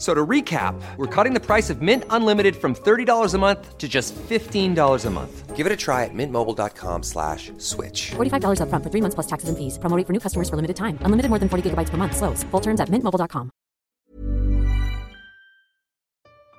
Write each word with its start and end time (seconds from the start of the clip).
So 0.00 0.14
to 0.14 0.26
recap, 0.26 0.80
we're 0.96 1.14
cutting 1.14 1.34
the 1.34 1.44
price 1.44 1.68
of 1.68 1.82
Mint 1.82 2.04
Unlimited 2.08 2.56
from 2.56 2.74
$30 2.74 3.34
a 3.34 3.38
month 3.38 3.76
to 3.76 3.86
just 3.86 4.14
$15 4.14 5.04
a 5.04 5.10
month. 5.10 5.54
Give 5.54 5.66
it 5.66 5.72
a 5.72 5.76
try 5.76 6.04
at 6.04 6.14
mintmobile.com 6.14 7.02
slash 7.02 7.52
switch. 7.58 8.12
$45 8.12 8.60
upfront 8.62 8.82
for 8.82 8.88
three 8.88 9.02
months 9.02 9.14
plus 9.14 9.26
taxes 9.26 9.50
and 9.50 9.58
fees. 9.58 9.76
Promoting 9.76 10.06
for 10.06 10.14
new 10.14 10.20
customers 10.20 10.48
for 10.48 10.56
limited 10.56 10.76
time. 10.76 10.96
Unlimited 11.02 11.28
more 11.28 11.38
than 11.38 11.50
40 11.50 11.68
gigabytes 11.68 11.90
per 11.90 11.98
month. 11.98 12.16
Slows. 12.16 12.42
Full 12.44 12.62
terms 12.62 12.80
at 12.80 12.88
mintmobile.com. 12.88 13.50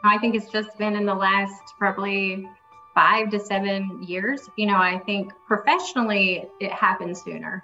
I 0.04 0.20
think 0.20 0.36
it's 0.36 0.52
just 0.52 0.78
been 0.78 0.96
in 0.96 1.08
the 1.08 1.16
last 1.16 1.64
probably 1.80 2.48
five 2.94 3.32
to 3.32 3.40
seven 3.40 4.04
years. 4.04 4.48
You 4.56 4.68
know, 4.68 4.78
I 4.78 5.00
think 5.00 5.34
professionally 5.48 6.46
it 6.60 6.72
happened 6.72 7.18
sooner 7.18 7.64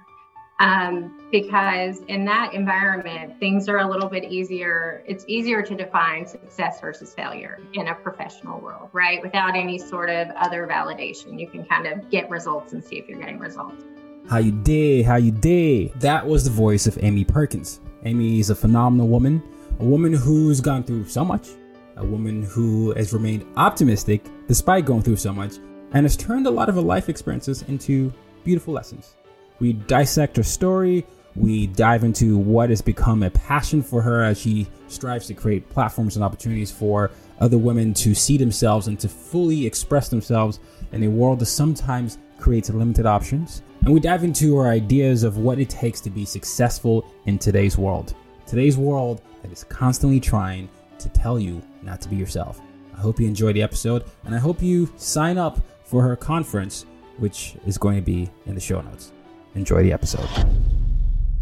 um, 0.60 1.14
because 1.32 2.00
in 2.08 2.26
that 2.26 2.54
environment, 2.54 3.40
things 3.40 3.70
are 3.70 3.78
a 3.80 3.88
little 3.88 4.10
bit 4.10 4.24
easier. 4.24 5.04
It's 5.06 5.24
easier 5.28 5.62
to 5.62 5.76
define 5.76 6.26
success 6.26 6.82
versus 6.82 7.14
failure 7.14 7.60
in 7.74 7.90
a 7.90 7.96
professional 7.96 8.60
world, 8.60 8.90
right? 8.92 9.22
Without 9.22 9.56
any 9.56 9.78
sort 9.78 10.10
of 10.10 10.30
other 10.36 10.66
validation, 10.68 11.40
you 11.40 11.48
can 11.48 11.64
kind 11.66 11.86
of 11.86 12.10
get 12.10 12.30
results 12.30 12.74
and 12.74 12.84
see 12.84 12.98
if 12.98 13.08
you're 13.08 13.20
getting 13.20 13.38
results. 13.38 13.84
How 14.28 14.40
you 14.40 14.52
did? 14.52 15.06
How 15.06 15.18
you 15.18 15.32
did? 15.32 15.94
That 16.00 16.26
was 16.26 16.44
the 16.44 16.50
voice 16.50 16.88
of 16.88 16.98
Amy 17.04 17.24
Perkins. 17.24 17.80
Amy 18.04 18.40
is 18.40 18.50
a 18.50 18.56
phenomenal 18.56 19.08
woman, 19.08 19.44
a 19.80 19.86
woman 19.86 20.12
who's 20.12 20.60
gone 20.60 20.84
through 20.84 21.06
so 21.06 21.24
much, 21.24 21.50
a 21.98 22.06
woman 22.06 22.44
who 22.44 22.94
has 22.94 23.14
remained 23.14 23.46
optimistic 23.58 24.24
despite 24.48 24.86
going 24.86 25.04
through 25.04 25.18
so 25.18 25.32
much, 25.32 25.58
and 25.94 26.04
has 26.04 26.18
turned 26.18 26.48
a 26.48 26.52
lot 26.52 26.68
of 26.68 26.76
her 26.76 26.82
life 26.82 27.10
experiences 27.10 27.62
into 27.64 28.12
beautiful 28.44 28.74
lessons. 28.74 29.18
We 29.60 29.74
dissect 29.74 30.38
her 30.38 30.44
story. 30.44 31.06
We 31.36 31.68
dive 31.68 32.04
into 32.04 32.38
what 32.38 32.70
has 32.70 32.82
become 32.82 33.24
a 33.24 33.30
passion 33.30 33.84
for 33.84 34.02
her 34.02 34.24
as 34.24 34.40
she 34.40 34.68
strives 34.88 35.28
to 35.28 35.34
create 35.34 35.70
platforms 35.70 36.16
and 36.16 36.24
opportunities 36.24 36.72
for 36.72 37.12
other 37.40 37.58
women 37.58 37.94
to 37.94 38.16
see 38.16 38.38
themselves 38.38 38.88
and 38.88 39.00
to 39.00 39.08
fully 39.08 39.66
express 39.66 40.10
themselves 40.10 40.60
in 40.92 41.04
a 41.04 41.08
world 41.08 41.40
that 41.40 41.46
sometimes 41.46 42.18
creates 42.40 42.70
limited 42.70 43.06
options. 43.06 43.62
And 43.82 43.94
we 43.94 44.00
dive 44.00 44.24
into 44.24 44.58
her 44.58 44.68
ideas 44.68 45.24
of 45.24 45.38
what 45.38 45.60
it 45.60 45.70
takes 45.70 46.02
to 46.02 46.10
be 46.10 46.26
successful 46.26 47.06
in 47.26 47.38
today's 47.38 47.78
world. 47.78 48.16
Today's 48.48 48.78
world 48.78 49.22
that 49.44 49.52
is 49.52 49.64
constantly 49.64 50.20
trying 50.20 50.70
to 50.98 51.10
tell 51.10 51.38
you 51.38 51.62
not 51.84 52.02
to 52.02 52.10
be 52.10 52.16
yourself. 52.16 52.62
I 52.96 53.00
hope 53.00 53.20
you 53.20 53.28
enjoy 53.28 53.54
the 53.54 53.62
episode 53.62 54.06
and 54.26 54.34
I 54.34 54.40
hope 54.40 54.62
you 54.62 54.92
sign 54.98 55.38
up 55.38 55.60
for 55.84 56.02
her 56.02 56.16
conference, 56.16 56.86
which 57.18 57.56
is 57.66 57.78
going 57.78 57.96
to 57.96 58.02
be 58.02 58.30
in 58.48 58.56
the 58.56 58.62
show 58.62 58.82
notes. 58.82 59.12
Enjoy 59.58 59.82
the 59.82 59.92
episode. 59.92 60.30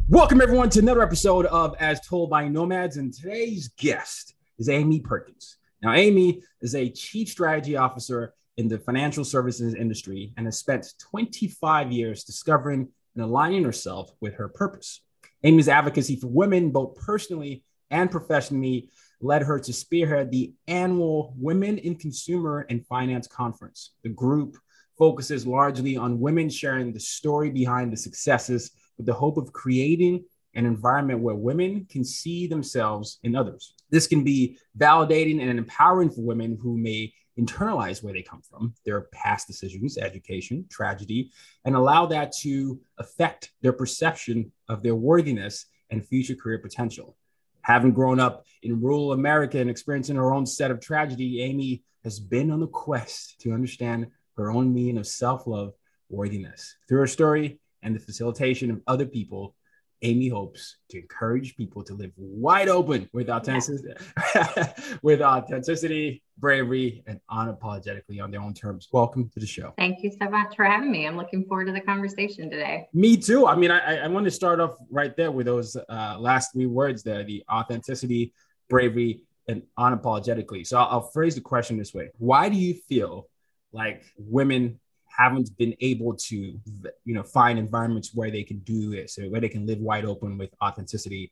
Welcome, 0.07 0.39
everyone, 0.39 0.69
to 0.69 0.79
another 0.79 1.03
episode 1.03 1.47
of 1.47 1.75
As 1.81 1.99
Told 1.99 2.29
by 2.29 2.47
Nomads. 2.47 2.95
And 2.95 3.13
today's 3.13 3.67
guest 3.77 4.35
is 4.57 4.69
Amy 4.69 5.01
Perkins. 5.01 5.57
Now, 5.83 5.91
Amy 5.91 6.41
is 6.61 6.75
a 6.75 6.89
chief 6.89 7.27
strategy 7.27 7.75
officer 7.75 8.33
in 8.55 8.69
the 8.69 8.79
financial 8.79 9.25
services 9.25 9.73
industry 9.73 10.33
and 10.37 10.47
has 10.47 10.57
spent 10.57 10.93
25 11.11 11.91
years 11.91 12.23
discovering 12.23 12.87
and 13.15 13.23
aligning 13.25 13.65
herself 13.65 14.11
with 14.21 14.35
her 14.35 14.47
purpose. 14.47 15.01
Amy's 15.43 15.67
advocacy 15.67 16.15
for 16.15 16.27
women, 16.27 16.71
both 16.71 16.95
personally 16.95 17.65
and 17.91 18.09
professionally, 18.09 18.91
led 19.19 19.41
her 19.41 19.59
to 19.59 19.73
spearhead 19.73 20.31
the 20.31 20.53
annual 20.69 21.33
Women 21.37 21.79
in 21.79 21.95
Consumer 21.95 22.65
and 22.69 22.87
Finance 22.87 23.27
Conference. 23.27 23.91
The 24.03 24.09
group 24.09 24.55
focuses 24.97 25.45
largely 25.45 25.97
on 25.97 26.19
women 26.19 26.49
sharing 26.49 26.93
the 26.93 26.99
story 26.99 27.49
behind 27.49 27.91
the 27.91 27.97
successes 27.97 28.71
with 28.97 29.05
the 29.05 29.13
hope 29.13 29.37
of 29.37 29.51
creating 29.51 30.23
an 30.55 30.65
environment 30.65 31.19
where 31.19 31.35
women 31.35 31.85
can 31.89 32.03
see 32.03 32.47
themselves 32.47 33.19
in 33.23 33.35
others. 33.35 33.73
This 33.89 34.07
can 34.07 34.23
be 34.23 34.57
validating 34.77 35.41
and 35.41 35.59
empowering 35.59 36.09
for 36.09 36.21
women 36.21 36.57
who 36.61 36.77
may 36.77 37.13
internalize 37.37 38.01
where 38.01 38.13
they 38.13 38.21
come 38.21 38.41
from, 38.41 38.73
their 38.85 39.01
past 39.11 39.47
decisions, 39.47 39.97
education, 39.97 40.65
tragedy, 40.69 41.31
and 41.65 41.75
allow 41.75 42.05
that 42.05 42.31
to 42.31 42.79
affect 42.97 43.51
their 43.61 43.73
perception 43.73 44.51
of 44.69 44.81
their 44.81 44.95
worthiness 44.95 45.65
and 45.89 46.05
future 46.07 46.35
career 46.35 46.59
potential. 46.59 47.17
Having 47.61 47.91
grown 47.91 48.19
up 48.19 48.45
in 48.63 48.81
rural 48.81 49.11
America 49.11 49.59
and 49.59 49.69
experiencing 49.69 50.15
her 50.15 50.33
own 50.33 50.45
set 50.45 50.71
of 50.71 50.79
tragedy, 50.79 51.41
Amy 51.41 51.83
has 52.03 52.19
been 52.19 52.51
on 52.51 52.59
the 52.59 52.67
quest 52.67 53.39
to 53.41 53.51
understand 53.51 54.07
her 54.37 54.51
own 54.51 54.73
meaning 54.73 54.97
of 54.97 55.07
self 55.07 55.47
love, 55.47 55.73
worthiness. 56.09 56.75
Through 56.87 56.99
her 56.99 57.07
story 57.07 57.59
and 57.81 57.95
the 57.95 57.99
facilitation 57.99 58.71
of 58.71 58.81
other 58.87 59.05
people, 59.05 59.55
Amy 60.01 60.27
hopes 60.27 60.77
to 60.89 60.99
encourage 60.99 61.55
people 61.55 61.83
to 61.83 61.93
live 61.93 62.11
wide 62.17 62.67
open 62.67 63.09
with 63.13 63.29
authenticity, 63.29 63.93
yeah. 64.35 64.73
with 65.01 65.21
authenticity, 65.21 66.21
bravery, 66.37 67.03
and 67.07 67.19
unapologetically 67.31 68.21
on 68.21 68.29
their 68.29 68.41
own 68.41 68.53
terms. 68.53 68.87
Welcome 68.91 69.29
to 69.29 69.39
the 69.39 69.47
show. 69.47 69.73
Thank 69.77 70.03
you 70.03 70.11
so 70.21 70.29
much 70.29 70.55
for 70.55 70.65
having 70.65 70.91
me. 70.91 71.07
I'm 71.07 71.17
looking 71.17 71.45
forward 71.45 71.65
to 71.67 71.71
the 71.71 71.81
conversation 71.81 72.49
today. 72.49 72.87
Me 72.93 73.17
too. 73.17 73.47
I 73.47 73.55
mean, 73.55 73.71
I, 73.71 73.99
I 73.99 74.07
want 74.07 74.25
to 74.25 74.31
start 74.31 74.59
off 74.59 74.77
right 74.91 75.15
there 75.15 75.31
with 75.31 75.45
those 75.45 75.75
uh, 75.75 76.17
last 76.19 76.51
three 76.53 76.67
words 76.67 77.01
there: 77.01 77.23
the 77.23 77.43
authenticity, 77.49 78.33
bravery, 78.69 79.23
and 79.47 79.63
unapologetically. 79.79 80.67
So 80.67 80.77
I'll, 80.77 80.87
I'll 80.87 81.09
phrase 81.09 81.35
the 81.35 81.41
question 81.41 81.77
this 81.77 81.93
way: 81.93 82.09
Why 82.17 82.49
do 82.49 82.57
you 82.57 82.73
feel 82.73 83.27
like 83.75 84.03
women 84.17 84.79
haven't 85.05 85.55
been 85.57 85.75
able 85.81 86.15
to 86.15 86.35
you 86.35 87.13
know 87.13 87.23
find 87.23 87.59
environments 87.59 88.11
where 88.13 88.31
they 88.31 88.43
can 88.43 88.59
do 88.59 88.89
this 88.89 89.15
so 89.15 89.23
where 89.23 89.41
they 89.41 89.49
can 89.49 89.65
live 89.65 89.79
wide 89.79 90.05
open 90.05 90.37
with 90.37 90.49
authenticity 90.63 91.31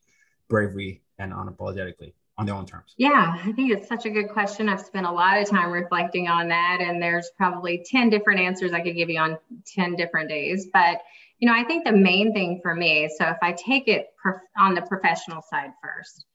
bravery 0.50 1.02
and 1.20 1.34
unapologetically 1.34 2.14
on 2.38 2.46
their 2.46 2.56
own 2.56 2.66
terms. 2.66 2.94
Yeah 2.98 3.36
i 3.46 3.52
think 3.54 3.72
it's 3.72 3.88
such 3.88 4.06
a 4.06 4.10
good 4.10 4.30
question. 4.30 4.70
I've 4.70 4.82
spent 4.82 5.06
a 5.06 5.12
lot 5.12 5.38
of 5.40 5.50
time 5.50 5.72
reflecting 5.72 6.28
on 6.28 6.48
that 6.50 6.80
and 6.82 7.02
there's 7.02 7.32
probably 7.38 7.84
10 7.86 8.10
different 8.10 8.40
answers 8.40 8.74
i 8.74 8.82
could 8.82 8.96
give 8.96 9.10
you 9.10 9.20
on 9.20 9.38
10 9.66 9.96
different 9.96 10.30
days. 10.30 10.68
But 10.72 11.02
you 11.40 11.48
know 11.48 11.56
i 11.56 11.64
think 11.64 11.86
the 11.86 11.92
main 11.92 12.34
thing 12.34 12.60
for 12.62 12.76
me 12.76 13.10
so 13.18 13.26
if 13.26 13.38
i 13.42 13.52
take 13.54 13.88
it 13.88 14.10
on 14.58 14.76
the 14.76 14.82
professional 14.82 15.42
side 15.42 15.72
first 15.82 16.26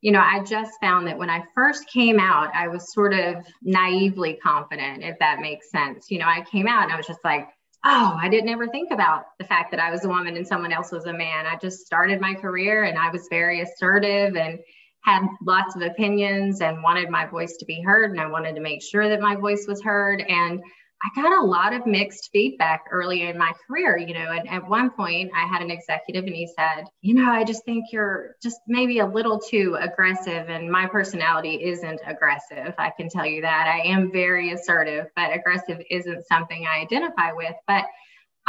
you 0.00 0.12
know, 0.12 0.20
I 0.20 0.44
just 0.44 0.72
found 0.80 1.06
that 1.06 1.18
when 1.18 1.30
I 1.30 1.42
first 1.54 1.88
came 1.88 2.20
out, 2.20 2.54
I 2.54 2.68
was 2.68 2.92
sort 2.92 3.14
of 3.14 3.36
naively 3.62 4.34
confident, 4.34 5.02
if 5.02 5.18
that 5.18 5.40
makes 5.40 5.70
sense. 5.70 6.10
You 6.10 6.20
know, 6.20 6.26
I 6.26 6.44
came 6.50 6.68
out 6.68 6.84
and 6.84 6.92
I 6.92 6.96
was 6.96 7.06
just 7.06 7.24
like, 7.24 7.48
oh, 7.84 8.16
I 8.20 8.28
didn't 8.28 8.50
ever 8.50 8.68
think 8.68 8.92
about 8.92 9.24
the 9.38 9.44
fact 9.44 9.70
that 9.72 9.80
I 9.80 9.90
was 9.90 10.04
a 10.04 10.08
woman 10.08 10.36
and 10.36 10.46
someone 10.46 10.72
else 10.72 10.92
was 10.92 11.06
a 11.06 11.12
man. 11.12 11.46
I 11.46 11.56
just 11.56 11.86
started 11.86 12.20
my 12.20 12.34
career 12.34 12.84
and 12.84 12.98
I 12.98 13.10
was 13.10 13.26
very 13.30 13.60
assertive 13.60 14.36
and 14.36 14.58
had 15.02 15.22
lots 15.46 15.74
of 15.74 15.82
opinions 15.82 16.60
and 16.60 16.82
wanted 16.82 17.08
my 17.08 17.26
voice 17.26 17.56
to 17.56 17.64
be 17.64 17.80
heard. 17.82 18.10
And 18.10 18.20
I 18.20 18.26
wanted 18.26 18.54
to 18.56 18.60
make 18.60 18.82
sure 18.82 19.08
that 19.08 19.20
my 19.20 19.36
voice 19.36 19.66
was 19.68 19.82
heard. 19.82 20.20
And 20.20 20.60
I 21.00 21.22
got 21.22 21.42
a 21.42 21.46
lot 21.46 21.74
of 21.74 21.86
mixed 21.86 22.30
feedback 22.32 22.86
early 22.90 23.22
in 23.22 23.38
my 23.38 23.52
career, 23.66 23.96
you 23.96 24.14
know. 24.14 24.32
And 24.32 24.48
at 24.48 24.68
one 24.68 24.90
point, 24.90 25.30
I 25.34 25.46
had 25.46 25.62
an 25.62 25.70
executive 25.70 26.24
and 26.24 26.34
he 26.34 26.48
said, 26.48 26.86
You 27.02 27.14
know, 27.14 27.30
I 27.30 27.44
just 27.44 27.64
think 27.64 27.86
you're 27.92 28.34
just 28.42 28.58
maybe 28.66 28.98
a 28.98 29.06
little 29.06 29.38
too 29.38 29.76
aggressive. 29.80 30.48
And 30.48 30.70
my 30.70 30.86
personality 30.86 31.62
isn't 31.62 32.00
aggressive. 32.04 32.74
I 32.78 32.90
can 32.96 33.08
tell 33.08 33.26
you 33.26 33.42
that. 33.42 33.68
I 33.68 33.88
am 33.88 34.10
very 34.10 34.52
assertive, 34.52 35.06
but 35.14 35.32
aggressive 35.32 35.80
isn't 35.88 36.26
something 36.26 36.66
I 36.66 36.80
identify 36.80 37.32
with. 37.32 37.54
But 37.68 37.84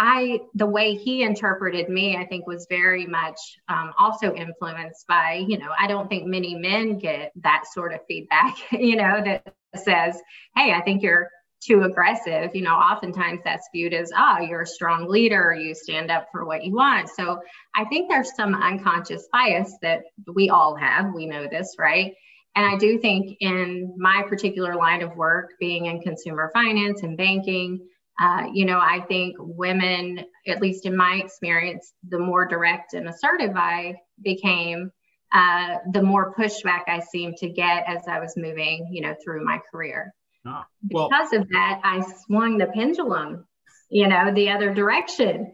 I, 0.01 0.39
the 0.55 0.65
way 0.65 0.95
he 0.95 1.23
interpreted 1.23 1.89
me, 1.89 2.15
I 2.15 2.25
think 2.25 2.47
was 2.47 2.65
very 2.69 3.05
much 3.05 3.37
um, 3.67 3.91
also 3.99 4.33
influenced 4.33 5.05
by, 5.07 5.45
you 5.47 5.57
know, 5.57 5.71
I 5.77 5.87
don't 5.87 6.07
think 6.07 6.25
many 6.25 6.55
men 6.55 6.97
get 6.97 7.33
that 7.41 7.65
sort 7.71 7.93
of 7.93 7.99
feedback, 8.07 8.55
you 8.71 8.95
know, 8.95 9.21
that 9.23 9.53
says, 9.75 10.19
Hey, 10.55 10.73
I 10.73 10.81
think 10.81 11.03
you're 11.03 11.29
too 11.61 11.83
aggressive, 11.83 12.51
you 12.53 12.61
know, 12.61 12.73
oftentimes 12.73 13.41
that's 13.43 13.69
viewed 13.73 13.93
as, 13.93 14.11
ah, 14.15 14.37
oh, 14.39 14.43
you're 14.43 14.61
a 14.61 14.67
strong 14.67 15.07
leader, 15.07 15.53
you 15.53 15.75
stand 15.75 16.09
up 16.09 16.27
for 16.31 16.45
what 16.45 16.63
you 16.63 16.73
want. 16.73 17.09
So 17.09 17.41
I 17.75 17.85
think 17.85 18.09
there's 18.09 18.35
some 18.35 18.55
unconscious 18.55 19.27
bias 19.31 19.73
that 19.81 20.03
we 20.33 20.49
all 20.49 20.75
have. 20.75 21.13
We 21.13 21.25
know 21.25 21.47
this, 21.49 21.75
right? 21.77 22.13
And 22.55 22.65
I 22.65 22.77
do 22.77 22.97
think 22.97 23.37
in 23.39 23.93
my 23.97 24.23
particular 24.27 24.75
line 24.75 25.01
of 25.01 25.15
work, 25.15 25.51
being 25.59 25.85
in 25.85 26.01
consumer 26.01 26.49
finance 26.53 27.03
and 27.03 27.17
banking, 27.17 27.87
uh, 28.21 28.47
you 28.53 28.65
know, 28.65 28.79
I 28.79 29.01
think 29.07 29.35
women, 29.39 30.25
at 30.47 30.61
least 30.61 30.85
in 30.85 30.95
my 30.95 31.21
experience, 31.23 31.93
the 32.07 32.19
more 32.19 32.45
direct 32.45 32.93
and 32.93 33.07
assertive 33.07 33.55
I 33.55 33.95
became, 34.21 34.91
uh, 35.31 35.77
the 35.93 36.01
more 36.01 36.33
pushback 36.33 36.83
I 36.87 36.99
seemed 36.99 37.37
to 37.37 37.49
get 37.49 37.85
as 37.87 38.07
I 38.07 38.19
was 38.19 38.35
moving, 38.35 38.89
you 38.91 39.01
know, 39.01 39.15
through 39.23 39.45
my 39.45 39.59
career. 39.71 40.13
Ah, 40.45 40.65
well, 40.89 41.09
because 41.09 41.33
of 41.33 41.49
that, 41.49 41.81
I 41.83 42.01
swung 42.25 42.57
the 42.57 42.67
pendulum, 42.67 43.45
you 43.89 44.07
know, 44.07 44.33
the 44.33 44.49
other 44.51 44.73
direction. 44.73 45.53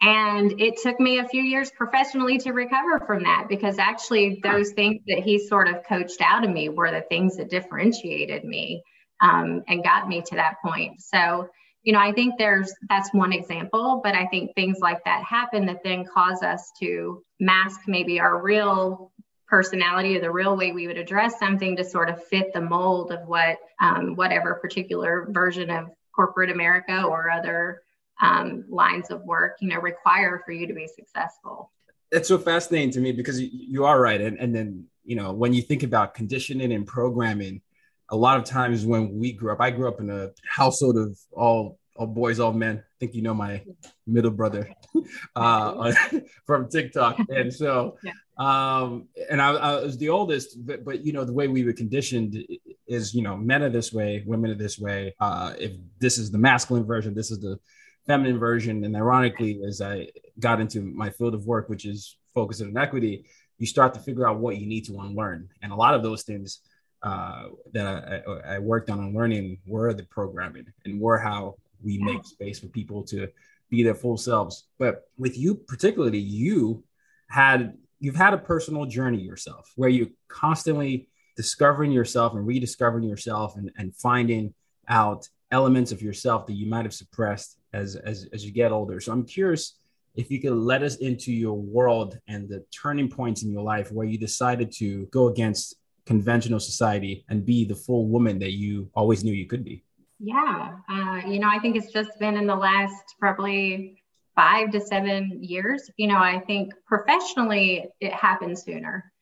And 0.00 0.60
it 0.60 0.78
took 0.82 0.98
me 0.98 1.20
a 1.20 1.28
few 1.28 1.42
years 1.42 1.70
professionally 1.70 2.38
to 2.38 2.52
recover 2.52 2.98
from 3.06 3.22
that 3.22 3.46
because 3.48 3.78
actually, 3.78 4.40
those 4.42 4.72
things 4.72 5.00
that 5.06 5.20
he 5.20 5.38
sort 5.38 5.68
of 5.68 5.84
coached 5.88 6.20
out 6.20 6.44
of 6.44 6.50
me 6.50 6.68
were 6.68 6.90
the 6.90 7.02
things 7.02 7.36
that 7.36 7.50
differentiated 7.50 8.42
me 8.44 8.82
um, 9.20 9.62
and 9.68 9.84
got 9.84 10.08
me 10.08 10.20
to 10.22 10.34
that 10.34 10.56
point. 10.64 11.00
So, 11.00 11.48
you 11.84 11.92
know, 11.92 12.00
I 12.00 12.12
think 12.12 12.34
there's 12.36 12.72
that's 12.88 13.14
one 13.14 13.32
example, 13.32 14.00
but 14.02 14.16
I 14.16 14.26
think 14.26 14.54
things 14.56 14.78
like 14.80 15.04
that 15.04 15.22
happen 15.22 15.66
that 15.66 15.84
then 15.84 16.04
cause 16.12 16.42
us 16.42 16.72
to 16.80 17.22
mask 17.38 17.82
maybe 17.86 18.18
our 18.18 18.42
real 18.42 19.11
personality 19.52 20.16
or 20.16 20.20
the 20.22 20.30
real 20.30 20.56
way 20.56 20.72
we 20.72 20.86
would 20.86 20.96
address 20.96 21.38
something 21.38 21.76
to 21.76 21.84
sort 21.84 22.08
of 22.08 22.24
fit 22.24 22.54
the 22.54 22.60
mold 22.60 23.12
of 23.12 23.28
what 23.28 23.58
um, 23.82 24.16
whatever 24.16 24.54
particular 24.54 25.26
version 25.28 25.68
of 25.68 25.90
corporate 26.16 26.50
America 26.50 27.02
or 27.02 27.28
other 27.28 27.82
um, 28.22 28.64
lines 28.70 29.10
of 29.10 29.22
work, 29.24 29.58
you 29.60 29.68
know, 29.68 29.78
require 29.78 30.40
for 30.46 30.52
you 30.52 30.66
to 30.66 30.72
be 30.72 30.88
successful. 30.88 31.70
It's 32.10 32.28
so 32.28 32.38
fascinating 32.38 32.92
to 32.92 33.00
me 33.00 33.12
because 33.12 33.42
you, 33.42 33.50
you 33.52 33.84
are 33.84 34.00
right. 34.00 34.22
And, 34.22 34.38
and 34.38 34.54
then, 34.54 34.86
you 35.04 35.16
know, 35.16 35.34
when 35.34 35.52
you 35.52 35.60
think 35.60 35.82
about 35.82 36.14
conditioning 36.14 36.72
and 36.72 36.86
programming, 36.86 37.60
a 38.08 38.16
lot 38.16 38.38
of 38.38 38.44
times 38.44 38.86
when 38.86 39.18
we 39.18 39.32
grew 39.32 39.52
up, 39.52 39.60
I 39.60 39.70
grew 39.70 39.86
up 39.86 40.00
in 40.00 40.08
a 40.08 40.30
household 40.48 40.96
of 40.96 41.18
all 41.30 41.78
all 41.96 42.06
boys, 42.06 42.40
all 42.40 42.54
men. 42.54 42.78
I 42.78 42.94
think 42.98 43.14
you 43.14 43.20
know 43.20 43.34
my 43.34 43.62
middle 44.06 44.30
brother 44.30 44.72
uh, 45.36 45.92
from 46.46 46.70
TikTok, 46.70 47.18
and 47.28 47.52
so 47.52 47.98
yeah. 48.02 48.12
Um, 48.38 49.08
and 49.30 49.42
I, 49.42 49.52
I, 49.52 49.82
was 49.82 49.98
the 49.98 50.08
oldest, 50.08 50.64
but, 50.66 50.84
but 50.84 51.04
you 51.04 51.12
know 51.12 51.24
the 51.24 51.32
way 51.32 51.48
we 51.48 51.64
were 51.64 51.72
conditioned 51.72 52.42
is 52.86 53.14
you 53.14 53.22
know 53.22 53.36
men 53.36 53.62
are 53.62 53.68
this 53.68 53.92
way, 53.92 54.24
women 54.26 54.50
are 54.50 54.56
this 54.56 54.78
way. 54.78 55.14
Uh, 55.20 55.52
if 55.58 55.72
this 55.98 56.16
is 56.16 56.30
the 56.30 56.38
masculine 56.38 56.84
version, 56.84 57.14
this 57.14 57.30
is 57.30 57.40
the 57.40 57.58
feminine 58.06 58.38
version. 58.38 58.84
And 58.84 58.96
ironically, 58.96 59.60
as 59.66 59.82
I 59.82 60.08
got 60.40 60.60
into 60.60 60.80
my 60.80 61.10
field 61.10 61.34
of 61.34 61.46
work, 61.46 61.68
which 61.68 61.84
is 61.84 62.16
focused 62.34 62.62
on 62.62 62.76
equity, 62.76 63.26
you 63.58 63.66
start 63.66 63.92
to 63.94 64.00
figure 64.00 64.26
out 64.26 64.38
what 64.38 64.56
you 64.56 64.66
need 64.66 64.86
to 64.86 65.00
unlearn, 65.00 65.48
and 65.62 65.70
a 65.70 65.76
lot 65.76 65.94
of 65.94 66.02
those 66.02 66.22
things. 66.22 66.60
Uh, 67.04 67.48
that 67.72 67.84
I, 67.84 68.54
I, 68.54 68.58
worked 68.60 68.88
on 68.88 69.00
unlearning 69.00 69.58
were 69.66 69.92
the 69.92 70.04
programming 70.04 70.66
and 70.84 71.00
were 71.00 71.18
how 71.18 71.56
we 71.82 71.98
make 71.98 72.24
space 72.24 72.60
for 72.60 72.68
people 72.68 73.02
to 73.02 73.26
be 73.70 73.82
their 73.82 73.96
full 73.96 74.16
selves. 74.16 74.68
But 74.78 75.08
with 75.18 75.36
you, 75.36 75.56
particularly, 75.56 76.20
you 76.20 76.84
had 77.28 77.76
you've 78.02 78.16
had 78.16 78.34
a 78.34 78.38
personal 78.38 78.84
journey 78.84 79.20
yourself 79.20 79.72
where 79.76 79.88
you're 79.88 80.08
constantly 80.26 81.08
discovering 81.36 81.92
yourself 81.92 82.34
and 82.34 82.44
rediscovering 82.44 83.04
yourself 83.04 83.56
and, 83.56 83.70
and 83.78 83.94
finding 83.94 84.52
out 84.88 85.28
elements 85.52 85.92
of 85.92 86.02
yourself 86.02 86.44
that 86.46 86.54
you 86.54 86.68
might 86.68 86.84
have 86.84 86.92
suppressed 86.92 87.58
as, 87.72 87.94
as 87.94 88.26
as 88.32 88.44
you 88.44 88.50
get 88.50 88.72
older. 88.72 88.98
So 89.00 89.12
I'm 89.12 89.24
curious 89.24 89.76
if 90.16 90.32
you 90.32 90.40
could 90.40 90.52
let 90.52 90.82
us 90.82 90.96
into 90.96 91.32
your 91.32 91.54
world 91.54 92.18
and 92.26 92.48
the 92.48 92.64
turning 92.82 93.08
points 93.08 93.44
in 93.44 93.52
your 93.52 93.62
life 93.62 93.92
where 93.92 94.06
you 94.06 94.18
decided 94.18 94.72
to 94.78 95.06
go 95.06 95.28
against 95.28 95.76
conventional 96.04 96.58
society 96.58 97.24
and 97.28 97.46
be 97.46 97.64
the 97.64 97.76
full 97.76 98.08
woman 98.08 98.40
that 98.40 98.52
you 98.52 98.90
always 98.94 99.22
knew 99.22 99.32
you 99.32 99.46
could 99.46 99.64
be. 99.64 99.84
Yeah. 100.18 100.72
Uh, 100.90 101.20
you 101.24 101.38
know, 101.38 101.48
I 101.48 101.60
think 101.60 101.76
it's 101.76 101.92
just 101.92 102.18
been 102.18 102.36
in 102.36 102.48
the 102.48 102.56
last 102.56 103.14
probably 103.20 104.01
five 104.34 104.70
to 104.72 104.80
seven 104.80 105.38
years. 105.42 105.90
You 105.96 106.08
know, 106.08 106.18
I 106.18 106.40
think 106.40 106.72
professionally 106.86 107.86
it 108.00 108.12
happens 108.12 108.62
sooner 108.62 109.12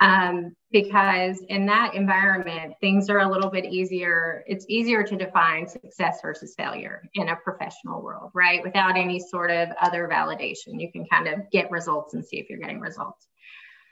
um, 0.00 0.54
because 0.70 1.42
in 1.48 1.66
that 1.66 1.94
environment, 1.94 2.74
things 2.80 3.08
are 3.08 3.20
a 3.20 3.30
little 3.30 3.50
bit 3.50 3.64
easier. 3.64 4.44
It's 4.46 4.66
easier 4.68 5.02
to 5.02 5.16
define 5.16 5.66
success 5.66 6.20
versus 6.22 6.54
failure 6.56 7.02
in 7.14 7.28
a 7.28 7.36
professional 7.36 8.02
world, 8.02 8.30
right? 8.34 8.62
Without 8.62 8.96
any 8.96 9.18
sort 9.18 9.50
of 9.50 9.68
other 9.80 10.08
validation. 10.08 10.80
You 10.80 10.92
can 10.92 11.06
kind 11.06 11.26
of 11.28 11.50
get 11.50 11.70
results 11.70 12.14
and 12.14 12.24
see 12.24 12.38
if 12.38 12.48
you're 12.48 12.60
getting 12.60 12.80
results 12.80 13.26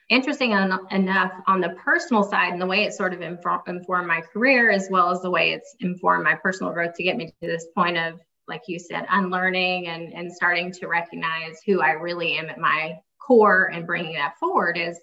interesting 0.08 0.52
en- 0.52 0.78
enough 0.90 1.32
on 1.46 1.60
the 1.60 1.70
personal 1.70 2.22
side 2.22 2.52
and 2.52 2.60
the 2.60 2.66
way 2.66 2.84
it 2.84 2.92
sort 2.92 3.12
of 3.12 3.20
infor- 3.20 3.66
informed 3.66 4.06
my 4.06 4.20
career 4.20 4.70
as 4.70 4.88
well 4.90 5.10
as 5.10 5.20
the 5.20 5.30
way 5.30 5.52
it's 5.52 5.74
informed 5.80 6.22
my 6.22 6.34
personal 6.34 6.72
growth 6.72 6.94
to 6.94 7.02
get 7.02 7.16
me 7.16 7.26
to 7.26 7.46
this 7.46 7.66
point 7.74 7.98
of 7.98 8.20
like 8.48 8.62
you 8.66 8.78
said 8.78 9.06
unlearning 9.10 9.88
and 9.88 10.12
and 10.12 10.32
starting 10.32 10.72
to 10.72 10.86
recognize 10.86 11.60
who 11.64 11.80
i 11.80 11.90
really 11.90 12.36
am 12.36 12.48
at 12.48 12.58
my 12.58 12.98
core 13.18 13.70
and 13.72 13.86
bringing 13.86 14.14
that 14.14 14.38
forward 14.38 14.78
is 14.78 14.98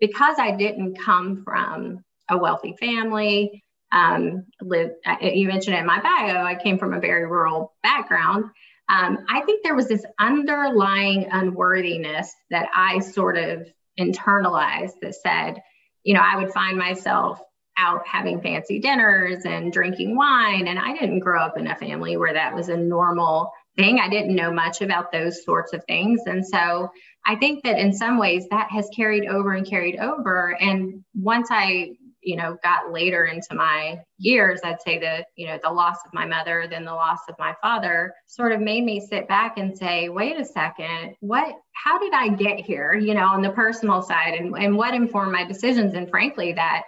because 0.00 0.36
i 0.38 0.50
didn't 0.50 0.98
come 0.98 1.42
from 1.44 2.04
a 2.30 2.36
wealthy 2.38 2.74
family 2.78 3.62
um, 3.94 4.46
live, 4.62 4.92
you 5.20 5.46
mentioned 5.46 5.76
in 5.76 5.84
my 5.84 6.00
bio 6.00 6.42
i 6.44 6.54
came 6.54 6.78
from 6.78 6.94
a 6.94 7.00
very 7.00 7.26
rural 7.26 7.74
background. 7.82 8.46
Um, 8.88 9.24
i 9.28 9.42
think 9.42 9.62
there 9.62 9.74
was 9.74 9.88
this 9.88 10.04
underlying 10.18 11.28
unworthiness 11.30 12.32
that 12.50 12.68
i 12.74 13.00
sort 13.00 13.36
of 13.36 13.66
internalized 13.98 15.00
that 15.02 15.14
said, 15.14 15.62
you 16.02 16.14
know, 16.14 16.20
I 16.22 16.36
would 16.36 16.52
find 16.52 16.78
myself 16.78 17.40
out 17.82 18.06
having 18.06 18.40
fancy 18.40 18.78
dinners 18.78 19.44
and 19.44 19.72
drinking 19.72 20.16
wine. 20.16 20.68
And 20.68 20.78
I 20.78 20.92
didn't 20.92 21.20
grow 21.20 21.42
up 21.42 21.58
in 21.58 21.66
a 21.66 21.76
family 21.76 22.16
where 22.16 22.32
that 22.32 22.54
was 22.54 22.68
a 22.68 22.76
normal 22.76 23.50
thing. 23.76 23.98
I 23.98 24.08
didn't 24.08 24.34
know 24.34 24.52
much 24.52 24.82
about 24.82 25.12
those 25.12 25.44
sorts 25.44 25.72
of 25.72 25.84
things. 25.84 26.20
And 26.26 26.46
so 26.46 26.90
I 27.26 27.36
think 27.36 27.62
that 27.64 27.78
in 27.78 27.92
some 27.92 28.18
ways 28.18 28.46
that 28.50 28.70
has 28.70 28.88
carried 28.94 29.26
over 29.26 29.54
and 29.54 29.66
carried 29.66 29.98
over. 29.98 30.56
And 30.60 31.04
once 31.14 31.48
I 31.50 31.92
you 32.22 32.36
know 32.36 32.56
got 32.62 32.92
later 32.92 33.24
into 33.24 33.54
my 33.54 33.98
years 34.18 34.60
i'd 34.64 34.80
say 34.80 34.98
that 34.98 35.26
you 35.36 35.46
know 35.46 35.58
the 35.62 35.70
loss 35.70 35.96
of 36.06 36.14
my 36.14 36.24
mother 36.24 36.66
then 36.70 36.84
the 36.84 36.94
loss 36.94 37.18
of 37.28 37.34
my 37.38 37.54
father 37.60 38.14
sort 38.26 38.52
of 38.52 38.60
made 38.60 38.84
me 38.84 39.00
sit 39.00 39.26
back 39.26 39.58
and 39.58 39.76
say 39.76 40.08
wait 40.08 40.38
a 40.38 40.44
second 40.44 41.16
what 41.18 41.52
how 41.72 41.98
did 41.98 42.12
i 42.14 42.28
get 42.28 42.60
here 42.60 42.94
you 42.94 43.12
know 43.12 43.26
on 43.26 43.42
the 43.42 43.50
personal 43.50 44.00
side 44.00 44.34
and, 44.34 44.54
and 44.56 44.76
what 44.76 44.94
informed 44.94 45.32
my 45.32 45.44
decisions 45.44 45.94
and 45.94 46.08
frankly 46.08 46.52
that 46.52 46.82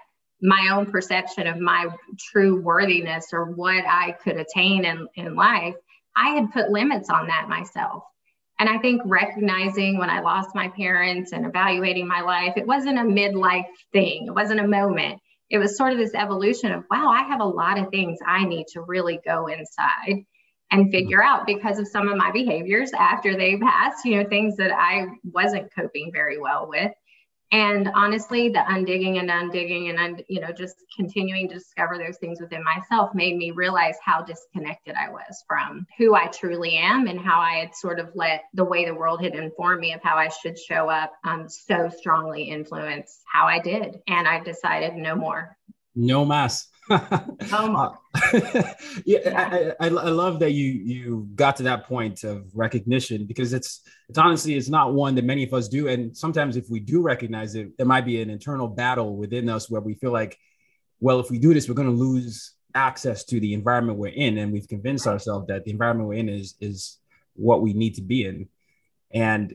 my 0.45 0.69
own 0.73 0.87
perception 0.87 1.47
of 1.47 1.59
my 1.59 1.89
true 2.19 2.61
worthiness 2.61 3.29
or 3.33 3.47
what 3.47 3.85
i 3.87 4.13
could 4.23 4.37
attain 4.37 4.85
in, 4.85 5.09
in 5.17 5.35
life 5.35 5.75
i 6.17 6.31
had 6.31 6.53
put 6.53 6.71
limits 6.71 7.11
on 7.11 7.27
that 7.27 7.49
myself. 7.49 8.05
And 8.61 8.69
I 8.69 8.79
think 8.79 9.03
recognizing 9.05 9.99
when 9.99 10.11
I 10.11 10.21
lost 10.21 10.55
my 10.55 10.69
parents 10.69 11.33
and 11.33 11.45
evaluating 11.45 12.07
my 12.07 12.21
life, 12.21 12.53
it 12.57 12.65
wasn't 12.65 13.01
a 13.01 13.03
midlife 13.03 13.67
thing. 13.93 14.29
It 14.29 14.31
wasn't 14.33 14.61
a 14.61 14.69
moment. 14.69 15.21
It 15.51 15.59
was 15.59 15.77
sort 15.77 15.93
of 15.93 15.99
this 15.99 16.15
evolution 16.15 16.73
of 16.73 16.85
wow 16.91 17.09
i 17.11 17.23
have 17.23 17.41
a 17.41 17.45
lot 17.45 17.79
of 17.79 17.91
things 17.91 18.19
i 18.27 18.45
need 18.45 18.67
to 18.69 18.81
really 18.81 19.21
go 19.25 19.47
inside 19.47 20.25
and 20.71 20.83
mm-hmm. 20.83 20.91
figure 20.91 21.23
out 21.23 21.47
because 21.47 21.79
of 21.79 21.87
some 21.87 22.09
of 22.09 22.17
my 22.17 22.31
behaviors 22.31 22.93
after 22.93 23.37
they 23.37 23.57
passed 23.59 24.05
you 24.05 24.17
know 24.17 24.29
things 24.29 24.57
that 24.57 24.73
i 24.73 25.07
wasn't 25.33 25.73
coping 25.75 26.11
very 26.13 26.39
well 26.39 26.67
with 26.69 26.91
and 27.55 27.89
honestly 27.95 28.49
the 28.49 28.59
undigging 28.59 29.19
and 29.19 29.31
undigging 29.31 29.89
and 29.89 29.99
un, 29.99 30.21
you 30.29 30.41
know 30.41 30.51
just 30.51 30.75
continuing 30.97 31.49
to 31.49 31.55
discover 31.55 31.99
those 31.99 32.17
things 32.19 32.41
within 32.41 32.65
myself 32.65 33.15
made 33.15 33.37
me 33.37 33.53
realize 33.53 33.95
how 34.05 34.21
disconnected 34.23 34.95
i 34.97 35.09
was 35.09 35.45
from 35.47 35.87
who 35.97 36.15
i 36.17 36.27
truly 36.27 36.77
am 36.77 37.07
and 37.07 37.21
how 37.21 37.39
i 37.39 37.53
had 37.53 37.75
sort 37.75 38.01
of 38.01 38.11
let 38.15 38.43
the 38.55 38.65
way 38.65 38.85
the 38.85 38.95
world 38.95 39.23
had 39.23 39.35
informed 39.35 39.81
me 39.81 39.93
of 39.93 40.03
how 40.03 40.17
i 40.17 40.29
should 40.29 40.59
show 40.59 40.89
up 40.89 41.13
um, 41.25 41.49
so 41.49 41.89
strongly 41.89 42.43
influence 42.45 43.21
how 43.33 43.47
i 43.47 43.59
did. 43.59 44.01
And 44.09 44.27
i 44.27 44.41
decided 44.41 44.95
no 44.95 45.15
more. 45.15 45.57
No 45.95 46.25
mass 46.25 46.69
yeah, 46.91 48.75
yeah. 49.07 49.75
I, 49.81 49.87
I, 49.87 49.89
I, 49.89 49.89
love 49.89 50.39
that 50.41 50.51
you 50.51 50.67
you 50.67 51.29
got 51.35 51.57
to 51.57 51.63
that 51.63 51.87
point 51.87 52.25
of 52.25 52.45
recognition 52.55 53.25
because 53.25 53.55
it's 53.55 53.81
it's 54.09 54.19
honestly 54.19 54.55
it's 54.55 54.69
not 54.69 54.93
one 54.93 55.15
that 55.15 55.25
many 55.25 55.45
of 55.45 55.55
us 55.55 55.69
do, 55.69 55.89
and 55.89 56.15
sometimes 56.15 56.57
if 56.57 56.69
we 56.69 56.81
do 56.81 57.01
recognize 57.01 57.55
it, 57.55 57.77
there 57.79 57.87
might 57.87 58.05
be 58.05 58.21
an 58.21 58.29
internal 58.29 58.69
battle 58.69 59.17
within 59.17 59.49
us 59.49 59.71
where 59.71 59.81
we 59.81 59.95
feel 59.95 60.13
like, 60.13 60.39
well, 61.01 61.21
if 61.21 61.31
we 61.31 61.39
do 61.39 61.55
this, 61.55 61.69
we're 61.69 61.75
going 61.75 61.89
to 61.89 61.95
lose 61.95 62.53
access 62.75 63.25
to 63.25 63.41
the 63.41 63.55
environment 63.55 63.99
we're 63.99 64.09
in, 64.09 64.37
and 64.37 64.53
we've 64.53 64.69
convinced 64.69 65.07
ourselves 65.07 65.47
that 65.47 65.65
the 65.65 65.71
environment 65.71 66.09
we're 66.09 66.19
in 66.19 66.29
is 66.29 66.55
is 66.61 66.99
what 67.35 67.63
we 67.63 67.73
need 67.73 67.95
to 67.95 68.03
be 68.03 68.27
in, 68.27 68.47
and 69.11 69.55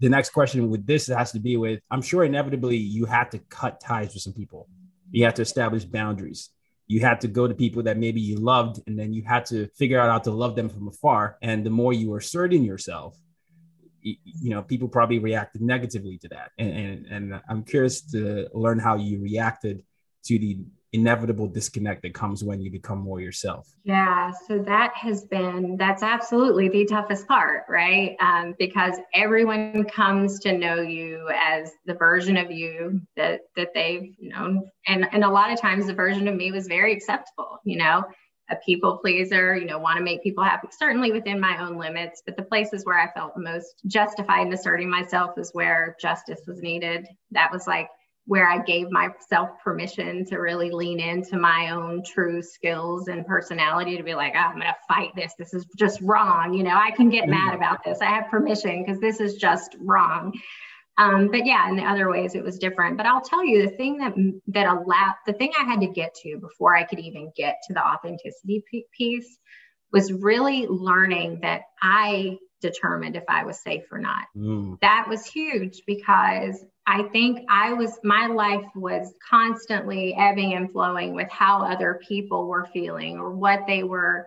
the 0.00 0.08
next 0.08 0.30
question 0.30 0.70
with 0.70 0.86
this 0.86 1.06
has 1.06 1.32
to 1.32 1.38
be 1.38 1.56
with 1.56 1.80
i'm 1.90 2.02
sure 2.02 2.24
inevitably 2.24 2.76
you 2.76 3.06
had 3.06 3.30
to 3.30 3.38
cut 3.48 3.80
ties 3.80 4.12
with 4.12 4.22
some 4.22 4.32
people 4.32 4.68
you 5.14 5.24
have 5.24 5.34
to 5.34 5.42
establish 5.42 5.84
boundaries. 5.84 6.50
You 6.86 7.00
had 7.00 7.20
to 7.22 7.28
go 7.28 7.48
to 7.48 7.54
people 7.54 7.82
that 7.84 7.96
maybe 7.98 8.20
you 8.20 8.36
loved 8.36 8.80
and 8.86 8.98
then 8.98 9.12
you 9.12 9.22
had 9.22 9.46
to 9.46 9.68
figure 9.68 9.98
out 9.98 10.10
how 10.10 10.18
to 10.18 10.30
love 10.30 10.54
them 10.54 10.68
from 10.68 10.88
afar. 10.88 11.38
And 11.40 11.64
the 11.64 11.70
more 11.70 11.92
you 11.92 12.10
were 12.10 12.18
asserting 12.18 12.62
yourself 12.64 13.16
you, 14.04 14.50
know 14.50 14.62
people 14.62 14.88
probably 14.88 15.18
reacted 15.18 15.62
negatively 15.62 16.18
to 16.18 16.28
that. 16.28 16.50
And, 16.58 16.70
and 16.70 17.06
and 17.06 17.40
i'm 17.48 17.64
curious 17.64 18.02
to 18.12 18.48
learn 18.52 18.78
how 18.78 18.96
you 18.96 19.20
reacted 19.20 19.82
to 20.24 20.38
the 20.38 20.58
inevitable 20.94 21.48
disconnect 21.48 22.02
that 22.02 22.14
comes 22.14 22.44
when 22.44 22.60
you 22.60 22.70
become 22.70 22.98
more 22.98 23.20
yourself 23.20 23.68
yeah 23.82 24.30
so 24.46 24.58
that 24.60 24.92
has 24.94 25.24
been 25.24 25.76
that's 25.76 26.04
absolutely 26.04 26.68
the 26.68 26.84
toughest 26.84 27.26
part 27.26 27.64
right 27.68 28.16
um, 28.20 28.54
because 28.60 28.96
everyone 29.12 29.84
comes 29.84 30.38
to 30.38 30.56
know 30.56 30.80
you 30.80 31.28
as 31.34 31.72
the 31.86 31.94
version 31.94 32.36
of 32.36 32.50
you 32.50 33.00
that 33.16 33.40
that 33.56 33.70
they've 33.74 34.14
known 34.20 34.70
and 34.86 35.06
and 35.12 35.24
a 35.24 35.28
lot 35.28 35.52
of 35.52 35.60
times 35.60 35.86
the 35.86 35.94
version 35.94 36.28
of 36.28 36.36
me 36.36 36.52
was 36.52 36.68
very 36.68 36.92
acceptable 36.92 37.58
you 37.64 37.76
know 37.76 38.04
a 38.50 38.56
people 38.56 38.98
pleaser, 38.98 39.56
you 39.56 39.64
know, 39.64 39.78
want 39.78 39.96
to 39.96 40.04
make 40.04 40.22
people 40.22 40.44
happy, 40.44 40.68
certainly 40.70 41.10
within 41.10 41.40
my 41.40 41.56
own 41.66 41.78
limits. 41.78 42.22
But 42.26 42.36
the 42.36 42.42
places 42.42 42.84
where 42.84 42.98
I 42.98 43.10
felt 43.12 43.32
most 43.38 43.80
justified 43.86 44.46
in 44.46 44.52
asserting 44.52 44.90
myself 44.90 45.38
is 45.38 45.48
where 45.54 45.96
justice 45.98 46.42
was 46.46 46.60
needed. 46.60 47.06
That 47.30 47.50
was 47.50 47.66
like 47.66 47.88
where 48.26 48.48
I 48.48 48.62
gave 48.62 48.90
myself 48.90 49.50
permission 49.62 50.24
to 50.26 50.38
really 50.38 50.70
lean 50.70 50.98
into 50.98 51.36
my 51.36 51.70
own 51.70 52.02
true 52.02 52.42
skills 52.42 53.08
and 53.08 53.26
personality 53.26 53.98
to 53.98 54.02
be 54.02 54.14
like, 54.14 54.32
oh, 54.34 54.38
I'm 54.38 54.54
going 54.54 54.66
to 54.66 54.74
fight 54.88 55.10
this. 55.14 55.34
This 55.38 55.52
is 55.52 55.66
just 55.76 56.00
wrong. 56.00 56.54
You 56.54 56.62
know, 56.62 56.74
I 56.74 56.90
can 56.90 57.10
get 57.10 57.28
mad 57.28 57.54
about 57.54 57.84
this. 57.84 57.98
I 58.00 58.06
have 58.06 58.30
permission 58.30 58.82
because 58.82 59.00
this 59.00 59.20
is 59.20 59.34
just 59.34 59.76
wrong. 59.78 60.32
Um, 60.96 61.28
but 61.30 61.44
yeah, 61.44 61.68
in 61.68 61.76
the 61.76 61.82
other 61.82 62.08
ways 62.08 62.34
it 62.34 62.44
was 62.44 62.58
different. 62.58 62.96
But 62.96 63.06
I'll 63.06 63.20
tell 63.20 63.44
you 63.44 63.62
the 63.62 63.76
thing 63.76 63.98
that 63.98 64.14
that 64.48 64.68
allowed 64.68 65.16
the 65.26 65.32
thing 65.32 65.52
I 65.58 65.64
had 65.64 65.80
to 65.80 65.88
get 65.88 66.14
to 66.22 66.38
before 66.38 66.76
I 66.76 66.84
could 66.84 67.00
even 67.00 67.32
get 67.36 67.56
to 67.66 67.74
the 67.74 67.84
authenticity 67.84 68.64
piece 68.96 69.38
was 69.92 70.12
really 70.12 70.66
learning 70.68 71.40
that 71.42 71.62
I 71.82 72.38
determined 72.60 73.16
if 73.16 73.24
I 73.28 73.44
was 73.44 73.60
safe 73.60 73.84
or 73.90 73.98
not. 73.98 74.26
Mm. 74.36 74.80
That 74.80 75.06
was 75.08 75.26
huge 75.26 75.82
because 75.86 76.64
I 76.86 77.04
think 77.04 77.46
I 77.48 77.72
was, 77.72 77.98
my 78.04 78.26
life 78.26 78.66
was 78.74 79.14
constantly 79.28 80.14
ebbing 80.18 80.54
and 80.54 80.70
flowing 80.70 81.14
with 81.14 81.30
how 81.30 81.62
other 81.62 82.00
people 82.06 82.46
were 82.46 82.68
feeling 82.72 83.18
or 83.18 83.30
what 83.30 83.60
they 83.66 83.82
were, 83.82 84.26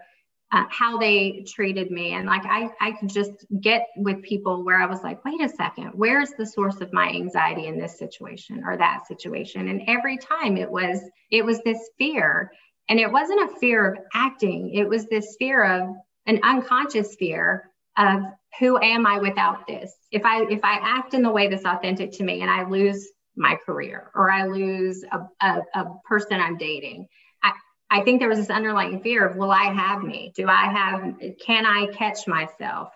uh, 0.52 0.64
how 0.70 0.98
they 0.98 1.46
treated 1.48 1.92
me. 1.92 2.14
And 2.14 2.26
like 2.26 2.46
I, 2.46 2.70
I 2.82 2.94
could 2.94 3.10
just 3.10 3.46
get 3.62 3.88
with 3.98 4.24
people 4.24 4.64
where 4.64 4.82
I 4.82 4.88
was 4.88 5.04
like, 5.04 5.24
wait 5.24 5.42
a 5.42 5.50
second, 5.50 5.92
where's 5.94 6.32
the 6.32 6.46
source 6.46 6.82
of 6.82 6.92
my 6.94 7.10
anxiety 7.10 7.68
in 7.68 7.78
this 7.78 8.00
situation 8.00 8.64
or 8.66 8.76
that 8.78 9.06
situation? 9.08 9.68
And 9.68 9.84
every 9.88 10.18
time 10.18 10.58
it 10.58 10.70
was, 10.70 11.00
it 11.30 11.46
was 11.46 11.62
this 11.64 11.90
fear. 12.00 12.52
And 12.90 13.00
it 13.00 13.12
wasn't 13.12 13.52
a 13.52 13.60
fear 13.60 13.92
of 13.92 14.00
acting, 14.14 14.74
it 14.74 14.88
was 14.88 15.06
this 15.08 15.36
fear 15.38 15.64
of 15.64 15.96
an 16.26 16.40
unconscious 16.44 17.16
fear 17.16 17.70
of 17.98 18.22
who 18.60 18.80
am 18.82 19.06
I 19.06 19.20
without 19.20 19.68
this? 19.68 19.94
If 20.12 20.26
I 20.26 20.44
if 20.44 20.64
I 20.64 20.80
act 20.82 21.14
in 21.14 21.22
the 21.22 21.32
way 21.32 21.48
that's 21.48 21.66
authentic 21.66 22.12
to 22.14 22.24
me 22.24 22.42
and 22.42 22.50
I 22.50 22.68
lose 22.68 23.08
my 23.36 23.56
career 23.66 24.10
or 24.16 24.32
I 24.32 24.48
lose 24.48 25.04
a, 25.12 25.20
a, 25.42 25.62
a 25.76 25.86
person 26.06 26.40
I'm 26.40 26.58
dating, 26.58 27.08
I, 27.44 27.52
I 27.92 28.02
think 28.02 28.20
there 28.20 28.30
was 28.30 28.40
this 28.40 28.50
underlying 28.50 29.02
fear 29.02 29.28
of 29.28 29.38
will 29.38 29.52
I 29.52 29.66
have 29.66 30.02
me? 30.02 30.32
Do 30.36 30.48
I 30.48 30.66
have 30.66 31.16
can 31.40 31.66
I 31.66 31.88
catch 31.94 32.28
myself? 32.28 32.90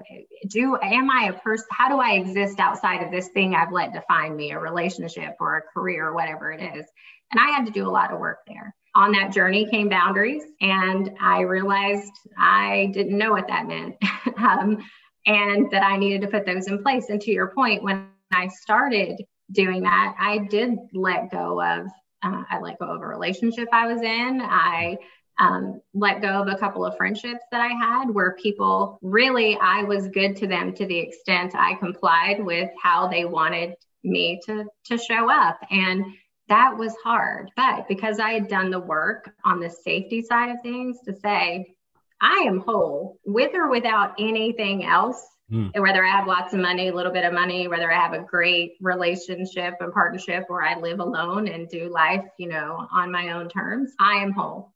Do 0.48 0.78
am 0.78 1.10
I 1.12 1.30
a 1.30 1.40
person 1.40 1.68
how 1.72 1.90
do 1.90 2.00
I 2.00 2.14
exist 2.14 2.60
outside 2.60 3.04
of 3.04 3.12
this 3.12 3.28
thing 3.30 3.56
I've 3.56 3.72
let 3.72 3.94
define 3.94 4.36
me, 4.36 4.52
a 4.52 4.60
relationship 4.60 5.36
or 5.40 5.58
a 5.58 5.62
career 5.62 6.08
or 6.08 6.16
whatever 6.16 6.52
it 6.52 6.62
is? 6.62 6.86
And 7.32 7.40
I 7.40 7.52
had 7.52 7.66
to 7.66 7.72
do 7.72 7.88
a 7.88 7.92
lot 7.92 8.12
of 8.12 8.20
work 8.20 8.40
there 8.48 8.76
on 8.94 9.14
that 9.14 9.32
journey 9.32 9.66
came 9.70 9.88
boundaries 9.88 10.44
and 10.60 11.12
i 11.22 11.40
realized 11.40 12.12
i 12.38 12.90
didn't 12.94 13.18
know 13.18 13.32
what 13.32 13.48
that 13.48 13.66
meant 13.66 13.96
um, 14.38 14.78
and 15.26 15.70
that 15.72 15.84
i 15.84 15.98
needed 15.98 16.22
to 16.22 16.28
put 16.28 16.46
those 16.46 16.68
in 16.68 16.82
place. 16.82 17.10
And 17.10 17.22
to 17.22 17.32
your 17.32 17.48
point 17.48 17.84
when 17.84 18.08
i 18.34 18.48
started 18.48 19.24
doing 19.52 19.84
that 19.84 20.16
i 20.20 20.40
did 20.50 20.78
let 20.94 21.32
go 21.32 21.62
of 21.62 21.88
uh, 22.24 22.44
i 22.50 22.60
let 22.60 22.80
go 22.80 22.86
of 22.86 23.02
a 23.02 23.08
relationship 23.08 23.68
i 23.72 23.92
was 23.92 24.02
in. 24.02 24.42
I 24.42 24.98
um, 25.40 25.82
let 25.96 26.22
go 26.22 26.42
of 26.42 26.50
a 26.50 26.58
couple 26.58 26.86
of 26.86 26.96
friendships 26.98 27.44
that 27.52 27.62
i 27.62 27.70
had 27.70 28.10
where 28.10 28.36
people 28.36 29.00
really 29.02 29.58
i 29.62 29.84
was 29.84 30.08
good 30.08 30.36
to 30.38 30.48
them 30.48 30.74
to 30.74 30.86
the 30.86 31.00
extent 31.00 31.54
i 31.56 31.76
complied 31.76 32.44
with 32.44 32.70
how 32.82 33.08
they 33.08 33.26
wanted 33.26 33.76
me 34.04 34.40
to 34.46 34.66
to 34.86 34.98
show 34.98 35.30
up. 35.30 35.60
And 35.70 36.06
that 36.50 36.78
was 36.78 36.96
hard. 37.04 37.52
But 37.56 37.88
because 37.88 38.20
I 38.20 38.32
had 38.32 38.48
done 38.48 38.72
the 38.72 38.80
work 38.80 39.32
on 39.46 39.60
the 39.60 39.70
safety 39.70 40.22
side 40.22 40.50
of 40.50 40.62
things 40.62 41.00
to 41.06 41.16
say, 41.16 41.76
I 42.22 42.46
am 42.48 42.60
whole 42.60 43.20
with 43.26 43.56
or 43.56 43.70
without 43.70 44.14
anything 44.20 44.86
else. 44.86 45.26
Mm. 45.52 45.72
And 45.74 45.84
whether 45.84 46.06
I 46.06 46.10
have 46.10 46.28
lots 46.28 46.54
of 46.54 46.60
money, 46.60 46.88
a 46.88 46.96
little 46.96 47.12
bit 47.12 47.26
of 47.26 47.34
money, 47.34 47.68
whether 47.68 47.92
I 47.92 48.00
have 48.00 48.14
a 48.14 48.24
great 48.24 48.74
relationship 48.80 49.76
and 49.80 49.92
partnership, 49.92 50.46
or 50.50 50.64
I 50.64 50.80
live 50.80 51.00
alone 51.00 51.48
and 51.48 51.68
do 51.68 51.90
life, 51.90 52.26
you 52.38 52.48
know, 52.48 52.88
on 52.92 53.12
my 53.12 53.32
own 53.32 53.50
terms, 53.50 53.92
I 54.00 54.18
am 54.18 54.32
whole. 54.32 54.74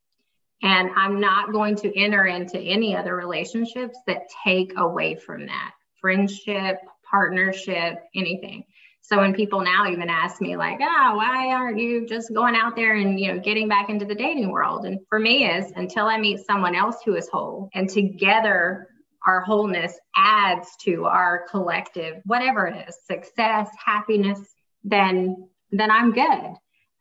And 0.62 0.90
I'm 0.96 1.20
not 1.20 1.52
going 1.52 1.76
to 1.78 1.98
enter 1.98 2.26
into 2.26 2.60
any 2.60 2.96
other 2.96 3.16
relationships 3.16 3.98
that 4.08 4.24
take 4.44 4.74
away 4.78 5.16
from 5.16 5.46
that 5.46 5.72
friendship, 6.02 6.80
partnership, 7.10 8.04
anything. 8.16 8.66
So 9.08 9.20
when 9.20 9.36
people 9.36 9.62
now 9.62 9.88
even 9.88 10.10
ask 10.10 10.42
me 10.42 10.58
like, 10.58 10.80
oh, 10.82 11.16
why 11.16 11.52
aren't 11.52 11.78
you 11.78 12.08
just 12.08 12.34
going 12.34 12.56
out 12.56 12.76
there 12.76 12.96
and 12.96 13.20
you 13.20 13.32
know 13.32 13.40
getting 13.40 13.68
back 13.68 13.88
into 13.88 14.04
the 14.04 14.16
dating 14.16 14.50
world? 14.50 14.86
And 14.86 15.00
for 15.10 15.20
me 15.20 15.48
is 15.48 15.72
until 15.76 16.08
I 16.08 16.18
meet 16.18 16.40
someone 16.40 16.74
else 16.74 16.98
who 17.06 17.14
is 17.16 17.30
whole 17.30 17.70
and 17.76 17.88
together 17.88 18.88
our 19.28 19.42
wholeness 19.42 19.94
adds 20.16 20.70
to 20.82 21.06
our 21.06 21.46
collective 21.52 22.16
whatever 22.26 22.66
it 22.66 22.88
is, 22.90 22.98
success, 23.06 23.70
happiness, 23.84 24.40
then 24.84 25.50
then 25.72 25.92
I'm 25.92 26.12
good. 26.12 26.56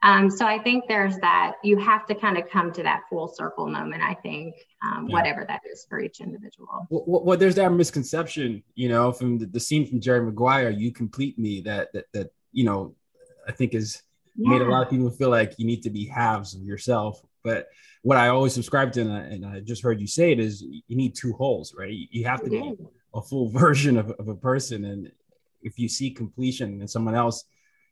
Um, 0.04 0.28
so 0.28 0.46
I 0.46 0.58
think 0.58 0.84
there's 0.86 1.16
that 1.20 1.54
you 1.64 1.78
have 1.78 2.06
to 2.06 2.14
kind 2.14 2.36
of 2.36 2.48
come 2.50 2.70
to 2.74 2.82
that 2.82 3.04
full 3.08 3.26
circle 3.26 3.66
moment. 3.66 4.02
I 4.02 4.12
think 4.12 4.54
um, 4.84 5.08
yeah. 5.08 5.14
whatever 5.14 5.46
that 5.48 5.62
is 5.70 5.86
for 5.88 5.98
each 5.98 6.20
individual. 6.20 6.86
Well, 6.90 7.24
well, 7.24 7.38
there's 7.38 7.54
that 7.54 7.72
misconception, 7.72 8.62
you 8.74 8.90
know, 8.90 9.12
from 9.12 9.38
the, 9.38 9.46
the, 9.46 9.58
scene 9.58 9.86
from 9.86 10.02
Jerry 10.02 10.20
Maguire, 10.20 10.68
"You 10.68 10.92
complete 10.92 11.38
me." 11.38 11.62
That 11.62 11.90
that 11.94 12.04
that 12.12 12.30
you 12.52 12.64
know, 12.64 12.94
I 13.48 13.52
think 13.52 13.72
is 13.72 14.02
yeah. 14.36 14.50
made 14.50 14.60
a 14.60 14.66
lot 14.66 14.82
of 14.82 14.90
people 14.90 15.10
feel 15.10 15.30
like 15.30 15.54
you 15.56 15.64
need 15.64 15.82
to 15.84 15.90
be 15.90 16.04
halves 16.04 16.54
of 16.54 16.62
yourself. 16.62 17.22
But 17.42 17.68
what 18.02 18.18
I 18.18 18.28
always 18.28 18.52
subscribe 18.52 18.92
to, 18.92 19.00
and 19.00 19.12
I, 19.12 19.20
and 19.20 19.46
I 19.46 19.60
just 19.60 19.82
heard 19.82 20.02
you 20.02 20.06
say 20.06 20.32
it, 20.32 20.38
is 20.38 20.60
you 20.60 20.96
need 20.96 21.14
two 21.14 21.32
wholes, 21.32 21.74
right? 21.74 21.94
You 22.10 22.26
have 22.26 22.44
to 22.44 22.50
be 22.50 22.74
a 23.14 23.22
full 23.22 23.48
version 23.58 23.96
of, 23.96 24.10
of 24.18 24.28
a 24.28 24.34
person, 24.34 24.84
and 24.84 25.10
if 25.62 25.78
you 25.78 25.88
see 25.88 26.10
completion 26.10 26.82
in 26.82 26.88
someone 26.88 27.14
else 27.14 27.44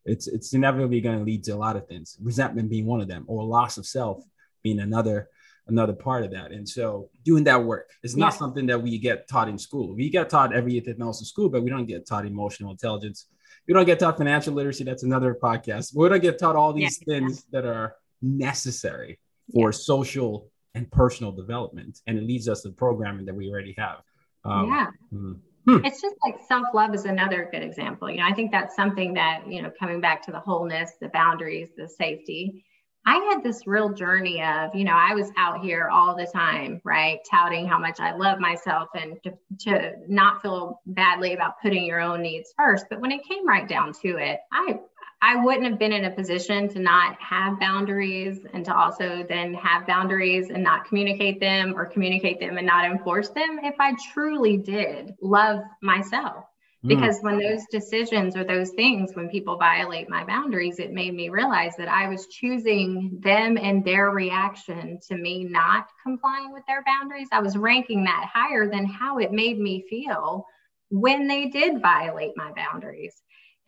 it's 0.05 0.27
it's 0.27 0.53
inevitably 0.53 1.01
going 1.01 1.19
to 1.19 1.25
lead 1.25 1.45
to 1.45 1.53
a 1.53 1.57
lot 1.57 1.77
of 1.77 1.87
things 1.87 2.17
resentment 2.21 2.69
being 2.69 2.87
one 2.87 3.01
of 3.01 3.09
them 3.09 3.25
or 3.29 3.45
loss 3.45 3.77
of 3.79 3.87
self 3.87 4.23
being 4.63 4.81
another 4.81 5.29
another 5.69 5.93
part 5.93 6.25
of 6.25 6.33
that 6.33 6.51
and 6.51 6.69
so 6.69 7.09
doing 7.25 7.45
that 7.45 7.63
work 7.63 7.89
is 8.03 8.17
not 8.17 8.33
yeah. 8.33 8.39
something 8.39 8.67
that 8.67 8.81
we 8.81 8.99
get 8.99 9.29
taught 9.29 9.49
in 9.49 9.57
school 9.57 9.95
we 9.95 10.11
get 10.11 10.29
taught 10.29 10.55
everything 10.55 11.01
else 11.01 11.21
in 11.21 11.27
school 11.27 11.49
but 11.49 11.63
we 11.63 11.71
don't 11.71 11.87
get 11.87 12.07
taught 12.07 12.27
emotional 12.27 12.73
intelligence 12.73 13.27
we 13.69 13.75
don't 13.75 13.87
get 13.87 13.99
taught 13.99 14.17
financial 14.19 14.53
literacy 14.53 14.83
that's 14.83 15.05
another 15.05 15.39
podcast 15.41 15.95
we 15.95 16.09
don't 16.09 16.23
get 16.23 16.39
taught 16.39 16.57
all 16.57 16.73
these 16.73 17.01
yeah. 17.07 17.15
things 17.15 17.45
that 17.53 17.65
are 17.65 17.95
necessary 18.21 19.21
for 19.53 19.69
yeah. 19.69 19.73
social 19.73 20.49
and 20.75 20.91
personal 20.91 21.31
development 21.31 22.01
and 22.09 22.19
it 22.19 22.25
leads 22.25 22.49
us 22.49 22.63
to 22.63 22.71
programming 22.71 23.25
that 23.25 23.35
we 23.35 23.49
already 23.49 23.75
have 23.79 23.99
um, 24.45 24.69
yeah 24.69 24.87
mm-hmm. 25.15 25.33
Hmm. 25.67 25.85
It's 25.85 26.01
just 26.01 26.17
like 26.25 26.37
self 26.49 26.67
love 26.75 26.95
is 26.95 27.05
another 27.05 27.49
good 27.51 27.63
example. 27.63 28.11
You 28.11 28.19
know, 28.19 28.27
I 28.27 28.35
think 28.35 28.51
that's 28.51 28.75
something 28.75 29.15
that, 29.15 29.45
you 29.47 29.63
know, 29.63 29.71
coming 29.79 30.01
back 30.01 30.25
to 30.27 30.33
the 30.33 30.41
wholeness, 30.41 30.93
the 31.01 31.09
boundaries, 31.09 31.69
the 31.77 31.89
safety. 31.89 32.65
I 33.05 33.17
had 33.33 33.43
this 33.43 33.67
real 33.67 33.93
journey 33.93 34.43
of, 34.43 34.75
you 34.77 34.85
know, 34.85 34.95
I 34.95 35.15
was 35.15 35.31
out 35.37 35.61
here 35.61 35.89
all 35.89 36.15
the 36.15 36.27
time, 36.27 36.81
right? 36.85 37.19
Touting 37.29 37.67
how 37.67 37.77
much 37.77 37.99
I 37.99 38.15
love 38.15 38.39
myself 38.39 38.91
and 38.95 39.17
to, 39.25 39.33
to 39.67 39.93
not 40.07 40.41
feel 40.41 40.81
badly 40.87 41.35
about 41.35 41.61
putting 41.61 41.85
your 41.85 42.01
own 42.01 42.23
needs 42.23 42.55
first. 42.57 42.87
But 42.89 43.01
when 43.01 43.11
it 43.11 43.25
came 43.25 43.47
right 43.47 43.67
down 43.69 43.93
to 44.03 44.19
it, 44.19 44.39
I 44.53 44.79
I 45.25 45.37
wouldn't 45.37 45.67
have 45.67 45.79
been 45.79 45.93
in 45.93 46.05
a 46.05 46.11
position 46.11 46.69
to 46.71 46.81
not 46.81 47.17
have 47.23 47.61
boundaries 47.61 48.41
and 48.53 48.65
to 48.65 48.77
also 48.77 49.25
then 49.29 49.55
have 49.55 49.87
boundaries 49.87 50.51
and 50.51 50.65
not 50.65 50.87
communicate 50.87 51.39
them 51.39 51.75
or 51.77 51.87
communicate 51.87 52.41
them 52.41 52.59
and 52.59 52.67
not 52.67 52.85
enforce 52.85 53.29
them 53.29 53.61
if 53.63 53.77
I 53.79 53.95
truly 54.13 54.57
did 54.57 55.15
love 55.23 55.61
myself. 55.81 56.45
Hmm. 56.83 56.89
Because 56.89 57.21
when 57.21 57.39
those 57.39 57.65
decisions 57.71 58.35
or 58.35 58.43
those 58.43 58.71
things, 58.71 59.15
when 59.15 59.29
people 59.29 59.57
violate 59.57 60.11
my 60.11 60.25
boundaries, 60.25 60.81
it 60.81 60.93
made 60.93 61.15
me 61.15 61.29
realize 61.29 61.77
that 61.77 61.87
I 61.87 62.09
was 62.09 62.27
choosing 62.27 63.21
them 63.23 63.57
and 63.57 63.85
their 63.85 64.11
reaction 64.11 64.99
to 65.07 65.17
me 65.17 65.45
not 65.45 65.87
complying 66.03 66.53
with 66.53 66.65
their 66.67 66.83
boundaries. 66.83 67.29
I 67.31 67.41
was 67.41 67.57
ranking 67.57 68.03
that 68.05 68.29
higher 68.35 68.69
than 68.69 68.87
how 68.87 69.19
it 69.19 69.31
made 69.31 69.61
me 69.61 69.85
feel 69.89 70.47
when 70.91 71.29
they 71.29 71.47
did 71.47 71.81
violate 71.81 72.33
my 72.37 72.51
boundaries. 72.57 73.23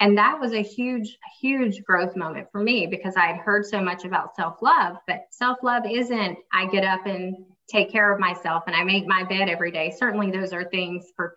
And 0.05 0.19
that 0.19 0.39
was 0.39 0.53
a 0.53 0.63
huge, 0.63 1.19
huge 1.41 1.83
growth 1.83 2.15
moment 2.15 2.49
for 2.53 2.61
me 2.63 2.87
because 2.87 3.17
I 3.17 3.29
had 3.29 3.39
heard 3.39 3.65
so 3.65 3.81
much 3.81 4.05
about 4.05 4.37
self 4.37 4.61
love. 4.61 4.99
But 5.07 5.29
self 5.31 5.57
love 5.63 5.85
isn't, 5.91 6.37
I 6.53 6.67
get 6.67 6.85
up 6.85 7.07
and 7.07 7.47
take 7.71 7.91
care 7.91 8.13
of 8.13 8.21
myself 8.21 8.65
and 8.67 8.77
I 8.77 8.85
make 8.85 9.07
my 9.07 9.25
bed 9.25 9.49
every 9.49 9.71
day. 9.71 9.91
Certainly, 9.99 10.31
those 10.31 10.53
are 10.53 10.65
things 10.65 11.07
for 11.17 11.35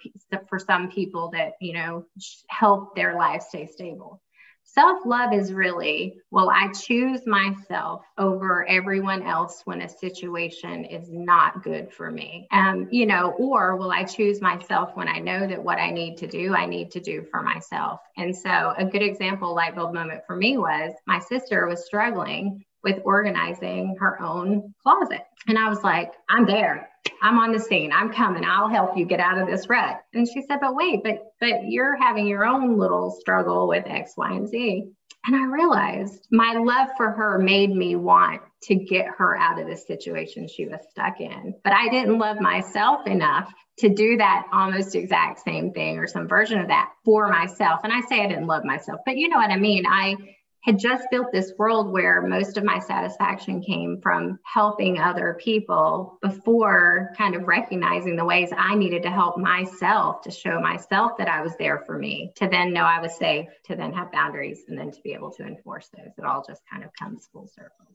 for 0.50 0.59
some 0.59 0.91
people 0.91 1.29
that 1.29 1.53
you 1.62 1.75
know 1.75 2.03
help 2.50 2.93
their 2.93 3.15
life 3.15 3.41
stay 3.47 3.67
stable. 3.67 4.21
Self 4.69 5.05
love 5.05 5.33
is 5.33 5.53
really, 5.53 6.17
well, 6.29 6.50
I 6.50 6.71
choose 6.74 7.25
myself 7.25 8.03
over 8.17 8.67
everyone 8.67 9.24
else 9.24 9.62
when 9.63 9.81
a 9.81 9.88
situation 9.88 10.83
is 10.83 11.09
not 11.09 11.63
good 11.63 11.91
for 11.91 12.12
me. 12.12 12.47
Um, 12.51 12.89
you 12.91 13.05
know, 13.05 13.31
or 13.39 13.77
will 13.77 13.91
I 13.91 14.03
choose 14.03 14.41
myself 14.41 14.91
when 14.95 15.07
I 15.07 15.19
know 15.19 15.47
that 15.47 15.63
what 15.63 15.79
I 15.79 15.89
need 15.91 16.17
to 16.17 16.27
do, 16.27 16.53
I 16.53 16.65
need 16.65 16.91
to 16.91 17.00
do 17.00 17.25
for 17.31 17.41
myself. 17.41 18.01
And 18.17 18.36
so, 18.36 18.74
a 18.77 18.83
good 18.83 19.01
example, 19.01 19.55
light 19.55 19.74
bulb 19.74 19.93
moment 19.93 20.24
for 20.27 20.36
me 20.36 20.57
was 20.57 20.93
my 21.05 21.19
sister 21.19 21.65
was 21.65 21.86
struggling 21.86 22.65
with 22.83 23.00
organizing 23.05 23.95
her 24.00 24.21
own 24.21 24.74
closet. 24.83 25.25
And 25.47 25.57
I 25.57 25.69
was 25.69 25.81
like, 25.81 26.12
I'm 26.29 26.45
there. 26.45 26.89
I'm 27.21 27.39
on 27.39 27.51
the 27.51 27.59
scene. 27.59 27.91
I'm 27.91 28.11
coming. 28.11 28.43
I'll 28.45 28.69
help 28.69 28.97
you 28.97 29.05
get 29.05 29.19
out 29.19 29.37
of 29.37 29.47
this 29.47 29.69
rut. 29.69 30.01
And 30.13 30.27
she 30.27 30.41
said, 30.41 30.59
but 30.61 30.75
wait, 30.75 31.03
but 31.03 31.33
but 31.39 31.65
you're 31.65 31.95
having 31.95 32.27
your 32.27 32.45
own 32.45 32.77
little 32.77 33.11
struggle 33.11 33.67
with 33.67 33.85
X, 33.87 34.13
Y, 34.17 34.31
and 34.31 34.47
Z. 34.47 34.91
And 35.25 35.35
I 35.35 35.45
realized 35.45 36.27
my 36.31 36.53
love 36.53 36.87
for 36.95 37.11
her 37.11 37.37
made 37.37 37.69
me 37.69 37.95
want 37.95 38.41
to 38.63 38.75
get 38.75 39.07
her 39.17 39.37
out 39.37 39.59
of 39.59 39.67
the 39.67 39.75
situation 39.75 40.47
she 40.47 40.65
was 40.65 40.79
stuck 40.89 41.19
in. 41.19 41.53
But 41.63 41.73
I 41.73 41.89
didn't 41.89 42.17
love 42.17 42.39
myself 42.39 43.05
enough 43.07 43.51
to 43.79 43.89
do 43.89 44.17
that 44.17 44.47
almost 44.51 44.95
exact 44.95 45.43
same 45.43 45.71
thing 45.73 45.99
or 45.99 46.07
some 46.07 46.27
version 46.27 46.59
of 46.59 46.69
that 46.69 46.91
for 47.03 47.27
myself. 47.27 47.81
And 47.83 47.93
I 47.93 48.01
say 48.01 48.23
I 48.23 48.27
didn't 48.27 48.47
love 48.47 48.63
myself, 48.63 49.01
but 49.05 49.17
you 49.17 49.27
know 49.27 49.37
what 49.37 49.51
I 49.51 49.57
mean. 49.57 49.85
I 49.85 50.15
had 50.61 50.77
just 50.77 51.05
built 51.11 51.31
this 51.31 51.53
world 51.57 51.91
where 51.91 52.21
most 52.21 52.57
of 52.57 52.63
my 52.63 52.79
satisfaction 52.79 53.61
came 53.61 54.01
from 54.01 54.37
helping 54.43 54.99
other 54.99 55.37
people 55.39 56.17
before 56.21 57.13
kind 57.17 57.35
of 57.35 57.47
recognizing 57.47 58.15
the 58.15 58.25
ways 58.25 58.49
I 58.55 58.75
needed 58.75 59.03
to 59.03 59.09
help 59.09 59.37
myself 59.37 60.21
to 60.23 60.31
show 60.31 60.59
myself 60.59 61.13
that 61.19 61.29
I 61.29 61.41
was 61.41 61.55
there 61.57 61.83
for 61.85 61.97
me, 61.97 62.33
to 62.35 62.47
then 62.47 62.73
know 62.73 62.83
I 62.83 62.99
was 62.99 63.15
safe, 63.15 63.47
to 63.65 63.75
then 63.75 63.93
have 63.93 64.11
boundaries, 64.11 64.63
and 64.67 64.77
then 64.77 64.91
to 64.91 65.01
be 65.01 65.13
able 65.13 65.31
to 65.31 65.43
enforce 65.43 65.89
those. 65.95 66.11
It 66.17 66.25
all 66.25 66.43
just 66.45 66.61
kind 66.69 66.83
of 66.83 66.89
comes 66.99 67.29
full 67.31 67.47
circle. 67.47 67.87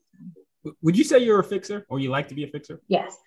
Would 0.82 0.96
you 0.96 1.04
say 1.04 1.18
you're 1.18 1.40
a 1.40 1.44
fixer 1.44 1.84
or 1.88 1.98
you 1.98 2.10
like 2.10 2.28
to 2.28 2.34
be 2.34 2.44
a 2.44 2.48
fixer? 2.48 2.80
Yes. 2.88 3.18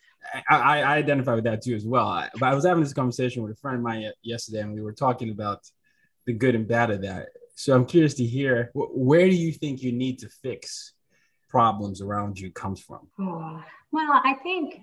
I, 0.50 0.82
I 0.82 0.96
identify 0.96 1.36
with 1.36 1.44
that 1.44 1.62
too 1.62 1.76
as 1.76 1.86
well. 1.86 2.08
I, 2.08 2.30
but 2.40 2.50
I 2.50 2.56
was 2.56 2.66
having 2.66 2.84
this 2.84 2.94
conversation 2.94 3.44
with 3.44 3.52
a 3.52 3.56
friend 3.56 3.78
of 3.78 3.84
mine 3.84 4.10
yesterday, 4.24 4.62
and 4.62 4.74
we 4.74 4.82
were 4.82 4.94
talking 4.94 5.30
about 5.30 5.70
the 6.26 6.34
good 6.34 6.56
and 6.56 6.68
bad 6.68 6.90
of 6.90 7.02
that 7.04 7.28
so 7.56 7.74
I'm 7.74 7.86
curious 7.86 8.14
to 8.16 8.26
hear 8.26 8.70
where 8.74 9.28
do 9.28 9.36
you 9.36 9.52
think 9.52 9.82
you 9.82 9.92
need 9.92 10.20
to 10.20 10.30
fix 10.30 10.94
problems 11.50 12.02
around 12.02 12.40
you 12.40 12.52
comes 12.52 12.82
from? 12.82 13.08
Well, 13.92 14.22
I 14.26 14.34
think 14.44 14.82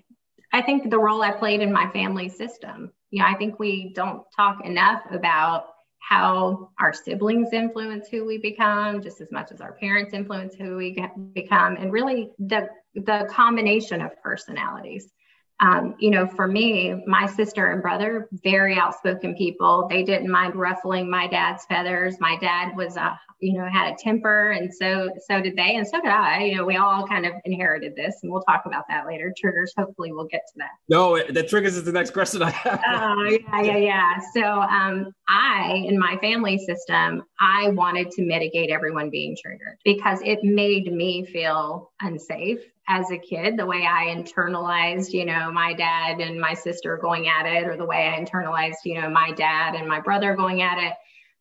I 0.53 0.63
think 0.63 0.89
the 0.89 0.97
role 0.97 1.21
I 1.21 1.31
played 1.31 1.61
in 1.61 1.71
my 1.71 1.87
family 1.91 2.29
system. 2.29 2.91
You 3.11 3.19
know, 3.19 3.27
I 3.27 3.35
think 3.35 3.59
we 3.59 3.93
don't 3.93 4.23
talk 4.35 4.65
enough 4.65 5.03
about 5.11 5.67
how 5.99 6.71
our 6.79 6.93
siblings 6.93 7.53
influence 7.53 8.07
who 8.07 8.25
we 8.25 8.37
become 8.39 9.01
just 9.01 9.21
as 9.21 9.31
much 9.31 9.51
as 9.51 9.61
our 9.61 9.73
parents 9.73 10.13
influence 10.13 10.55
who 10.55 10.77
we 10.77 10.97
become 11.33 11.75
and 11.75 11.91
really 11.91 12.31
the 12.39 12.67
the 12.95 13.27
combination 13.29 14.01
of 14.01 14.19
personalities 14.21 15.11
um, 15.59 15.95
you 15.99 16.09
know, 16.09 16.27
for 16.27 16.47
me, 16.47 17.03
my 17.05 17.25
sister 17.25 17.71
and 17.71 17.81
brother, 17.81 18.27
very 18.43 18.77
outspoken 18.77 19.35
people. 19.35 19.87
They 19.89 20.03
didn't 20.03 20.29
mind 20.29 20.55
ruffling 20.55 21.09
my 21.09 21.27
dad's 21.27 21.65
feathers. 21.65 22.15
My 22.19 22.37
dad 22.37 22.75
was 22.75 22.97
a 22.97 23.19
you 23.43 23.57
know 23.57 23.67
had 23.67 23.93
a 23.93 23.95
temper 23.97 24.51
and 24.51 24.73
so 24.73 25.09
so 25.27 25.41
did 25.41 25.55
they 25.57 25.75
and 25.75 25.85
so 25.85 25.99
did 25.99 26.09
i. 26.09 26.43
You 26.43 26.55
know 26.55 26.65
we 26.65 26.77
all 26.77 27.05
kind 27.05 27.25
of 27.25 27.33
inherited 27.43 27.93
this 27.95 28.15
and 28.23 28.31
we'll 28.31 28.41
talk 28.43 28.63
about 28.65 28.85
that 28.89 29.05
later. 29.05 29.33
Triggers 29.37 29.73
hopefully 29.77 30.13
we'll 30.13 30.27
get 30.27 30.41
to 30.47 30.53
that. 30.57 30.69
No 30.87 31.21
that 31.21 31.49
triggers 31.49 31.75
is 31.75 31.83
the 31.83 31.91
next 31.91 32.11
question 32.11 32.41
i 32.41 32.49
have. 32.49 32.81
Oh 32.87 33.23
yeah 33.29 33.61
yeah 33.61 33.77
yeah. 33.77 34.19
So 34.33 34.41
um 34.43 35.11
i 35.27 35.83
in 35.85 35.99
my 35.99 36.17
family 36.21 36.57
system 36.57 37.23
i 37.39 37.69
wanted 37.69 38.11
to 38.11 38.21
mitigate 38.23 38.69
everyone 38.69 39.09
being 39.09 39.35
triggered 39.41 39.77
because 39.83 40.19
it 40.23 40.39
made 40.43 40.91
me 40.91 41.25
feel 41.25 41.91
unsafe 42.01 42.59
as 42.87 43.09
a 43.11 43.17
kid, 43.17 43.57
the 43.57 43.65
way 43.65 43.85
I 43.89 44.13
internalized, 44.13 45.11
you 45.11 45.25
know, 45.25 45.51
my 45.51 45.73
dad 45.73 46.19
and 46.19 46.39
my 46.39 46.53
sister 46.53 46.97
going 47.01 47.27
at 47.27 47.45
it, 47.45 47.65
or 47.65 47.77
the 47.77 47.85
way 47.85 48.09
I 48.09 48.21
internalized, 48.21 48.83
you 48.83 48.99
know, 48.99 49.09
my 49.09 49.31
dad 49.31 49.75
and 49.75 49.87
my 49.87 50.01
brother 50.01 50.35
going 50.35 50.61
at 50.61 50.77
it, 50.77 50.93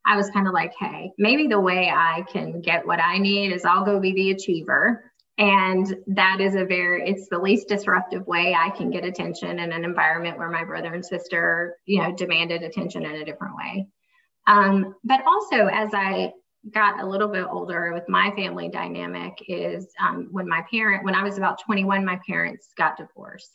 I 0.06 0.16
was 0.16 0.30
kind 0.30 0.46
of 0.46 0.54
like, 0.54 0.72
hey, 0.78 1.12
maybe 1.18 1.46
the 1.46 1.60
way 1.60 1.90
I 1.90 2.24
can 2.32 2.60
get 2.60 2.86
what 2.86 3.00
I 3.00 3.18
need 3.18 3.52
is 3.52 3.64
I'll 3.64 3.84
go 3.84 4.00
be 4.00 4.12
the 4.12 4.30
achiever. 4.32 5.12
And 5.38 5.96
that 6.08 6.40
is 6.40 6.54
a 6.54 6.64
very, 6.64 7.08
it's 7.08 7.28
the 7.28 7.38
least 7.38 7.68
disruptive 7.68 8.26
way 8.26 8.54
I 8.54 8.70
can 8.70 8.90
get 8.90 9.04
attention 9.04 9.58
in 9.58 9.72
an 9.72 9.84
environment 9.84 10.38
where 10.38 10.50
my 10.50 10.64
brother 10.64 10.92
and 10.92 11.04
sister, 11.04 11.76
you 11.86 12.02
know, 12.02 12.12
demanded 12.14 12.62
attention 12.62 13.04
in 13.04 13.12
a 13.12 13.24
different 13.24 13.56
way. 13.56 13.88
Um, 14.46 14.94
but 15.04 15.22
also, 15.26 15.66
as 15.66 15.90
I 15.94 16.32
got 16.70 17.00
a 17.00 17.06
little 17.06 17.28
bit 17.28 17.46
older 17.50 17.92
with 17.92 18.08
my 18.08 18.30
family 18.36 18.68
dynamic, 18.68 19.32
is 19.48 19.88
um, 20.00 20.28
when 20.30 20.48
my 20.48 20.62
parent, 20.70 21.04
when 21.04 21.14
I 21.14 21.22
was 21.22 21.38
about 21.38 21.60
21, 21.64 22.04
my 22.04 22.18
parents 22.26 22.68
got 22.76 22.96
divorced. 22.96 23.50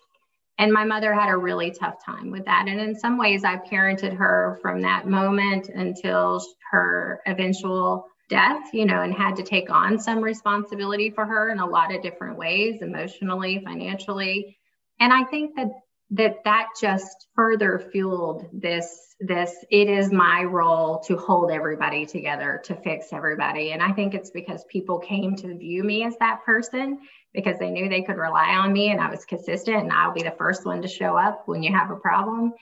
And 0.59 0.73
my 0.73 0.83
mother 0.83 1.13
had 1.13 1.29
a 1.29 1.37
really 1.37 1.71
tough 1.71 2.03
time 2.03 2.31
with 2.31 2.45
that. 2.45 2.65
And 2.67 2.79
in 2.79 2.95
some 2.95 3.17
ways, 3.17 3.43
I 3.43 3.57
parented 3.57 4.15
her 4.17 4.57
from 4.61 4.81
that 4.81 5.07
moment 5.07 5.69
until 5.69 6.43
her 6.71 7.21
eventual 7.27 8.05
death, 8.29 8.73
you 8.73 8.85
know, 8.85 9.01
and 9.03 9.13
had 9.13 9.35
to 9.35 9.43
take 9.43 9.69
on 9.69 9.99
some 9.99 10.19
responsibility 10.19 11.11
for 11.11 11.25
her 11.25 11.51
in 11.51 11.59
a 11.59 11.65
lot 11.65 11.93
of 11.93 12.01
different 12.01 12.37
ways, 12.37 12.81
emotionally, 12.81 13.61
financially. 13.63 14.57
And 14.99 15.13
I 15.13 15.23
think 15.25 15.55
that 15.55 15.67
that 16.11 16.43
that 16.45 16.67
just 16.79 17.27
further 17.35 17.79
fueled 17.91 18.47
this 18.53 19.15
this 19.19 19.53
it 19.71 19.89
is 19.89 20.11
my 20.11 20.43
role 20.43 20.99
to 20.99 21.17
hold 21.17 21.51
everybody 21.51 22.05
together 22.05 22.61
to 22.63 22.75
fix 22.75 23.11
everybody. 23.11 23.71
And 23.71 23.81
i 23.81 23.91
think 23.91 24.13
it's 24.13 24.29
because 24.29 24.63
people 24.65 24.99
came 24.99 25.35
to 25.37 25.57
view 25.57 25.83
me 25.83 26.05
as 26.05 26.15
that 26.19 26.43
person 26.45 26.99
because 27.33 27.59
they 27.59 27.71
knew 27.71 27.89
they 27.89 28.03
could 28.03 28.17
rely 28.17 28.55
on 28.55 28.71
me 28.71 28.89
and 28.89 29.01
i 29.01 29.09
was 29.09 29.25
consistent 29.25 29.83
and 29.83 29.91
i'll 29.91 30.13
be 30.13 30.23
the 30.23 30.35
first 30.37 30.65
one 30.65 30.81
to 30.81 30.87
show 30.87 31.17
up 31.17 31.43
when 31.45 31.63
you 31.63 31.75
have 31.75 31.91
a 31.91 31.95
problem. 31.95 32.53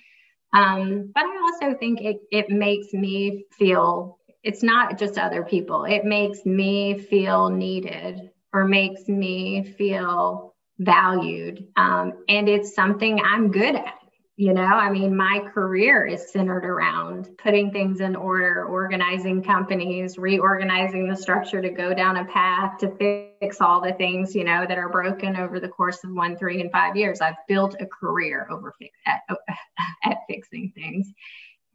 Um, 0.54 1.12
but 1.14 1.24
i 1.24 1.38
also 1.42 1.78
think 1.78 2.02
it, 2.02 2.22
it 2.32 2.50
makes 2.50 2.94
me 2.94 3.46
feel 3.52 4.18
it's 4.46 4.62
not 4.62 5.00
just 5.00 5.18
other 5.18 5.44
people. 5.44 5.86
It 5.86 6.06
makes 6.06 6.46
me 6.46 7.00
feel 7.00 7.50
needed 7.50 8.30
or 8.54 8.66
makes 8.66 9.08
me 9.08 9.64
feel 9.64 10.55
valued. 10.80 11.68
Um, 11.76 12.24
and 12.28 12.50
it's 12.50 12.76
something 12.76 13.20
I'm 13.22 13.52
good 13.52 13.76
at. 13.76 14.00
You 14.38 14.54
know, 14.54 14.64
I 14.64 14.92
mean, 14.92 15.16
my 15.16 15.40
career 15.54 16.06
is 16.06 16.34
centered 16.34 16.66
around 16.66 17.30
putting 17.38 17.72
things 17.72 18.02
in 18.02 18.18
order, 18.18 18.66
organizing 18.66 19.42
companies, 19.42 20.18
reorganizing 20.18 21.08
the 21.08 21.16
structure 21.16 21.62
to 21.62 21.70
go 21.70 21.94
down 21.94 22.18
a 22.18 22.26
path 22.26 22.78
to 22.80 22.94
fix 22.98 23.62
all 23.62 23.80
the 23.80 23.94
things, 23.94 24.36
you 24.36 24.44
know, 24.44 24.66
that 24.68 24.78
are 24.78 24.90
broken 24.90 25.38
over 25.38 25.62
the 25.62 25.70
course 25.70 26.04
of 26.04 26.12
one, 26.12 26.36
three, 26.38 26.60
and 26.60 26.70
five 26.70 26.98
years. 26.98 27.22
I've 27.22 27.36
built 27.48 27.78
a 27.80 27.86
career 27.86 28.46
over 28.52 28.74
at, 29.06 29.22
at 30.04 30.18
fixing 30.28 30.74
things. 30.76 31.08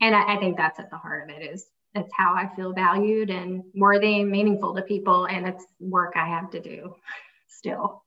And 0.02 0.14
I, 0.14 0.34
I 0.34 0.36
think 0.38 0.58
that's 0.58 0.78
at 0.78 0.90
the 0.90 0.98
heart 0.98 1.30
of 1.30 1.34
it 1.34 1.42
is 1.42 1.66
that's 1.94 2.12
how 2.14 2.34
I 2.34 2.54
feel 2.56 2.74
valued 2.74 3.30
and 3.30 3.62
worthy 3.74 4.20
and 4.20 4.30
meaningful 4.30 4.74
to 4.74 4.82
people. 4.82 5.26
And 5.26 5.48
it's 5.48 5.64
work 5.78 6.12
I 6.14 6.26
have 6.26 6.50
to 6.50 6.60
do 6.60 6.94
still. 7.48 8.02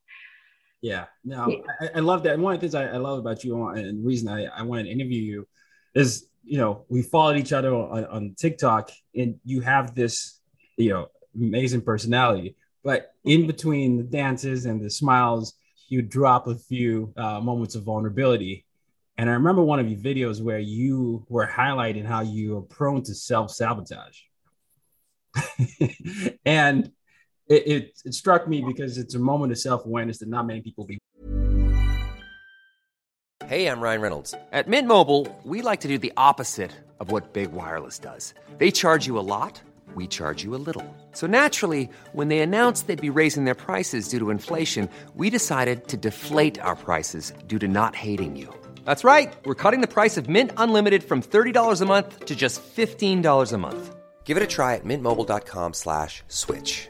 Yeah, 0.83 1.05
no, 1.23 1.47
yeah. 1.47 1.59
I, 1.79 1.89
I, 1.95 1.99
love 2.01 2.23
that. 2.23 2.33
And 2.33 2.43
one 2.43 2.55
of 2.55 2.59
the 2.59 2.67
things 2.67 2.75
I, 2.75 2.87
I 2.87 2.97
love 2.97 3.17
about 3.17 3.45
you, 3.45 3.67
and 3.69 4.03
the 4.03 4.05
reason 4.05 4.27
I, 4.27 4.47
I 4.47 4.63
wanted 4.63 4.83
to 4.83 4.89
interview 4.89 5.21
you 5.21 5.47
is, 5.95 6.27
you 6.43 6.57
know, 6.57 6.83
we 6.89 7.01
followed 7.01 7.37
each 7.37 7.53
other 7.53 7.73
on, 7.73 8.03
on 8.03 8.35
TikTok, 8.37 8.91
and 9.15 9.39
you 9.45 9.61
have 9.61 9.95
this, 9.95 10.41
you 10.75 10.89
know, 10.89 11.07
amazing 11.33 11.83
personality. 11.83 12.57
But 12.83 13.13
in 13.23 13.47
between 13.47 13.95
the 13.95 14.03
dances 14.03 14.65
and 14.65 14.81
the 14.81 14.89
smiles, 14.89 15.53
you 15.87 16.01
drop 16.01 16.47
a 16.47 16.55
few 16.55 17.13
uh, 17.15 17.39
moments 17.39 17.75
of 17.75 17.83
vulnerability. 17.83 18.65
And 19.17 19.29
I 19.29 19.33
remember 19.33 19.63
one 19.63 19.79
of 19.79 19.89
your 19.89 20.01
videos 20.01 20.41
where 20.41 20.59
you 20.59 21.25
were 21.29 21.47
highlighting 21.47 22.05
how 22.05 22.23
you 22.23 22.57
are 22.57 22.61
prone 22.61 23.03
to 23.03 23.15
self 23.15 23.51
sabotage. 23.51 24.19
and 26.45 26.91
it, 27.47 27.67
it, 27.67 27.99
it 28.05 28.13
struck 28.13 28.47
me 28.47 28.63
because 28.65 28.97
it's 28.97 29.15
a 29.15 29.19
moment 29.19 29.51
of 29.51 29.59
self 29.59 29.85
awareness 29.85 30.19
that 30.19 30.29
not 30.29 30.47
many 30.47 30.61
people 30.61 30.85
be. 30.85 30.99
Hey, 33.45 33.67
I'm 33.67 33.81
Ryan 33.81 34.01
Reynolds. 34.01 34.33
At 34.53 34.69
Mint 34.69 34.87
Mobile, 34.87 35.27
we 35.43 35.61
like 35.61 35.81
to 35.81 35.87
do 35.89 35.97
the 35.97 36.13
opposite 36.15 36.71
of 36.99 37.11
what 37.11 37.33
Big 37.33 37.51
Wireless 37.51 37.99
does. 37.99 38.33
They 38.57 38.71
charge 38.71 39.05
you 39.05 39.19
a 39.19 39.27
lot, 39.35 39.61
we 39.95 40.07
charge 40.07 40.43
you 40.43 40.55
a 40.55 40.61
little. 40.67 40.85
So 41.11 41.27
naturally, 41.27 41.89
when 42.13 42.29
they 42.29 42.39
announced 42.39 42.87
they'd 42.87 43.09
be 43.09 43.09
raising 43.09 43.43
their 43.43 43.61
prices 43.67 44.07
due 44.07 44.19
to 44.19 44.29
inflation, 44.29 44.87
we 45.15 45.29
decided 45.29 45.89
to 45.89 45.97
deflate 45.97 46.59
our 46.61 46.77
prices 46.77 47.33
due 47.47 47.59
to 47.59 47.67
not 47.67 47.95
hating 47.95 48.37
you. 48.37 48.47
That's 48.85 49.03
right. 49.03 49.33
We're 49.45 49.61
cutting 49.63 49.81
the 49.81 49.93
price 49.93 50.17
of 50.17 50.29
Mint 50.29 50.51
Unlimited 50.57 51.03
from 51.03 51.21
$30 51.21 51.81
a 51.81 51.85
month 51.85 52.25
to 52.25 52.35
just 52.35 52.61
$15 52.75 53.53
a 53.53 53.57
month. 53.57 53.95
Give 54.23 54.37
it 54.37 54.43
a 54.43 54.47
try 54.47 54.75
at 54.75 54.85
mintmobile.com 54.85 55.73
slash 55.73 56.23
switch. 56.27 56.89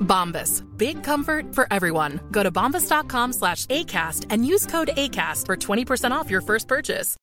Bombas. 0.00 0.62
Big 0.76 1.02
comfort 1.02 1.54
for 1.54 1.66
everyone. 1.72 2.20
Go 2.30 2.44
to 2.44 2.52
bombas.com 2.52 3.32
slash 3.32 3.66
ACAST 3.66 4.26
and 4.30 4.46
use 4.46 4.66
code 4.66 4.90
ACAST 4.96 5.46
for 5.46 5.56
20% 5.56 6.12
off 6.12 6.30
your 6.30 6.40
first 6.40 6.68
purchase. 6.68 7.16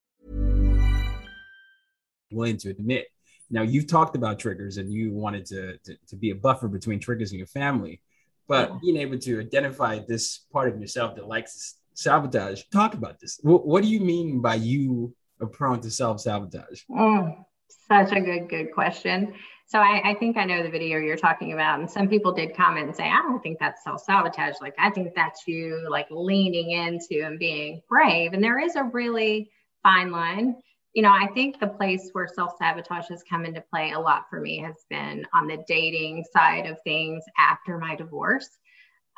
Willing 2.30 2.58
to 2.58 2.70
admit. 2.70 3.06
Now, 3.50 3.62
you've 3.62 3.86
talked 3.86 4.16
about 4.16 4.38
triggers 4.38 4.78
and 4.78 4.90
you 4.90 5.12
wanted 5.12 5.46
to, 5.46 5.76
to, 5.84 5.96
to 6.08 6.16
be 6.16 6.30
a 6.30 6.34
buffer 6.34 6.68
between 6.68 7.00
triggers 7.00 7.32
and 7.32 7.38
your 7.38 7.46
family, 7.46 8.00
but 8.48 8.80
being 8.80 8.96
able 8.96 9.18
to 9.18 9.40
identify 9.40 10.00
this 10.08 10.38
part 10.52 10.72
of 10.72 10.80
yourself 10.80 11.16
that 11.16 11.28
likes 11.28 11.76
sabotage, 11.94 12.62
talk 12.72 12.94
about 12.94 13.20
this. 13.20 13.38
What, 13.42 13.66
what 13.66 13.82
do 13.82 13.88
you 13.88 14.00
mean 14.00 14.40
by 14.40 14.54
you 14.56 15.14
are 15.40 15.46
prone 15.46 15.80
to 15.80 15.90
self 15.90 16.20
sabotage? 16.20 16.82
Mm, 16.90 17.44
such 17.88 18.12
a 18.12 18.20
good, 18.20 18.48
good 18.48 18.72
question. 18.72 19.34
So 19.72 19.78
I, 19.78 20.10
I, 20.10 20.14
think 20.16 20.36
I 20.36 20.44
know 20.44 20.62
the 20.62 20.68
video 20.68 20.98
you're 20.98 21.16
talking 21.16 21.54
about, 21.54 21.80
and 21.80 21.90
some 21.90 22.06
people 22.06 22.30
did 22.30 22.54
comment 22.54 22.88
and 22.88 22.94
say, 22.94 23.04
"I 23.08 23.22
don't 23.22 23.42
think 23.42 23.58
that's 23.58 23.82
self 23.82 24.02
sabotage. 24.02 24.56
Like 24.60 24.74
I 24.78 24.90
think 24.90 25.14
that's 25.14 25.48
you 25.48 25.88
like 25.88 26.08
leaning 26.10 26.72
into 26.72 27.24
and 27.24 27.38
being 27.38 27.80
brave." 27.88 28.34
And 28.34 28.44
there 28.44 28.58
is 28.58 28.76
a 28.76 28.84
really 28.84 29.50
fine 29.82 30.12
line. 30.12 30.56
You 30.92 31.02
know, 31.02 31.08
I 31.10 31.26
think 31.28 31.58
the 31.58 31.68
place 31.68 32.10
where 32.12 32.28
self 32.28 32.52
sabotage 32.58 33.08
has 33.08 33.22
come 33.22 33.46
into 33.46 33.62
play 33.62 33.92
a 33.92 33.98
lot 33.98 34.26
for 34.28 34.42
me 34.42 34.58
has 34.58 34.76
been 34.90 35.26
on 35.32 35.46
the 35.46 35.64
dating 35.66 36.26
side 36.30 36.66
of 36.66 36.76
things 36.84 37.24
after 37.38 37.78
my 37.78 37.96
divorce. 37.96 38.50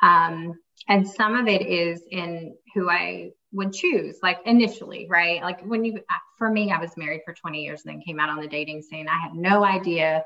Um, 0.01 0.53
and 0.87 1.05
some 1.05 1.35
of 1.35 1.49
it 1.49 1.63
is 1.63 2.01
in 2.11 2.55
who 2.73 2.89
I 2.89 3.31
would 3.51 3.73
choose, 3.73 4.19
like 4.23 4.39
initially, 4.45 5.05
right? 5.09 5.41
Like 5.41 5.65
when 5.65 5.83
you, 5.83 5.99
for 6.37 6.49
me, 6.49 6.71
I 6.71 6.79
was 6.79 6.95
married 6.95 7.21
for 7.25 7.33
20 7.33 7.61
years 7.61 7.81
and 7.83 7.93
then 7.93 8.01
came 8.01 8.21
out 8.21 8.29
on 8.29 8.39
the 8.39 8.47
dating 8.47 8.83
scene. 8.83 9.09
I 9.09 9.19
had 9.19 9.33
no 9.33 9.65
idea, 9.65 10.23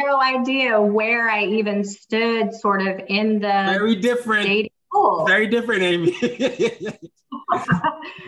no 0.00 0.20
idea 0.20 0.80
where 0.80 1.28
I 1.30 1.44
even 1.44 1.84
stood 1.84 2.54
sort 2.54 2.82
of 2.82 3.00
in 3.08 3.40
the 3.40 3.48
very 3.48 3.96
different 3.96 4.46
dating 4.46 4.70
pool. 4.92 5.24
Very 5.26 5.46
different, 5.46 5.82
Amy. 5.82 6.12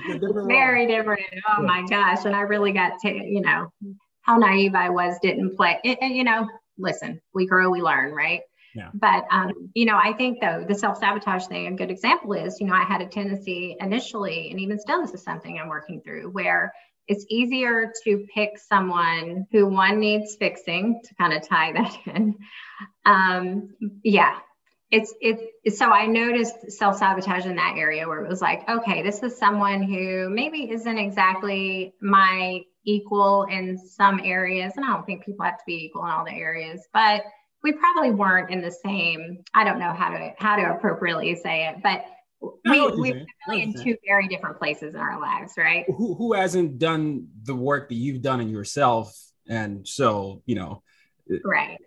different 0.06 0.48
very 0.48 0.86
different. 0.86 1.22
Oh 1.48 1.62
my 1.62 1.84
gosh. 1.88 2.24
And 2.24 2.34
I 2.34 2.42
really 2.42 2.72
got 2.72 2.98
to, 3.00 3.10
you 3.10 3.40
know, 3.40 3.72
how 4.22 4.36
naive 4.36 4.74
I 4.74 4.90
was, 4.90 5.16
didn't 5.22 5.56
play. 5.56 5.78
It, 5.84 5.98
you 6.02 6.24
know, 6.24 6.48
listen, 6.76 7.20
we 7.34 7.46
grow, 7.46 7.70
we 7.70 7.82
learn, 7.82 8.12
right? 8.12 8.40
Yeah. 8.74 8.90
But 8.94 9.24
um, 9.30 9.70
you 9.74 9.86
know, 9.86 9.96
I 9.96 10.12
think 10.12 10.40
though 10.40 10.64
the 10.68 10.74
self-sabotage 10.74 11.46
thing, 11.46 11.66
a 11.66 11.72
good 11.72 11.90
example 11.90 12.34
is, 12.34 12.60
you 12.60 12.66
know, 12.66 12.74
I 12.74 12.84
had 12.84 13.00
a 13.00 13.06
tendency 13.06 13.76
initially, 13.80 14.50
and 14.50 14.60
even 14.60 14.78
still, 14.78 15.00
this 15.00 15.14
is 15.14 15.22
something 15.22 15.58
I'm 15.58 15.68
working 15.68 16.00
through, 16.02 16.30
where 16.30 16.72
it's 17.08 17.24
easier 17.30 17.92
to 18.04 18.26
pick 18.32 18.58
someone 18.58 19.46
who 19.50 19.66
one 19.66 19.98
needs 19.98 20.36
fixing 20.36 21.00
to 21.04 21.14
kind 21.14 21.32
of 21.32 21.48
tie 21.48 21.72
that 21.72 21.96
in. 22.14 22.36
Um, 23.04 23.70
yeah, 24.04 24.38
it's 24.90 25.12
it's 25.20 25.78
so 25.78 25.90
I 25.90 26.06
noticed 26.06 26.70
self-sabotage 26.70 27.46
in 27.46 27.56
that 27.56 27.74
area 27.76 28.06
where 28.06 28.24
it 28.24 28.28
was 28.28 28.40
like, 28.40 28.68
okay, 28.68 29.02
this 29.02 29.22
is 29.22 29.38
someone 29.38 29.82
who 29.82 30.28
maybe 30.30 30.70
isn't 30.70 30.98
exactly 30.98 31.94
my 32.00 32.60
equal 32.84 33.46
in 33.50 33.78
some 33.78 34.20
areas, 34.22 34.74
and 34.76 34.84
I 34.84 34.92
don't 34.92 35.04
think 35.04 35.24
people 35.24 35.44
have 35.44 35.58
to 35.58 35.64
be 35.66 35.86
equal 35.86 36.04
in 36.04 36.10
all 36.10 36.24
the 36.24 36.32
areas, 36.32 36.86
but 36.92 37.22
we 37.62 37.72
probably 37.72 38.12
weren't 38.12 38.50
in 38.50 38.62
the 38.62 38.70
same 38.70 39.42
i 39.54 39.64
don't 39.64 39.78
know 39.78 39.92
how 39.92 40.10
to 40.10 40.32
how 40.38 40.56
to 40.56 40.62
appropriately 40.62 41.34
say 41.34 41.66
it 41.66 41.82
but 41.82 42.04
we, 42.40 42.80
we're 42.80 43.26
really 43.48 43.62
in 43.62 43.74
two 43.74 43.96
very 44.06 44.28
different 44.28 44.58
places 44.58 44.94
in 44.94 45.00
our 45.00 45.20
lives 45.20 45.54
right? 45.56 45.84
Who, 45.96 46.14
who 46.14 46.32
hasn't 46.32 46.78
done 46.78 47.28
the 47.42 47.54
work 47.54 47.88
that 47.88 47.96
you've 47.96 48.22
done 48.22 48.40
in 48.40 48.48
yourself? 48.48 49.16
And 49.48 49.86
so 49.86 50.42
you 50.46 50.54
know 50.54 50.82
uh, 51.30 51.36
right. 51.44 51.78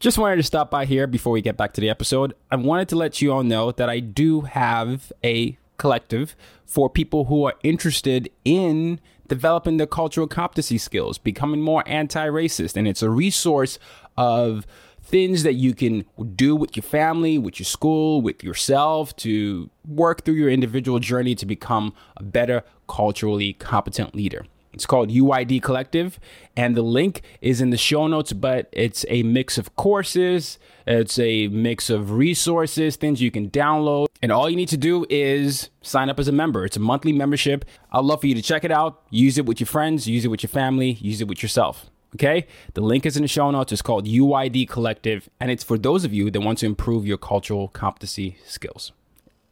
Just 0.00 0.16
wanted 0.16 0.36
to 0.36 0.44
stop 0.44 0.70
by 0.70 0.84
here 0.84 1.08
before 1.08 1.32
we 1.32 1.42
get 1.42 1.56
back 1.56 1.72
to 1.72 1.80
the 1.80 1.90
episode. 1.90 2.34
I 2.52 2.56
wanted 2.56 2.88
to 2.90 2.96
let 2.96 3.20
you 3.20 3.32
all 3.32 3.42
know 3.42 3.72
that 3.72 3.90
i 3.90 3.98
do 3.98 4.42
have 4.42 5.12
a 5.24 5.58
collective 5.76 6.36
for 6.66 6.90
people 6.90 7.24
who 7.24 7.44
are 7.44 7.54
interested 7.62 8.30
in 8.44 9.00
developing 9.28 9.76
their 9.76 9.86
cultural 9.86 10.26
competency 10.26 10.78
skills 10.78 11.18
becoming 11.18 11.62
more 11.62 11.82
anti-racist. 11.86 12.76
And 12.76 12.88
it's 12.88 13.02
a 13.02 13.10
resource 13.10 13.78
of 14.16 14.66
things 15.08 15.42
that 15.42 15.54
you 15.54 15.74
can 15.74 16.04
do 16.36 16.54
with 16.54 16.76
your 16.76 16.82
family, 16.82 17.38
with 17.38 17.58
your 17.58 17.64
school, 17.64 18.20
with 18.20 18.44
yourself 18.44 19.16
to 19.16 19.70
work 19.86 20.24
through 20.24 20.34
your 20.34 20.50
individual 20.50 20.98
journey 20.98 21.34
to 21.34 21.46
become 21.46 21.94
a 22.18 22.22
better 22.22 22.62
culturally 22.88 23.54
competent 23.54 24.14
leader. 24.14 24.44
It's 24.74 24.84
called 24.84 25.08
UID 25.08 25.62
Collective, 25.62 26.20
and 26.56 26.76
the 26.76 26.82
link 26.82 27.22
is 27.40 27.60
in 27.62 27.70
the 27.70 27.78
show 27.78 28.06
notes, 28.06 28.34
but 28.34 28.68
it's 28.70 29.04
a 29.08 29.22
mix 29.22 29.56
of 29.56 29.74
courses, 29.76 30.58
it's 30.86 31.18
a 31.18 31.48
mix 31.48 31.88
of 31.88 32.12
resources, 32.12 32.96
things 32.96 33.22
you 33.22 33.30
can 33.30 33.50
download, 33.50 34.06
and 34.22 34.30
all 34.30 34.48
you 34.48 34.56
need 34.56 34.68
to 34.68 34.76
do 34.76 35.06
is 35.08 35.70
sign 35.80 36.10
up 36.10 36.20
as 36.20 36.28
a 36.28 36.32
member. 36.32 36.66
It's 36.66 36.76
a 36.76 36.80
monthly 36.80 37.12
membership. 37.12 37.64
I'd 37.90 38.04
love 38.04 38.20
for 38.20 38.26
you 38.26 38.34
to 38.34 38.42
check 38.42 38.62
it 38.62 38.70
out, 38.70 39.02
use 39.10 39.38
it 39.38 39.46
with 39.46 39.58
your 39.58 39.66
friends, 39.66 40.06
use 40.06 40.26
it 40.26 40.28
with 40.28 40.42
your 40.42 40.50
family, 40.50 40.92
use 41.00 41.22
it 41.22 41.28
with 41.28 41.42
yourself. 41.42 41.90
Okay, 42.14 42.46
the 42.72 42.80
link 42.80 43.04
is 43.04 43.16
in 43.16 43.22
the 43.22 43.28
show 43.28 43.50
notes. 43.50 43.72
It's 43.72 43.82
called 43.82 44.06
UID 44.06 44.68
Collective, 44.68 45.28
and 45.40 45.50
it's 45.50 45.62
for 45.62 45.76
those 45.76 46.04
of 46.04 46.14
you 46.14 46.30
that 46.30 46.40
want 46.40 46.58
to 46.58 46.66
improve 46.66 47.06
your 47.06 47.18
cultural 47.18 47.68
competency 47.68 48.38
skills. 48.46 48.92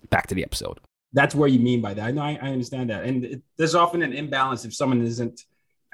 Back 0.09 0.27
to 0.29 0.35
the 0.35 0.43
episode. 0.43 0.81
That's 1.13 1.35
where 1.35 1.49
you 1.49 1.59
mean 1.59 1.81
by 1.81 1.95
that. 1.95 2.05
I 2.05 2.11
know 2.13 2.23
I, 2.23 2.39
I 2.41 2.49
understand 2.49 2.91
that, 2.91 3.05
and 3.05 3.25
it, 3.25 3.43
there's 3.59 3.75
often 3.75 4.03
an 4.03 4.13
imbalance 4.13 4.65
if 4.65 4.75
someone 4.75 5.03
isn't 5.03 5.43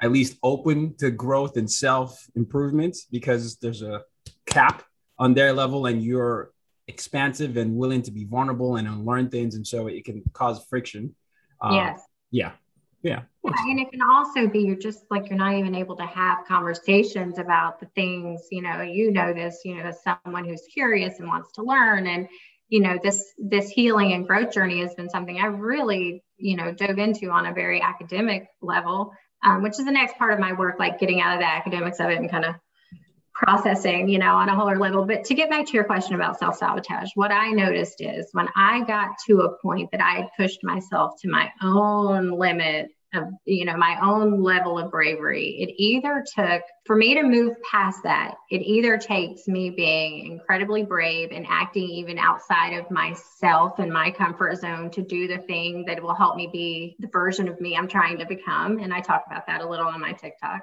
at 0.01 0.11
least 0.11 0.37
open 0.41 0.95
to 0.99 1.11
growth 1.11 1.57
and 1.57 1.69
self 1.69 2.27
improvement 2.35 2.97
because 3.11 3.57
there's 3.57 3.81
a 3.81 4.03
cap 4.45 4.83
on 5.19 5.33
their 5.33 5.51
level, 5.51 5.85
and 5.87 6.01
you're 6.01 6.53
expansive 6.87 7.57
and 7.57 7.75
willing 7.75 8.01
to 8.03 8.11
be 8.11 8.23
vulnerable 8.23 8.77
and 8.77 8.87
unlearn 8.87 9.29
things, 9.29 9.55
and 9.55 9.67
so 9.67 9.87
it 9.87 10.05
can 10.05 10.23
cause 10.31 10.65
friction. 10.69 11.13
Uh, 11.61 11.73
yes. 11.73 12.01
Yeah. 12.31 12.51
Yeah. 13.01 13.21
Yeah. 13.43 13.51
And 13.71 13.79
it 13.79 13.91
can 13.91 14.01
also 14.01 14.47
be 14.47 14.59
you're 14.59 14.75
just 14.75 15.03
like 15.11 15.29
you're 15.29 15.37
not 15.37 15.55
even 15.55 15.75
able 15.75 15.97
to 15.97 16.05
have 16.05 16.45
conversations 16.47 17.37
about 17.37 17.79
the 17.79 17.87
things, 17.87 18.47
you 18.51 18.61
know, 18.61 18.81
you 18.81 19.11
know 19.11 19.33
this, 19.33 19.61
you 19.65 19.75
know, 19.75 19.83
as 19.83 20.01
someone 20.01 20.45
who's 20.45 20.63
curious 20.73 21.19
and 21.19 21.27
wants 21.27 21.51
to 21.53 21.63
learn. 21.63 22.07
And, 22.07 22.27
you 22.69 22.79
know, 22.79 22.97
this 23.03 23.33
this 23.37 23.69
healing 23.69 24.13
and 24.13 24.25
growth 24.25 24.53
journey 24.53 24.79
has 24.79 24.95
been 24.95 25.09
something 25.09 25.37
I 25.39 25.47
really, 25.47 26.23
you 26.37 26.55
know, 26.55 26.71
dove 26.71 26.97
into 26.97 27.29
on 27.31 27.45
a 27.45 27.53
very 27.53 27.81
academic 27.81 28.47
level, 28.61 29.11
um, 29.43 29.61
which 29.61 29.77
is 29.77 29.85
the 29.85 29.91
next 29.91 30.17
part 30.17 30.33
of 30.33 30.39
my 30.39 30.53
work, 30.53 30.79
like 30.79 30.99
getting 30.99 31.19
out 31.19 31.33
of 31.33 31.39
the 31.39 31.47
academics 31.47 31.99
of 31.99 32.09
it 32.09 32.19
and 32.19 32.31
kind 32.31 32.45
of 32.45 32.55
processing, 33.33 34.07
you 34.07 34.19
know, 34.19 34.35
on 34.35 34.47
a 34.47 34.55
whole 34.55 34.77
level. 34.77 35.05
But 35.05 35.25
to 35.25 35.33
get 35.33 35.49
back 35.49 35.65
to 35.65 35.73
your 35.73 35.83
question 35.83 36.15
about 36.15 36.39
self 36.39 36.55
sabotage, 36.55 37.09
what 37.15 37.31
I 37.31 37.49
noticed 37.49 37.99
is 37.99 38.29
when 38.31 38.47
I 38.55 38.85
got 38.85 39.09
to 39.27 39.41
a 39.41 39.57
point 39.57 39.91
that 39.91 40.01
I 40.01 40.21
had 40.21 40.29
pushed 40.37 40.63
myself 40.63 41.19
to 41.21 41.29
my 41.29 41.51
own 41.61 42.39
limit 42.39 42.89
of, 43.13 43.25
you 43.45 43.65
know, 43.65 43.77
my 43.77 43.97
own 44.01 44.41
level 44.41 44.77
of 44.79 44.91
bravery, 44.91 45.57
it 45.59 45.73
either 45.77 46.23
took 46.35 46.61
for 46.85 46.95
me 46.95 47.15
to 47.15 47.23
move 47.23 47.55
past 47.69 47.99
that, 48.03 48.35
it 48.49 48.61
either 48.61 48.97
takes 48.97 49.47
me 49.47 49.69
being 49.69 50.31
incredibly 50.31 50.83
brave 50.83 51.29
and 51.31 51.45
acting 51.49 51.83
even 51.83 52.17
outside 52.17 52.73
of 52.73 52.89
myself 52.91 53.79
and 53.79 53.91
my 53.91 54.11
comfort 54.11 54.57
zone 54.57 54.89
to 54.91 55.01
do 55.01 55.27
the 55.27 55.37
thing 55.39 55.85
that 55.85 56.01
will 56.01 56.15
help 56.15 56.35
me 56.35 56.49
be 56.51 56.95
the 56.99 57.07
version 57.07 57.47
of 57.47 57.59
me 57.61 57.75
I'm 57.77 57.87
trying 57.87 58.17
to 58.17 58.25
become. 58.25 58.79
And 58.79 58.93
I 58.93 59.01
talk 59.01 59.23
about 59.27 59.47
that 59.47 59.61
a 59.61 59.69
little 59.69 59.87
on 59.87 60.01
my 60.01 60.13
TikToks 60.13 60.61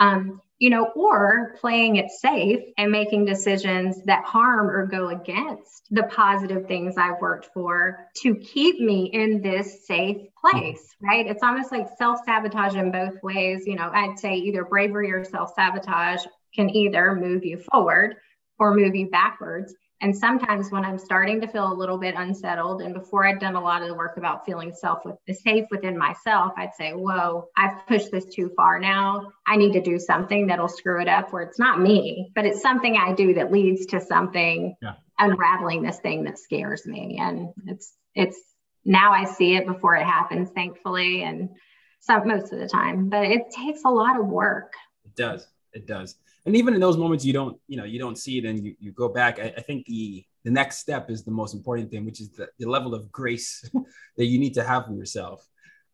um, 0.00 0.40
you 0.58 0.70
know, 0.70 0.86
or 0.96 1.54
playing 1.60 1.96
it 1.96 2.10
safe 2.10 2.60
and 2.78 2.90
making 2.90 3.26
decisions 3.26 4.02
that 4.04 4.24
harm 4.24 4.70
or 4.70 4.86
go 4.86 5.08
against 5.08 5.86
the 5.90 6.04
positive 6.04 6.66
things 6.66 6.96
I've 6.96 7.20
worked 7.20 7.50
for 7.52 8.08
to 8.22 8.34
keep 8.36 8.80
me 8.80 9.10
in 9.12 9.42
this 9.42 9.86
safe 9.86 10.28
place, 10.40 10.96
right? 11.02 11.26
It's 11.26 11.42
almost 11.42 11.72
like 11.72 11.88
self 11.98 12.20
sabotage 12.24 12.74
in 12.74 12.90
both 12.90 13.22
ways. 13.22 13.66
You 13.66 13.76
know, 13.76 13.90
I'd 13.92 14.18
say 14.18 14.34
either 14.36 14.64
bravery 14.64 15.12
or 15.12 15.24
self 15.24 15.52
sabotage 15.54 16.24
can 16.54 16.70
either 16.70 17.14
move 17.14 17.44
you 17.44 17.58
forward 17.70 18.16
or 18.58 18.74
move 18.74 18.94
you 18.94 19.10
backwards. 19.10 19.74
And 20.02 20.14
sometimes 20.14 20.70
when 20.70 20.84
I'm 20.84 20.98
starting 20.98 21.40
to 21.40 21.48
feel 21.48 21.72
a 21.72 21.72
little 21.72 21.96
bit 21.96 22.14
unsettled, 22.16 22.82
and 22.82 22.92
before 22.92 23.26
I'd 23.26 23.40
done 23.40 23.54
a 23.54 23.60
lot 23.60 23.80
of 23.80 23.88
the 23.88 23.94
work 23.94 24.18
about 24.18 24.44
feeling 24.44 24.74
self 24.74 25.04
with, 25.06 25.16
safe 25.38 25.64
within 25.70 25.96
myself, 25.96 26.52
I'd 26.56 26.74
say, 26.74 26.92
"Whoa, 26.92 27.48
I've 27.56 27.86
pushed 27.86 28.10
this 28.10 28.26
too 28.26 28.50
far 28.56 28.78
now. 28.78 29.32
I 29.46 29.56
need 29.56 29.72
to 29.72 29.80
do 29.80 29.98
something 29.98 30.46
that'll 30.46 30.68
screw 30.68 31.00
it 31.00 31.08
up, 31.08 31.32
where 31.32 31.42
it's 31.42 31.58
not 31.58 31.80
me, 31.80 32.30
but 32.34 32.44
it's 32.44 32.60
something 32.60 32.96
I 32.96 33.14
do 33.14 33.34
that 33.34 33.50
leads 33.50 33.86
to 33.86 34.00
something 34.00 34.76
yeah. 34.82 34.94
unraveling 35.18 35.82
this 35.82 35.98
thing 36.00 36.24
that 36.24 36.38
scares 36.38 36.86
me." 36.86 37.18
And 37.18 37.54
it's 37.66 37.94
it's 38.14 38.38
now 38.84 39.12
I 39.12 39.24
see 39.24 39.56
it 39.56 39.66
before 39.66 39.96
it 39.96 40.04
happens, 40.04 40.50
thankfully, 40.50 41.22
and 41.22 41.56
some 42.00 42.28
most 42.28 42.52
of 42.52 42.58
the 42.58 42.68
time. 42.68 43.08
But 43.08 43.24
it 43.24 43.50
takes 43.50 43.82
a 43.84 43.90
lot 43.90 44.20
of 44.20 44.26
work. 44.26 44.74
It 45.06 45.16
does. 45.16 45.48
It 45.72 45.86
does 45.86 46.16
and 46.46 46.56
even 46.56 46.74
in 46.74 46.80
those 46.80 46.96
moments 46.96 47.24
you 47.24 47.32
don't 47.32 47.58
you 47.66 47.76
know 47.76 47.84
you 47.84 47.98
don't 47.98 48.16
see 48.16 48.38
it 48.38 48.44
and 48.44 48.64
you, 48.64 48.74
you 48.78 48.92
go 48.92 49.08
back 49.08 49.38
I, 49.38 49.52
I 49.56 49.60
think 49.60 49.86
the 49.86 50.24
the 50.44 50.50
next 50.50 50.78
step 50.78 51.10
is 51.10 51.24
the 51.24 51.32
most 51.32 51.54
important 51.54 51.90
thing 51.90 52.04
which 52.04 52.20
is 52.20 52.30
the, 52.30 52.48
the 52.58 52.68
level 52.70 52.94
of 52.94 53.12
grace 53.12 53.68
that 54.16 54.26
you 54.26 54.38
need 54.38 54.54
to 54.54 54.64
have 54.64 54.86
for 54.86 54.94
yourself 54.94 55.46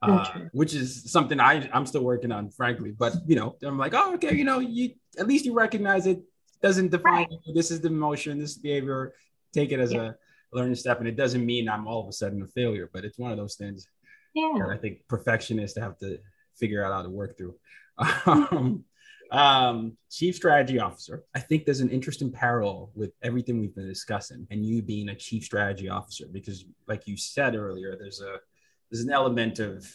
uh, 0.02 0.26
which 0.52 0.74
is 0.74 1.10
something 1.10 1.40
I, 1.40 1.68
i'm 1.72 1.86
still 1.86 2.02
working 2.02 2.32
on 2.32 2.50
frankly 2.50 2.92
but 2.92 3.14
you 3.26 3.36
know 3.36 3.56
i'm 3.62 3.78
like 3.78 3.94
oh 3.94 4.14
okay 4.14 4.34
you 4.34 4.44
know 4.44 4.58
you 4.58 4.90
at 5.18 5.26
least 5.26 5.44
you 5.44 5.54
recognize 5.54 6.06
it 6.06 6.22
doesn't 6.60 6.90
define 6.90 7.14
right. 7.14 7.28
you. 7.44 7.54
this 7.54 7.70
is 7.70 7.80
the 7.80 7.88
emotion 7.88 8.38
this 8.38 8.56
behavior 8.56 9.14
take 9.52 9.72
it 9.72 9.80
as 9.80 9.92
yeah. 9.92 10.10
a 10.10 10.56
learning 10.56 10.74
step 10.74 10.98
and 10.98 11.08
it 11.08 11.16
doesn't 11.16 11.46
mean 11.46 11.68
i'm 11.68 11.86
all 11.86 12.02
of 12.02 12.08
a 12.08 12.12
sudden 12.12 12.42
a 12.42 12.46
failure 12.48 12.90
but 12.92 13.04
it's 13.04 13.18
one 13.18 13.30
of 13.30 13.38
those 13.38 13.54
things 13.54 13.86
yeah. 14.34 14.66
i 14.70 14.76
think 14.76 14.98
perfectionists 15.08 15.78
have 15.78 15.96
to 15.98 16.18
figure 16.56 16.84
out 16.84 16.92
how 16.92 17.02
to 17.02 17.08
work 17.08 17.38
through 17.38 17.54
um, 18.26 18.84
um, 19.33 19.97
chief 20.11 20.37
strategy 20.37 20.79
officer. 20.79 21.25
I 21.35 21.40
think 21.40 21.64
there's 21.64 21.81
an 21.81 21.88
interesting 21.88 22.31
parallel 22.31 22.90
with 22.95 23.12
everything 23.23 23.59
we've 23.59 23.75
been 23.75 23.88
discussing, 23.88 24.47
and 24.51 24.64
you 24.64 24.83
being 24.83 25.09
a 25.09 25.14
chief 25.14 25.45
strategy 25.45 25.88
officer, 25.88 26.27
because, 26.31 26.66
like 26.87 27.07
you 27.07 27.16
said 27.16 27.57
earlier, 27.57 27.97
there's 27.99 28.21
a 28.21 28.37
there's 28.90 29.03
an 29.03 29.11
element 29.11 29.59
of 29.59 29.87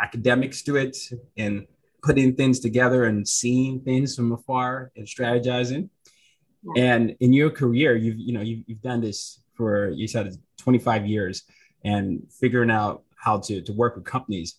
academics 0.00 0.62
to 0.62 0.76
it, 0.76 0.96
and 1.38 1.66
putting 2.02 2.36
things 2.36 2.60
together 2.60 3.04
and 3.04 3.26
seeing 3.26 3.80
things 3.80 4.14
from 4.14 4.32
afar 4.32 4.92
and 4.94 5.06
strategizing. 5.06 5.88
Yeah. 6.74 6.84
And 6.84 7.16
in 7.20 7.32
your 7.32 7.50
career, 7.50 7.96
you've 7.96 8.18
you 8.18 8.34
know 8.34 8.42
you've, 8.42 8.64
you've 8.66 8.82
done 8.82 9.00
this 9.00 9.40
for 9.54 9.88
you 9.88 10.06
said 10.06 10.36
25 10.58 11.06
years, 11.06 11.44
and 11.82 12.22
figuring 12.38 12.70
out 12.70 13.04
how 13.16 13.38
to 13.38 13.62
to 13.62 13.72
work 13.72 13.96
with 13.96 14.04
companies. 14.04 14.56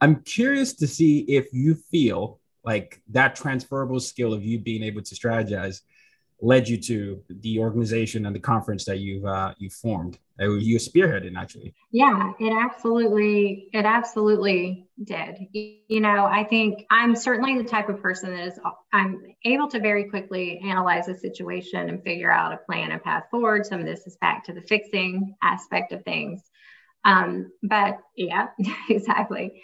I'm 0.00 0.22
curious 0.22 0.74
to 0.74 0.86
see 0.86 1.22
if 1.22 1.52
you 1.52 1.74
feel 1.74 2.38
like 2.64 3.00
that 3.10 3.36
transferable 3.36 4.00
skill 4.00 4.32
of 4.32 4.44
you 4.44 4.58
being 4.58 4.82
able 4.82 5.02
to 5.02 5.14
strategize 5.14 5.80
led 6.40 6.68
you 6.68 6.76
to 6.76 7.22
the 7.28 7.58
organization 7.58 8.26
and 8.26 8.34
the 8.34 8.40
conference 8.40 8.84
that 8.84 8.98
you've 8.98 9.24
uh, 9.24 9.54
you 9.58 9.70
formed. 9.70 10.18
Uh, 10.40 10.50
you 10.50 10.78
spearheaded 10.78 11.36
actually. 11.36 11.74
Yeah 11.90 12.32
it 12.38 12.52
absolutely 12.52 13.68
it 13.72 13.84
absolutely 13.84 14.86
did. 15.02 15.48
You 15.52 16.00
know 16.00 16.26
i 16.26 16.44
think 16.44 16.86
i'm 16.90 17.16
certainly 17.16 17.58
the 17.58 17.68
type 17.68 17.88
of 17.88 18.00
person 18.00 18.30
that 18.30 18.46
is 18.46 18.60
i'm 18.92 19.20
able 19.44 19.68
to 19.68 19.80
very 19.80 20.04
quickly 20.04 20.60
analyze 20.60 21.08
a 21.08 21.18
situation 21.18 21.88
and 21.88 22.02
figure 22.04 22.30
out 22.30 22.52
a 22.52 22.58
plan 22.58 22.92
and 22.92 23.02
path 23.02 23.24
forward. 23.30 23.66
Some 23.66 23.80
of 23.80 23.86
this 23.86 24.06
is 24.06 24.16
back 24.20 24.44
to 24.44 24.52
the 24.52 24.62
fixing 24.62 25.34
aspect 25.42 25.92
of 25.92 26.04
things. 26.04 26.42
Um, 27.04 27.50
but 27.62 27.98
yeah 28.16 28.48
exactly. 28.88 29.60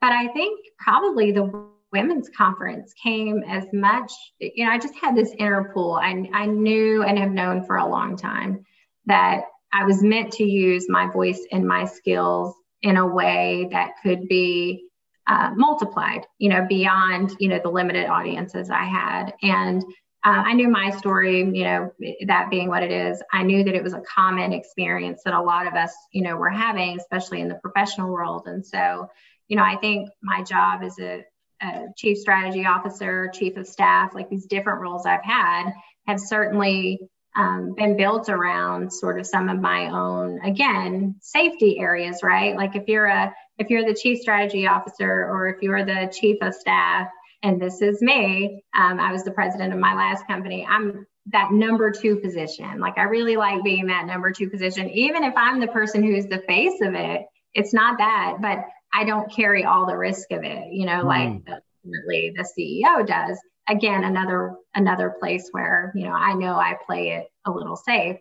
But 0.00 0.10
i 0.10 0.26
think 0.28 0.66
probably 0.78 1.30
the 1.30 1.75
women's 1.96 2.28
conference 2.28 2.92
came 3.02 3.42
as 3.42 3.64
much, 3.72 4.12
you 4.38 4.64
know, 4.66 4.70
I 4.70 4.78
just 4.78 4.94
had 4.96 5.16
this 5.16 5.32
inner 5.38 5.70
pull. 5.72 5.94
I, 5.94 6.28
I 6.34 6.44
knew 6.46 7.02
and 7.02 7.18
have 7.18 7.30
known 7.30 7.64
for 7.64 7.76
a 7.76 7.88
long 7.88 8.16
time 8.16 8.66
that 9.06 9.44
I 9.72 9.84
was 9.84 10.02
meant 10.02 10.32
to 10.34 10.44
use 10.44 10.86
my 10.88 11.10
voice 11.10 11.40
and 11.52 11.66
my 11.66 11.86
skills 11.86 12.54
in 12.82 12.98
a 12.98 13.06
way 13.06 13.68
that 13.72 13.92
could 14.02 14.28
be 14.28 14.88
uh, 15.26 15.50
multiplied, 15.56 16.26
you 16.38 16.50
know, 16.50 16.66
beyond, 16.68 17.34
you 17.40 17.48
know, 17.48 17.60
the 17.62 17.70
limited 17.70 18.06
audiences 18.06 18.68
I 18.68 18.84
had. 18.84 19.32
And 19.42 19.82
uh, 20.24 20.42
I 20.44 20.52
knew 20.52 20.68
my 20.68 20.90
story, 20.90 21.38
you 21.40 21.64
know, 21.64 21.92
that 22.26 22.50
being 22.50 22.68
what 22.68 22.82
it 22.82 22.92
is, 22.92 23.22
I 23.32 23.42
knew 23.42 23.64
that 23.64 23.74
it 23.74 23.82
was 23.82 23.94
a 23.94 24.02
common 24.02 24.52
experience 24.52 25.22
that 25.24 25.34
a 25.34 25.42
lot 25.42 25.66
of 25.66 25.74
us, 25.74 25.94
you 26.12 26.22
know, 26.22 26.36
were 26.36 26.50
having, 26.50 26.98
especially 26.98 27.40
in 27.40 27.48
the 27.48 27.60
professional 27.62 28.10
world. 28.10 28.42
And 28.46 28.64
so, 28.64 29.08
you 29.48 29.56
know, 29.56 29.62
I 29.62 29.76
think 29.76 30.10
my 30.22 30.42
job 30.42 30.82
as 30.82 30.98
a 30.98 31.24
uh, 31.62 31.86
chief 31.96 32.18
strategy 32.18 32.66
officer, 32.66 33.30
chief 33.32 33.56
of 33.56 33.66
staff, 33.66 34.14
like 34.14 34.28
these 34.28 34.46
different 34.46 34.80
roles 34.80 35.06
I've 35.06 35.24
had, 35.24 35.72
have 36.06 36.20
certainly 36.20 36.98
um, 37.36 37.74
been 37.76 37.96
built 37.96 38.28
around 38.28 38.92
sort 38.92 39.18
of 39.18 39.26
some 39.26 39.48
of 39.48 39.60
my 39.60 39.90
own, 39.90 40.40
again, 40.42 41.16
safety 41.20 41.78
areas, 41.78 42.20
right? 42.22 42.56
Like 42.56 42.76
if 42.76 42.88
you're 42.88 43.06
a 43.06 43.34
if 43.58 43.70
you're 43.70 43.86
the 43.86 43.94
chief 43.94 44.18
strategy 44.20 44.66
officer 44.66 45.08
or 45.08 45.48
if 45.48 45.62
you're 45.62 45.84
the 45.84 46.12
chief 46.12 46.36
of 46.42 46.54
staff, 46.54 47.08
and 47.42 47.60
this 47.60 47.80
is 47.80 48.02
me, 48.02 48.62
um, 48.76 49.00
I 49.00 49.12
was 49.12 49.24
the 49.24 49.30
president 49.30 49.72
of 49.72 49.78
my 49.78 49.94
last 49.94 50.26
company. 50.26 50.66
I'm 50.68 51.06
that 51.32 51.50
number 51.52 51.90
two 51.90 52.16
position. 52.16 52.78
Like 52.80 52.98
I 52.98 53.02
really 53.02 53.36
like 53.36 53.64
being 53.64 53.86
that 53.86 54.06
number 54.06 54.30
two 54.30 54.50
position, 54.50 54.90
even 54.90 55.24
if 55.24 55.34
I'm 55.36 55.60
the 55.60 55.68
person 55.68 56.02
who's 56.02 56.26
the 56.26 56.42
face 56.46 56.80
of 56.82 56.94
it. 56.94 57.22
It's 57.54 57.72
not 57.72 57.98
that, 57.98 58.36
but 58.40 58.58
I 58.92 59.04
don't 59.04 59.32
carry 59.32 59.64
all 59.64 59.86
the 59.86 59.96
risk 59.96 60.30
of 60.32 60.42
it, 60.44 60.72
you 60.72 60.86
know, 60.86 61.04
mm. 61.04 61.06
like 61.06 61.60
ultimately 61.84 62.34
the 62.36 62.44
CEO 62.44 63.06
does. 63.06 63.38
Again, 63.68 64.04
another 64.04 64.54
another 64.74 65.14
place 65.18 65.48
where, 65.50 65.92
you 65.94 66.04
know, 66.04 66.12
I 66.12 66.34
know 66.34 66.54
I 66.54 66.76
play 66.86 67.10
it 67.10 67.26
a 67.44 67.50
little 67.50 67.76
safe. 67.76 68.18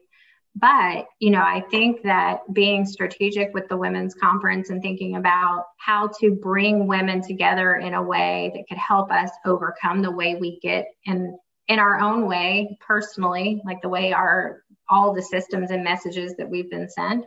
But, 0.57 1.07
you 1.19 1.31
know, 1.31 1.41
I 1.41 1.65
think 1.69 2.03
that 2.03 2.41
being 2.53 2.85
strategic 2.85 3.53
with 3.53 3.67
the 3.67 3.75
women's 3.75 4.15
conference 4.15 4.69
and 4.69 4.81
thinking 4.81 5.17
about 5.17 5.65
how 5.77 6.09
to 6.21 6.31
bring 6.31 6.87
women 6.87 7.21
together 7.21 7.75
in 7.75 7.93
a 7.93 8.01
way 8.01 8.53
that 8.55 8.63
could 8.69 8.77
help 8.77 9.11
us 9.11 9.29
overcome 9.45 10.01
the 10.01 10.11
way 10.11 10.35
we 10.35 10.59
get 10.61 10.87
in 11.03 11.37
in 11.67 11.79
our 11.79 11.99
own 11.99 12.27
way 12.27 12.77
personally, 12.79 13.61
like 13.65 13.81
the 13.81 13.89
way 13.89 14.13
our 14.13 14.63
all 14.89 15.13
the 15.13 15.21
systems 15.21 15.71
and 15.71 15.83
messages 15.83 16.35
that 16.37 16.49
we've 16.49 16.69
been 16.69 16.89
sent 16.89 17.25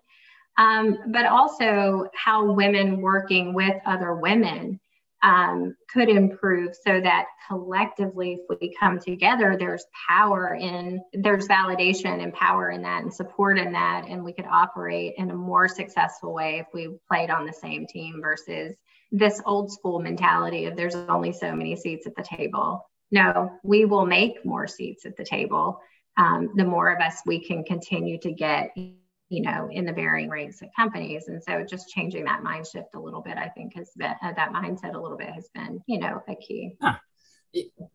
um, 0.56 0.98
but 1.08 1.26
also 1.26 2.08
how 2.14 2.52
women 2.52 3.00
working 3.00 3.54
with 3.54 3.74
other 3.87 4.14
women 4.14 4.80
um, 5.22 5.74
could 5.92 6.08
improve 6.08 6.74
so 6.74 7.00
that 7.00 7.26
collectively, 7.48 8.38
if 8.40 8.58
we 8.61 8.74
come 8.78 9.00
together, 9.00 9.56
there's 9.58 9.84
power 10.08 10.54
in, 10.54 11.00
there's 11.12 11.48
validation 11.48 12.22
and 12.22 12.32
power 12.32 12.70
in 12.70 12.82
that 12.82 13.02
and 13.02 13.12
support 13.12 13.58
in 13.58 13.72
that. 13.72 14.04
And 14.08 14.24
we 14.24 14.32
could 14.32 14.46
operate 14.46 15.14
in 15.16 15.30
a 15.30 15.34
more 15.34 15.66
successful 15.66 16.32
way 16.32 16.61
if 16.61 16.66
we 16.72 16.90
played 17.08 17.30
on 17.30 17.46
the 17.46 17.52
same 17.52 17.87
team 17.87 18.20
versus 18.22 18.74
this 19.11 19.40
old 19.44 19.72
school 19.72 19.98
mentality 19.98 20.66
of 20.66 20.76
there's 20.76 20.94
only 20.94 21.32
so 21.32 21.54
many 21.54 21.74
seats 21.74 22.06
at 22.06 22.14
the 22.14 22.22
table. 22.22 22.84
No, 23.11 23.52
we 23.62 23.87
will 23.87 24.06
make 24.06 24.44
more 24.44 24.66
seats 24.66 25.06
at 25.06 25.16
the 25.16 25.24
table. 25.24 25.80
Um, 26.16 26.50
the 26.56 26.64
more 26.64 26.92
of 26.92 27.00
us 27.00 27.22
we 27.24 27.44
can 27.44 27.64
continue 27.64 28.18
to 28.18 28.32
get 28.32 28.70
you 29.28 29.42
know, 29.42 29.68
in 29.70 29.84
the 29.84 29.92
varying 29.92 30.30
ranks 30.30 30.62
of 30.62 30.68
companies. 30.74 31.28
And 31.28 31.42
so 31.42 31.64
just 31.64 31.88
changing 31.88 32.24
that 32.24 32.42
mind 32.42 32.66
shift 32.66 32.94
a 32.94 33.00
little 33.00 33.20
bit, 33.20 33.36
I 33.36 33.48
think 33.48 33.76
has 33.76 33.90
been 33.96 34.14
uh, 34.22 34.32
that 34.36 34.52
mindset 34.52 34.94
a 34.94 34.98
little 34.98 35.18
bit 35.18 35.28
has 35.28 35.48
been, 35.54 35.82
you 35.86 35.98
know, 35.98 36.22
a 36.28 36.34
key. 36.34 36.76
Ah. 36.82 37.00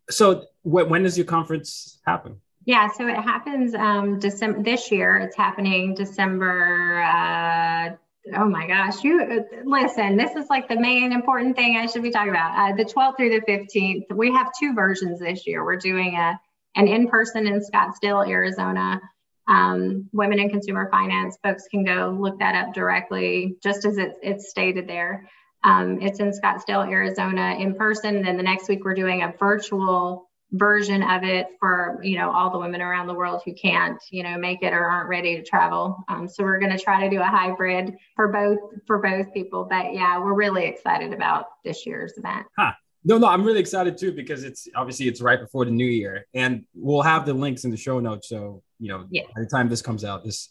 So 0.09 0.45
wh- 0.63 0.89
when 0.89 1.03
does 1.03 1.17
your 1.17 1.25
conference 1.25 1.99
happen? 2.05 2.39
Yeah, 2.65 2.89
so 2.91 3.07
it 3.07 3.15
happens 3.15 3.75
um, 3.75 4.19
December 4.19 4.63
this 4.63 4.91
year. 4.91 5.17
It's 5.17 5.35
happening 5.35 5.95
December. 5.95 7.01
Uh, 7.01 7.89
oh 8.35 8.45
my 8.45 8.67
gosh, 8.67 9.03
you 9.03 9.45
listen. 9.65 10.15
This 10.15 10.35
is 10.35 10.49
like 10.49 10.69
the 10.69 10.79
main 10.79 11.11
important 11.11 11.55
thing 11.57 11.75
I 11.75 11.87
should 11.87 12.03
be 12.03 12.11
talking 12.11 12.29
about. 12.29 12.57
Uh, 12.57 12.75
the 12.75 12.85
12th 12.85 13.17
through 13.17 13.31
the 13.31 13.41
15th. 13.41 14.15
We 14.15 14.31
have 14.31 14.51
two 14.57 14.73
versions 14.73 15.19
this 15.19 15.45
year. 15.45 15.65
We're 15.65 15.77
doing 15.77 16.15
a 16.15 16.39
an 16.75 16.87
in 16.87 17.07
person 17.07 17.45
in 17.45 17.59
Scottsdale, 17.59 18.27
Arizona, 18.27 18.99
um, 19.47 20.09
women 20.13 20.39
in 20.39 20.49
consumer 20.49 20.89
finance 20.89 21.37
folks 21.43 21.67
can 21.69 21.83
go 21.83 22.15
look 22.19 22.39
that 22.39 22.55
up 22.55 22.73
directly 22.73 23.57
just 23.61 23.85
as 23.85 23.97
it, 23.97 24.13
it's 24.21 24.49
stated 24.49 24.87
there. 24.87 25.29
Um, 25.63 26.01
it's 26.01 26.19
in 26.19 26.31
scottsdale 26.31 26.89
arizona 26.89 27.55
in 27.59 27.75
person. 27.75 28.21
Then 28.21 28.37
the 28.37 28.43
next 28.43 28.67
week 28.67 28.83
we're 28.83 28.93
doing 28.93 29.23
a 29.23 29.33
virtual 29.37 30.29
version 30.53 31.01
of 31.01 31.23
it 31.23 31.47
for 31.59 31.99
you 32.03 32.15
know 32.15 32.31
all 32.31 32.51
the 32.51 32.59
women 32.59 32.79
around 32.79 33.07
the 33.07 33.13
world 33.13 33.41
who 33.43 33.53
can't 33.53 33.99
you 34.11 34.21
know 34.21 34.37
make 34.37 34.61
it 34.61 34.71
or 34.71 34.85
aren't 34.85 35.09
ready 35.09 35.35
to 35.35 35.43
travel. 35.43 36.03
Um, 36.07 36.27
so 36.27 36.43
we're 36.43 36.59
going 36.59 36.75
to 36.75 36.81
try 36.81 37.03
to 37.03 37.09
do 37.09 37.19
a 37.21 37.25
hybrid 37.25 37.95
for 38.15 38.27
both 38.27 38.59
for 38.85 38.99
both 38.99 39.33
people. 39.33 39.65
But 39.69 39.93
yeah 39.93 40.19
we're 40.19 40.33
really 40.33 40.65
excited 40.65 41.11
about 41.11 41.45
this 41.65 41.85
year's 41.85 42.17
event. 42.17 42.45
Huh. 42.57 42.73
No, 43.05 43.17
no, 43.17 43.27
I'm 43.27 43.43
really 43.43 43.59
excited 43.59 43.97
too 43.97 44.13
because 44.13 44.45
it's 44.45 44.67
obviously 44.75 45.07
it's 45.09 45.19
right 45.19 45.39
before 45.39 45.65
the 45.65 45.71
new 45.71 45.85
year, 45.85 46.25
and 46.33 46.63
we'll 46.73 47.01
have 47.01 47.25
the 47.25 47.33
links 47.33 47.65
in 47.65 47.71
the 47.71 47.77
show 47.77 47.99
notes. 47.99 48.29
So 48.29 48.63
you 48.83 48.89
know, 48.89 49.05
yeah. 49.09 49.23
by 49.33 49.41
the 49.41 49.47
time 49.47 49.69
this 49.69 49.81
comes 49.81 50.03
out, 50.03 50.23
this 50.25 50.49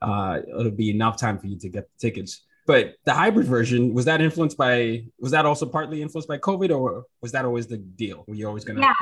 uh, 0.00 0.38
it'll 0.48 0.70
be 0.70 0.90
enough 0.90 1.16
time 1.18 1.36
for 1.38 1.48
you 1.48 1.58
to 1.58 1.68
get 1.68 1.84
the 1.90 1.98
tickets. 1.98 2.42
But 2.64 2.94
the 3.04 3.12
hybrid 3.12 3.46
version 3.48 3.92
was 3.92 4.04
that 4.04 4.20
influenced 4.20 4.56
by 4.56 5.04
was 5.18 5.32
that 5.32 5.44
also 5.46 5.66
partly 5.66 6.00
influenced 6.00 6.28
by 6.28 6.38
COVID, 6.38 6.70
or 6.70 7.04
was 7.20 7.32
that 7.32 7.44
always 7.44 7.66
the 7.66 7.78
deal? 7.78 8.24
Were 8.28 8.34
you 8.34 8.46
always 8.46 8.64
gonna? 8.64 8.80
Yeah, 8.80 8.92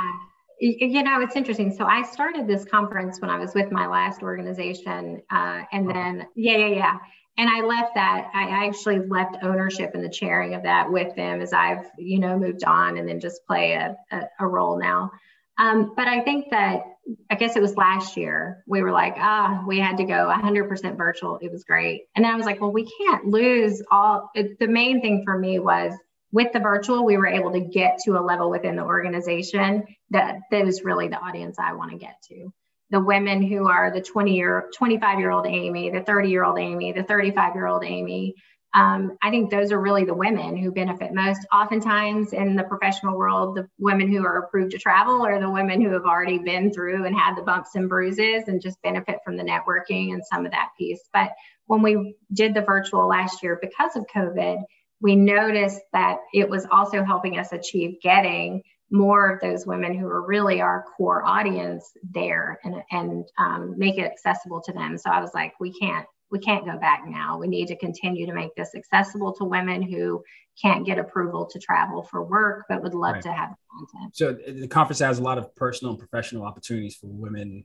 You 0.60 1.02
know, 1.02 1.20
it's 1.20 1.36
interesting. 1.36 1.74
So 1.74 1.84
I 1.84 2.02
started 2.02 2.46
this 2.46 2.64
conference 2.64 3.20
when 3.20 3.30
I 3.30 3.38
was 3.38 3.54
with 3.54 3.70
my 3.70 3.86
last 3.86 4.22
organization. 4.22 5.22
Uh, 5.30 5.62
and 5.72 5.88
then, 5.88 6.26
yeah, 6.34 6.56
yeah, 6.56 6.74
yeah. 6.82 6.96
And 7.38 7.48
I 7.48 7.60
left 7.60 7.94
that. 7.94 8.30
I 8.34 8.66
actually 8.66 9.00
left 9.08 9.38
ownership 9.42 9.92
and 9.94 10.04
the 10.04 10.10
chairing 10.10 10.54
of 10.54 10.62
that 10.64 10.90
with 10.90 11.14
them 11.16 11.40
as 11.40 11.52
I've, 11.54 11.86
you 11.96 12.18
know, 12.18 12.38
moved 12.38 12.64
on 12.64 12.98
and 12.98 13.08
then 13.08 13.20
just 13.20 13.46
play 13.46 13.72
a, 13.72 13.96
a, 14.10 14.20
a 14.40 14.46
role 14.46 14.78
now. 14.78 15.10
Um, 15.58 15.94
but 15.96 16.08
I 16.08 16.20
think 16.20 16.46
that, 16.50 16.82
I 17.30 17.34
guess 17.34 17.56
it 17.56 17.62
was 17.62 17.76
last 17.76 18.16
year, 18.16 18.62
we 18.66 18.82
were 18.82 18.92
like, 18.92 19.14
ah, 19.16 19.64
we 19.66 19.78
had 19.78 19.96
to 19.98 20.04
go 20.04 20.32
100% 20.32 20.96
virtual. 20.96 21.38
It 21.40 21.50
was 21.50 21.64
great. 21.64 22.02
And 22.14 22.24
then 22.24 22.32
I 22.32 22.36
was 22.36 22.46
like, 22.46 22.60
well, 22.60 22.72
we 22.72 22.88
can't 22.98 23.26
lose 23.26 23.82
all. 23.90 24.30
It, 24.34 24.58
the 24.58 24.68
main 24.68 25.00
thing 25.00 25.22
for 25.24 25.38
me 25.38 25.58
was 25.58 25.92
with 26.32 26.52
the 26.52 26.60
virtual, 26.60 27.04
we 27.04 27.16
were 27.16 27.26
able 27.26 27.52
to 27.52 27.60
get 27.60 27.98
to 28.04 28.18
a 28.18 28.22
level 28.22 28.50
within 28.50 28.76
the 28.76 28.84
organization 28.84 29.84
that 30.10 30.38
that 30.50 30.66
is 30.66 30.84
really 30.84 31.08
the 31.08 31.18
audience 31.18 31.58
I 31.58 31.72
want 31.72 31.90
to 31.90 31.96
get 31.96 32.22
to. 32.28 32.52
The 32.90 33.00
women 33.00 33.42
who 33.42 33.68
are 33.68 33.90
the 33.90 34.00
20 34.00 34.34
year, 34.34 34.70
25 34.76 35.18
year 35.18 35.30
old 35.30 35.46
Amy, 35.46 35.90
the 35.90 36.02
30 36.02 36.28
year 36.28 36.44
old 36.44 36.58
Amy, 36.58 36.92
the 36.92 37.02
35 37.02 37.54
year 37.54 37.66
old 37.66 37.84
Amy. 37.84 38.34
Um, 38.72 39.16
I 39.20 39.30
think 39.30 39.50
those 39.50 39.72
are 39.72 39.80
really 39.80 40.04
the 40.04 40.14
women 40.14 40.56
who 40.56 40.70
benefit 40.70 41.12
most. 41.12 41.44
Oftentimes 41.52 42.32
in 42.32 42.54
the 42.54 42.62
professional 42.62 43.16
world, 43.16 43.56
the 43.56 43.68
women 43.78 44.08
who 44.08 44.24
are 44.24 44.38
approved 44.38 44.70
to 44.72 44.78
travel 44.78 45.22
are 45.22 45.40
the 45.40 45.50
women 45.50 45.80
who 45.80 45.90
have 45.90 46.04
already 46.04 46.38
been 46.38 46.72
through 46.72 47.04
and 47.04 47.16
had 47.16 47.36
the 47.36 47.42
bumps 47.42 47.74
and 47.74 47.88
bruises 47.88 48.44
and 48.46 48.62
just 48.62 48.80
benefit 48.82 49.18
from 49.24 49.36
the 49.36 49.42
networking 49.42 50.12
and 50.12 50.22
some 50.24 50.46
of 50.46 50.52
that 50.52 50.70
piece. 50.78 51.02
But 51.12 51.32
when 51.66 51.82
we 51.82 52.14
did 52.32 52.54
the 52.54 52.62
virtual 52.62 53.08
last 53.08 53.42
year 53.42 53.58
because 53.60 53.96
of 53.96 54.06
COVID, 54.14 54.62
we 55.00 55.16
noticed 55.16 55.80
that 55.92 56.18
it 56.32 56.48
was 56.48 56.66
also 56.70 57.02
helping 57.02 57.38
us 57.38 57.52
achieve 57.52 58.00
getting 58.02 58.62
more 58.90 59.32
of 59.32 59.40
those 59.40 59.66
women 59.66 59.98
who 59.98 60.06
are 60.06 60.26
really 60.26 60.60
our 60.60 60.84
core 60.96 61.24
audience 61.24 61.92
there 62.12 62.58
and, 62.64 62.82
and 62.90 63.24
um, 63.38 63.78
make 63.78 63.98
it 63.98 64.04
accessible 64.04 64.60
to 64.60 64.72
them. 64.72 64.98
So 64.98 65.10
I 65.10 65.20
was 65.20 65.30
like, 65.32 65.54
we 65.60 65.72
can't 65.72 66.06
we 66.30 66.38
can't 66.38 66.64
go 66.64 66.78
back 66.78 67.04
now. 67.06 67.38
We 67.38 67.48
need 67.48 67.68
to 67.68 67.76
continue 67.76 68.26
to 68.26 68.32
make 68.32 68.54
this 68.54 68.74
accessible 68.74 69.32
to 69.34 69.44
women 69.44 69.82
who 69.82 70.22
can't 70.60 70.84
get 70.84 70.98
approval 70.98 71.46
to 71.46 71.58
travel 71.58 72.02
for 72.02 72.22
work, 72.22 72.66
but 72.68 72.82
would 72.82 72.94
love 72.94 73.14
right. 73.14 73.22
to 73.22 73.32
have 73.32 73.54
content. 73.70 74.16
So 74.16 74.32
the 74.32 74.68
conference 74.68 75.00
has 75.00 75.18
a 75.18 75.22
lot 75.22 75.38
of 75.38 75.54
personal 75.56 75.92
and 75.92 75.98
professional 75.98 76.44
opportunities 76.44 76.96
for 76.96 77.06
women 77.06 77.64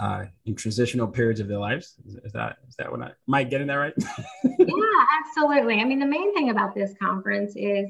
uh, 0.00 0.26
in 0.46 0.54
transitional 0.54 1.08
periods 1.08 1.40
of 1.40 1.48
their 1.48 1.58
lives. 1.58 1.96
Is, 2.06 2.16
is, 2.16 2.32
that 2.32 2.58
is 2.68 2.76
that 2.76 2.90
what 2.90 3.02
I 3.02 3.06
am 3.06 3.34
I 3.34 3.44
getting 3.44 3.66
that 3.66 3.74
right? 3.74 3.94
yeah, 4.44 5.06
absolutely. 5.20 5.80
I 5.80 5.84
mean, 5.84 5.98
the 5.98 6.06
main 6.06 6.32
thing 6.34 6.50
about 6.50 6.74
this 6.74 6.94
conference 7.00 7.54
is 7.56 7.88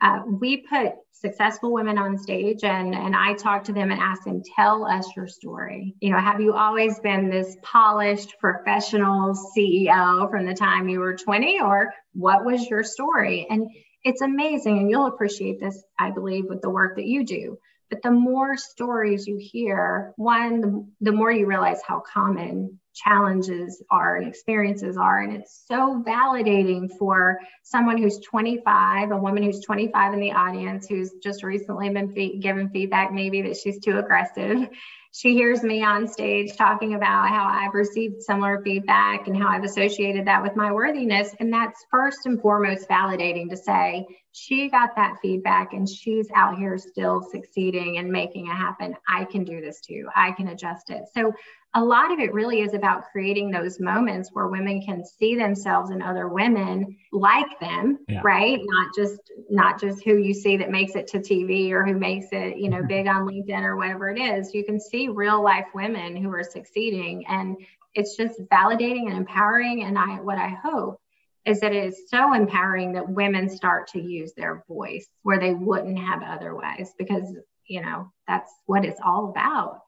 uh, 0.00 0.20
we 0.26 0.58
put 0.58 0.92
successful 1.12 1.72
women 1.72 1.98
on 1.98 2.16
stage 2.16 2.62
and 2.62 2.94
and 2.94 3.16
I 3.16 3.34
talk 3.34 3.64
to 3.64 3.72
them 3.72 3.90
and 3.90 4.00
ask 4.00 4.24
them, 4.24 4.42
tell 4.56 4.84
us 4.84 5.08
your 5.16 5.26
story. 5.26 5.94
You 6.00 6.10
know, 6.10 6.18
have 6.18 6.40
you 6.40 6.54
always 6.54 7.00
been 7.00 7.28
this 7.28 7.56
polished 7.62 8.36
professional 8.38 9.34
CEO 9.34 10.30
from 10.30 10.46
the 10.46 10.54
time 10.54 10.88
you 10.88 11.00
were 11.00 11.16
20, 11.16 11.60
or 11.60 11.92
what 12.12 12.44
was 12.44 12.68
your 12.68 12.84
story? 12.84 13.46
And 13.50 13.68
it's 14.04 14.22
amazing, 14.22 14.78
and 14.78 14.90
you'll 14.90 15.06
appreciate 15.06 15.58
this, 15.58 15.82
I 15.98 16.10
believe, 16.10 16.44
with 16.48 16.62
the 16.62 16.70
work 16.70 16.96
that 16.96 17.06
you 17.06 17.24
do. 17.24 17.58
But 17.90 18.02
the 18.02 18.10
more 18.10 18.56
stories 18.56 19.26
you 19.26 19.38
hear, 19.40 20.12
one, 20.16 20.60
the, 20.60 20.86
the 21.00 21.12
more 21.12 21.32
you 21.32 21.46
realize 21.46 21.80
how 21.86 22.00
common 22.00 22.78
challenges 23.04 23.82
are 23.90 24.16
and 24.16 24.26
experiences 24.26 24.96
are. 24.96 25.22
And 25.22 25.32
it's 25.34 25.64
so 25.66 26.02
validating 26.06 26.88
for 26.98 27.38
someone 27.62 27.98
who's 27.98 28.18
25, 28.18 29.10
a 29.10 29.16
woman 29.16 29.42
who's 29.42 29.60
25 29.60 30.14
in 30.14 30.20
the 30.20 30.32
audience, 30.32 30.86
who's 30.88 31.12
just 31.22 31.42
recently 31.42 31.90
been 31.90 32.12
fee- 32.12 32.38
given 32.38 32.68
feedback 32.70 33.12
maybe 33.12 33.42
that 33.42 33.56
she's 33.56 33.78
too 33.80 33.98
aggressive 33.98 34.68
she 35.12 35.34
hears 35.34 35.62
me 35.62 35.82
on 35.82 36.06
stage 36.06 36.56
talking 36.56 36.94
about 36.94 37.28
how 37.28 37.46
I've 37.48 37.74
received 37.74 38.22
similar 38.22 38.62
feedback 38.62 39.26
and 39.26 39.36
how 39.36 39.48
I've 39.48 39.64
associated 39.64 40.26
that 40.26 40.42
with 40.42 40.54
my 40.54 40.70
worthiness. 40.70 41.34
And 41.40 41.52
that's 41.52 41.84
first 41.90 42.26
and 42.26 42.40
foremost 42.40 42.88
validating 42.88 43.48
to 43.50 43.56
say 43.56 44.06
she 44.38 44.68
got 44.68 44.94
that 44.96 45.16
feedback 45.20 45.72
and 45.72 45.88
she's 45.88 46.28
out 46.34 46.56
here 46.56 46.78
still 46.78 47.22
succeeding 47.22 47.98
and 47.98 48.10
making 48.10 48.46
it 48.46 48.54
happen. 48.54 48.94
I 49.08 49.24
can 49.24 49.44
do 49.44 49.60
this 49.60 49.80
too. 49.80 50.06
I 50.14 50.32
can 50.32 50.48
adjust 50.48 50.90
it. 50.90 51.04
So 51.12 51.32
a 51.74 51.84
lot 51.84 52.12
of 52.12 52.18
it 52.18 52.32
really 52.32 52.60
is 52.60 52.72
about 52.72 53.10
creating 53.12 53.50
those 53.50 53.78
moments 53.78 54.30
where 54.32 54.48
women 54.48 54.80
can 54.80 55.04
see 55.04 55.36
themselves 55.36 55.90
in 55.90 56.00
other 56.00 56.28
women 56.28 56.96
like 57.12 57.60
them 57.60 57.98
yeah. 58.08 58.20
right 58.24 58.58
not 58.64 58.88
just 58.96 59.20
not 59.50 59.78
just 59.80 60.02
who 60.02 60.16
you 60.16 60.32
see 60.32 60.56
that 60.56 60.70
makes 60.70 60.96
it 60.96 61.06
to 61.06 61.18
tv 61.18 61.70
or 61.70 61.84
who 61.84 61.94
makes 61.94 62.28
it 62.32 62.56
you 62.56 62.70
know 62.70 62.78
mm-hmm. 62.78 62.86
big 62.86 63.06
on 63.06 63.26
linkedin 63.26 63.62
or 63.62 63.76
whatever 63.76 64.08
it 64.08 64.18
is 64.18 64.54
you 64.54 64.64
can 64.64 64.80
see 64.80 65.08
real 65.08 65.42
life 65.42 65.66
women 65.74 66.16
who 66.16 66.32
are 66.32 66.42
succeeding 66.42 67.26
and 67.28 67.56
it's 67.94 68.16
just 68.16 68.40
validating 68.50 69.08
and 69.08 69.16
empowering 69.16 69.84
and 69.84 69.98
i 69.98 70.16
what 70.20 70.38
i 70.38 70.48
hope 70.48 71.00
is 71.48 71.60
that 71.60 71.74
it 71.74 71.84
is 71.84 72.08
so 72.08 72.34
empowering 72.34 72.92
that 72.92 73.08
women 73.08 73.48
start 73.48 73.88
to 73.88 74.00
use 74.00 74.32
their 74.36 74.64
voice 74.68 75.06
where 75.22 75.40
they 75.40 75.54
wouldn't 75.54 75.98
have 75.98 76.22
otherwise 76.22 76.92
because 76.98 77.34
you 77.66 77.80
know 77.80 78.10
that's 78.26 78.52
what 78.66 78.84
it's 78.84 79.00
all 79.04 79.30
about 79.30 79.80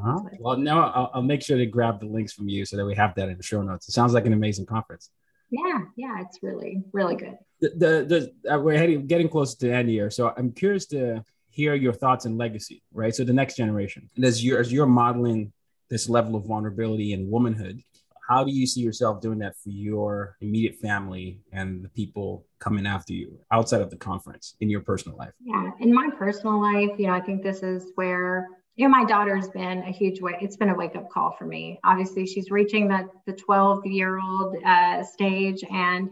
uh-huh. 0.00 0.20
Well, 0.38 0.56
now 0.56 0.90
I'll, 0.90 1.10
I'll, 1.14 1.22
make 1.22 1.42
sure 1.42 1.58
to 1.58 1.66
grab 1.66 1.98
the 1.98 2.06
links 2.06 2.32
from 2.32 2.48
you 2.48 2.64
so 2.64 2.76
that 2.76 2.84
we 2.84 2.94
have 2.94 3.16
that 3.16 3.28
in 3.28 3.36
the 3.36 3.42
show 3.42 3.62
notes. 3.62 3.88
It 3.88 3.92
sounds 3.92 4.12
like 4.12 4.26
an 4.26 4.32
amazing 4.32 4.66
conference. 4.66 5.10
Yeah, 5.50 5.80
yeah, 5.96 6.20
it's 6.20 6.38
really, 6.42 6.84
really 6.92 7.16
good. 7.16 7.36
The, 7.60 7.70
the, 7.70 8.32
the 8.44 8.54
uh, 8.54 8.58
we're 8.60 8.78
heading, 8.78 9.06
getting 9.06 9.28
close 9.28 9.54
to 9.56 9.66
the 9.66 9.72
end 9.72 9.88
here, 9.88 10.10
so 10.10 10.32
I'm 10.36 10.52
curious 10.52 10.86
to 10.86 11.24
hear 11.50 11.74
your 11.74 11.92
thoughts 11.92 12.26
and 12.26 12.38
legacy, 12.38 12.82
right? 12.92 13.14
So 13.14 13.24
the 13.24 13.32
next 13.32 13.56
generation, 13.56 14.08
and 14.14 14.24
as 14.24 14.44
you're 14.44 14.60
as 14.60 14.72
you're 14.72 14.86
modeling 14.86 15.52
this 15.88 16.08
level 16.08 16.36
of 16.36 16.44
vulnerability 16.44 17.14
and 17.14 17.30
womanhood, 17.30 17.82
how 18.28 18.44
do 18.44 18.52
you 18.52 18.66
see 18.66 18.80
yourself 18.80 19.20
doing 19.20 19.38
that 19.38 19.56
for 19.56 19.70
your 19.70 20.36
immediate 20.40 20.76
family 20.76 21.40
and 21.52 21.82
the 21.82 21.88
people 21.88 22.46
coming 22.58 22.86
after 22.86 23.12
you 23.12 23.38
outside 23.52 23.80
of 23.80 23.90
the 23.90 23.96
conference 23.96 24.54
in 24.60 24.68
your 24.68 24.80
personal 24.80 25.16
life? 25.16 25.32
Yeah, 25.40 25.70
in 25.80 25.92
my 25.92 26.10
personal 26.18 26.60
life, 26.60 26.98
you 26.98 27.06
know, 27.06 27.14
I 27.14 27.20
think 27.20 27.42
this 27.42 27.62
is 27.62 27.92
where 27.94 28.48
you 28.76 28.86
know, 28.86 28.90
my 28.90 29.04
daughter's 29.04 29.48
been 29.48 29.78
a 29.78 29.90
huge 29.90 30.20
way. 30.20 30.38
It's 30.40 30.56
been 30.56 30.68
a 30.68 30.74
wake 30.74 30.94
up 30.94 31.10
call 31.10 31.34
for 31.36 31.46
me. 31.46 31.80
Obviously, 31.84 32.26
she's 32.26 32.52
reaching 32.52 32.86
the 32.86 33.08
the 33.26 33.32
12 33.32 33.84
year 33.86 34.20
old 34.20 34.54
uh, 34.64 35.02
stage, 35.02 35.64
and 35.68 36.10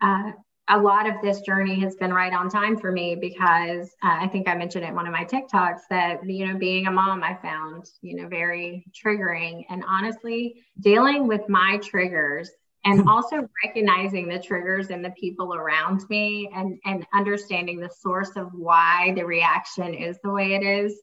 uh, 0.00 0.30
a 0.68 0.78
lot 0.78 1.08
of 1.08 1.14
this 1.22 1.40
journey 1.42 1.78
has 1.80 1.94
been 1.96 2.12
right 2.12 2.32
on 2.32 2.48
time 2.48 2.76
for 2.76 2.90
me 2.90 3.14
because 3.14 3.88
uh, 4.02 4.16
I 4.20 4.28
think 4.28 4.48
I 4.48 4.54
mentioned 4.54 4.84
it 4.84 4.88
in 4.88 4.94
one 4.94 5.06
of 5.06 5.12
my 5.12 5.24
TikToks 5.24 5.82
that 5.90 6.28
you 6.28 6.46
know 6.46 6.58
being 6.58 6.86
a 6.86 6.90
mom 6.90 7.22
I 7.22 7.34
found 7.34 7.86
you 8.02 8.16
know 8.16 8.28
very 8.28 8.84
triggering, 8.92 9.64
and 9.70 9.84
honestly, 9.86 10.64
dealing 10.80 11.28
with 11.28 11.48
my 11.48 11.78
triggers 11.82 12.50
and 12.84 13.08
also 13.08 13.48
recognizing 13.64 14.28
the 14.28 14.38
triggers 14.38 14.90
and 14.90 15.04
the 15.04 15.10
people 15.10 15.54
around 15.54 16.08
me 16.08 16.50
and 16.54 16.78
and 16.84 17.06
understanding 17.14 17.80
the 17.80 17.90
source 17.90 18.36
of 18.36 18.48
why 18.52 19.12
the 19.14 19.24
reaction 19.24 19.94
is 19.94 20.18
the 20.22 20.30
way 20.30 20.54
it 20.54 20.62
is 20.62 21.00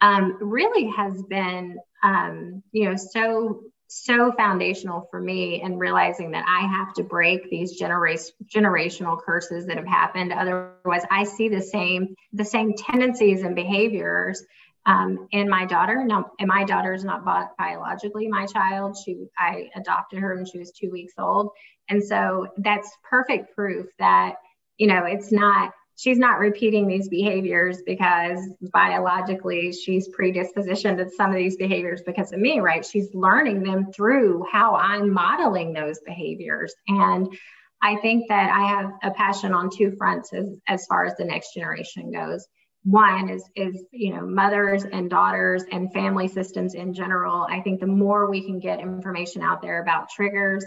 um, 0.00 0.36
really 0.40 0.90
has 0.90 1.22
been, 1.22 1.78
um, 2.02 2.62
you 2.72 2.88
know, 2.88 2.96
so 2.96 3.62
so 3.86 4.32
foundational 4.32 5.06
for 5.10 5.20
me 5.20 5.62
and 5.62 5.78
realizing 5.78 6.30
that 6.32 6.44
I 6.48 6.66
have 6.66 6.94
to 6.94 7.04
break 7.04 7.50
these 7.50 7.72
generation 7.72 8.34
generational 8.46 9.20
curses 9.20 9.66
that 9.66 9.76
have 9.76 9.86
happened. 9.86 10.32
Otherwise, 10.32 11.02
I 11.10 11.24
see 11.24 11.48
the 11.48 11.62
same 11.62 12.14
the 12.32 12.44
same 12.44 12.74
tendencies 12.74 13.42
and 13.42 13.54
behaviors 13.54 14.42
um, 14.86 15.28
in 15.30 15.48
my 15.48 15.64
daughter. 15.64 16.04
Now, 16.04 16.30
and 16.38 16.48
my 16.48 16.64
daughter 16.64 16.92
is 16.92 17.04
not 17.04 17.24
biologically 17.58 18.28
my 18.28 18.46
child. 18.46 18.96
She 18.96 19.26
I 19.38 19.70
adopted 19.76 20.18
her 20.20 20.34
when 20.34 20.46
she 20.46 20.58
was 20.58 20.72
two 20.72 20.90
weeks 20.90 21.14
old, 21.18 21.50
and 21.88 22.02
so 22.02 22.48
that's 22.58 22.90
perfect 23.02 23.54
proof 23.54 23.86
that 23.98 24.36
you 24.78 24.86
know 24.86 25.04
it's 25.04 25.30
not 25.30 25.72
she's 25.96 26.18
not 26.18 26.38
repeating 26.38 26.86
these 26.86 27.08
behaviors 27.08 27.82
because 27.86 28.40
biologically 28.72 29.72
she's 29.72 30.08
predispositioned 30.08 30.96
to 30.96 31.10
some 31.10 31.30
of 31.30 31.36
these 31.36 31.56
behaviors 31.56 32.02
because 32.04 32.32
of 32.32 32.40
me, 32.40 32.60
right? 32.60 32.84
She's 32.84 33.14
learning 33.14 33.62
them 33.62 33.92
through 33.92 34.44
how 34.50 34.74
I'm 34.74 35.12
modeling 35.12 35.72
those 35.72 36.00
behaviors. 36.00 36.74
And 36.88 37.36
I 37.80 37.96
think 37.96 38.28
that 38.28 38.50
I 38.50 38.68
have 38.68 38.92
a 39.02 39.14
passion 39.14 39.52
on 39.52 39.70
two 39.70 39.92
fronts 39.96 40.32
as, 40.32 40.56
as 40.66 40.86
far 40.86 41.04
as 41.04 41.14
the 41.16 41.24
next 41.24 41.54
generation 41.54 42.10
goes. 42.10 42.46
One 42.82 43.30
is 43.30 43.42
is 43.56 43.82
you 43.92 44.14
know 44.14 44.26
mothers 44.26 44.84
and 44.84 45.08
daughters 45.08 45.64
and 45.72 45.90
family 45.92 46.28
systems 46.28 46.74
in 46.74 46.92
general. 46.92 47.46
I 47.48 47.60
think 47.60 47.80
the 47.80 47.86
more 47.86 48.28
we 48.28 48.44
can 48.44 48.58
get 48.58 48.80
information 48.80 49.40
out 49.40 49.62
there 49.62 49.80
about 49.80 50.10
triggers 50.10 50.66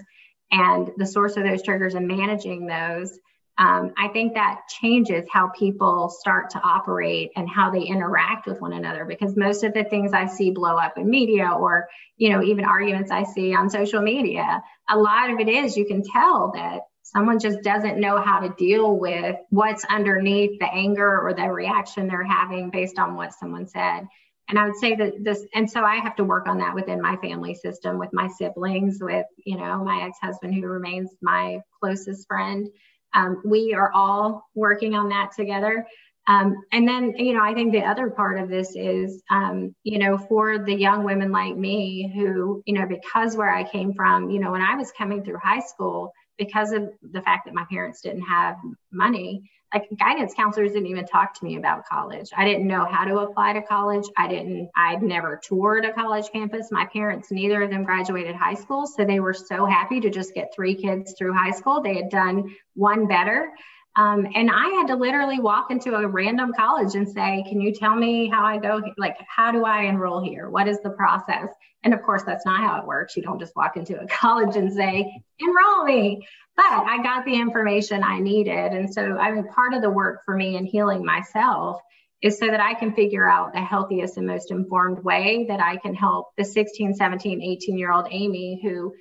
and 0.51 0.89
the 0.97 1.05
source 1.05 1.37
of 1.37 1.43
those 1.43 1.61
triggers 1.61 1.93
and 1.93 2.07
managing 2.07 2.65
those, 2.65 3.19
um, 3.59 3.93
I 3.97 4.09
think 4.09 4.35
that 4.35 4.61
changes 4.67 5.25
how 5.31 5.49
people 5.49 6.09
start 6.09 6.51
to 6.51 6.59
operate 6.59 7.31
and 7.35 7.49
how 7.49 7.71
they 7.71 7.81
interact 7.81 8.45
with 8.45 8.61
one 8.61 8.73
another 8.73 9.03
because 9.05 9.35
most 9.35 9.63
of 9.63 9.73
the 9.73 9.83
things 9.83 10.13
I 10.13 10.27
see 10.27 10.51
blow 10.51 10.77
up 10.77 10.97
in 10.97 11.09
media 11.09 11.49
or, 11.49 11.87
you 12.17 12.29
know, 12.29 12.43
even 12.43 12.65
arguments 12.65 13.09
I 13.09 13.23
see 13.23 13.55
on 13.55 13.69
social 13.69 14.01
media, 14.01 14.61
a 14.89 14.97
lot 14.97 15.31
of 15.31 15.39
it 15.39 15.49
is 15.49 15.75
you 15.75 15.85
can 15.87 16.03
tell 16.03 16.51
that 16.53 16.81
someone 17.01 17.39
just 17.39 17.63
doesn't 17.63 17.99
know 17.99 18.21
how 18.21 18.41
to 18.41 18.53
deal 18.57 18.95
with 18.95 19.37
what's 19.49 19.85
underneath 19.85 20.59
the 20.59 20.71
anger 20.71 21.19
or 21.21 21.33
the 21.33 21.49
reaction 21.49 22.07
they're 22.07 22.23
having 22.23 22.69
based 22.69 22.99
on 22.99 23.15
what 23.15 23.33
someone 23.33 23.67
said. 23.67 24.05
and 24.49 24.59
I 24.59 24.65
would 24.65 24.77
say 24.77 24.95
that 24.95 25.23
this, 25.23 25.43
and 25.53 25.69
so 25.69 25.83
I 25.83 25.95
have 25.95 26.15
to 26.17 26.23
work 26.23 26.47
on 26.47 26.59
that 26.59 26.75
within 26.75 27.01
my 27.01 27.17
family 27.17 27.55
system 27.55 27.97
with 27.97 28.13
my 28.13 28.27
siblings, 28.27 28.99
with, 29.01 29.25
you 29.45 29.57
know, 29.57 29.83
my 29.83 30.03
ex 30.03 30.17
husband 30.21 30.53
who 30.53 30.67
remains 30.67 31.09
my 31.21 31.61
closest 31.81 32.27
friend. 32.27 32.69
Um, 33.17 33.41
we 33.43 33.73
are 33.73 33.91
all 33.93 34.47
working 34.53 34.93
on 34.93 35.09
that 35.09 35.31
together. 35.35 35.85
Um, 36.27 36.55
and 36.71 36.87
then, 36.87 37.13
you 37.17 37.33
know, 37.33 37.41
I 37.41 37.53
think 37.53 37.71
the 37.71 37.83
other 37.83 38.09
part 38.09 38.37
of 38.37 38.49
this 38.49 38.75
is, 38.75 39.23
um, 39.31 39.73
you 39.83 39.97
know, 39.97 40.17
for 40.17 40.59
the 40.59 40.75
young 40.75 41.03
women 41.03 41.31
like 41.31 41.55
me 41.55 42.11
who, 42.13 42.61
you 42.65 42.73
know, 42.73 42.85
because 42.85 43.35
where 43.35 43.53
I 43.53 43.63
came 43.63 43.93
from, 43.93 44.29
you 44.29 44.39
know, 44.39 44.51
when 44.51 44.61
I 44.61 44.75
was 44.75 44.91
coming 44.91 45.23
through 45.23 45.39
high 45.41 45.61
school, 45.61 46.11
because 46.37 46.71
of 46.73 46.89
the 47.01 47.21
fact 47.21 47.45
that 47.45 47.53
my 47.53 47.65
parents 47.71 48.01
didn't 48.01 48.21
have 48.21 48.57
money, 48.91 49.49
like 49.73 49.87
guidance 49.99 50.33
counselors 50.33 50.71
didn't 50.71 50.87
even 50.87 51.05
talk 51.05 51.37
to 51.37 51.45
me 51.45 51.57
about 51.57 51.85
college. 51.85 52.29
I 52.35 52.45
didn't 52.45 52.67
know 52.67 52.85
how 52.85 53.03
to 53.03 53.19
apply 53.19 53.53
to 53.53 53.61
college. 53.61 54.05
I 54.17 54.27
didn't, 54.27 54.69
I'd 54.77 55.01
never 55.01 55.39
toured 55.43 55.85
a 55.85 55.93
college 55.93 56.31
campus. 56.31 56.71
My 56.71 56.85
parents, 56.85 57.31
neither 57.31 57.61
of 57.63 57.69
them 57.69 57.83
graduated 57.83 58.35
high 58.35 58.53
school. 58.53 58.87
So 58.87 59.03
they 59.03 59.19
were 59.19 59.33
so 59.33 59.65
happy 59.65 59.99
to 60.01 60.09
just 60.09 60.33
get 60.33 60.53
three 60.55 60.75
kids 60.75 61.15
through 61.17 61.33
high 61.33 61.51
school. 61.51 61.81
They 61.81 61.95
had 61.95 62.09
done 62.09 62.55
one 62.75 63.07
better. 63.07 63.51
Um, 63.97 64.27
and 64.35 64.51
I 64.51 64.67
had 64.77 64.87
to 64.87 64.95
literally 64.95 65.39
walk 65.39 65.71
into 65.71 65.95
a 65.95 66.07
random 66.07 66.53
college 66.55 66.93
and 66.93 67.09
say, 67.09 67.43
Can 67.49 67.59
you 67.59 67.73
tell 67.73 67.95
me 67.95 68.29
how 68.29 68.45
I 68.45 68.59
go? 68.59 68.79
Like, 68.95 69.17
how 69.27 69.51
do 69.51 69.65
I 69.65 69.83
enroll 69.83 70.23
here? 70.23 70.49
What 70.49 70.67
is 70.67 70.79
the 70.81 70.91
process? 70.91 71.49
And 71.83 71.95
of 71.95 72.03
course, 72.03 72.21
that's 72.23 72.45
not 72.45 72.61
how 72.61 72.79
it 72.79 72.85
works. 72.85 73.17
You 73.17 73.23
don't 73.23 73.39
just 73.39 73.55
walk 73.55 73.75
into 73.75 73.99
a 73.99 74.07
college 74.07 74.55
and 74.55 74.71
say, 74.71 75.23
Enroll 75.39 75.83
me. 75.83 76.27
But 76.55 76.65
I 76.65 77.01
got 77.03 77.25
the 77.25 77.35
information 77.35 78.03
I 78.03 78.19
needed. 78.19 78.71
And 78.71 78.91
so, 78.91 79.01
I 79.17 79.31
mean, 79.31 79.47
part 79.47 79.73
of 79.73 79.81
the 79.81 79.89
work 79.89 80.21
for 80.25 80.35
me 80.35 80.55
in 80.55 80.65
healing 80.65 81.03
myself 81.03 81.79
is 82.21 82.39
so 82.39 82.47
that 82.47 82.59
I 82.59 82.73
can 82.73 82.93
figure 82.93 83.29
out 83.29 83.53
the 83.53 83.61
healthiest 83.61 84.17
and 84.17 84.25
most 84.25 84.49
informed 84.49 85.03
way 85.03 85.45
that 85.49 85.59
I 85.59 85.77
can 85.77 85.93
help 85.93 86.29
the 86.35 86.43
16, 86.43 86.95
17, 86.95 87.43
18 87.43 87.77
year 87.77 87.91
old 87.91 88.07
Amy 88.09 88.59
who 88.63 88.93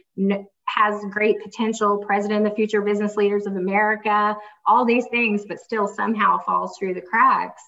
has 0.67 1.03
great 1.11 1.43
potential, 1.43 1.99
president 1.99 2.45
of 2.45 2.53
the 2.53 2.57
future 2.57 2.83
business 2.83 3.17
leaders 3.17 3.47
of 3.47 3.57
America, 3.57 4.37
all 4.67 4.85
these 4.85 5.07
things, 5.11 5.45
but 5.47 5.61
still 5.61 5.87
somehow 5.87 6.39
falls 6.39 6.77
through 6.79 6.95
the 6.95 7.01
cracks 7.01 7.63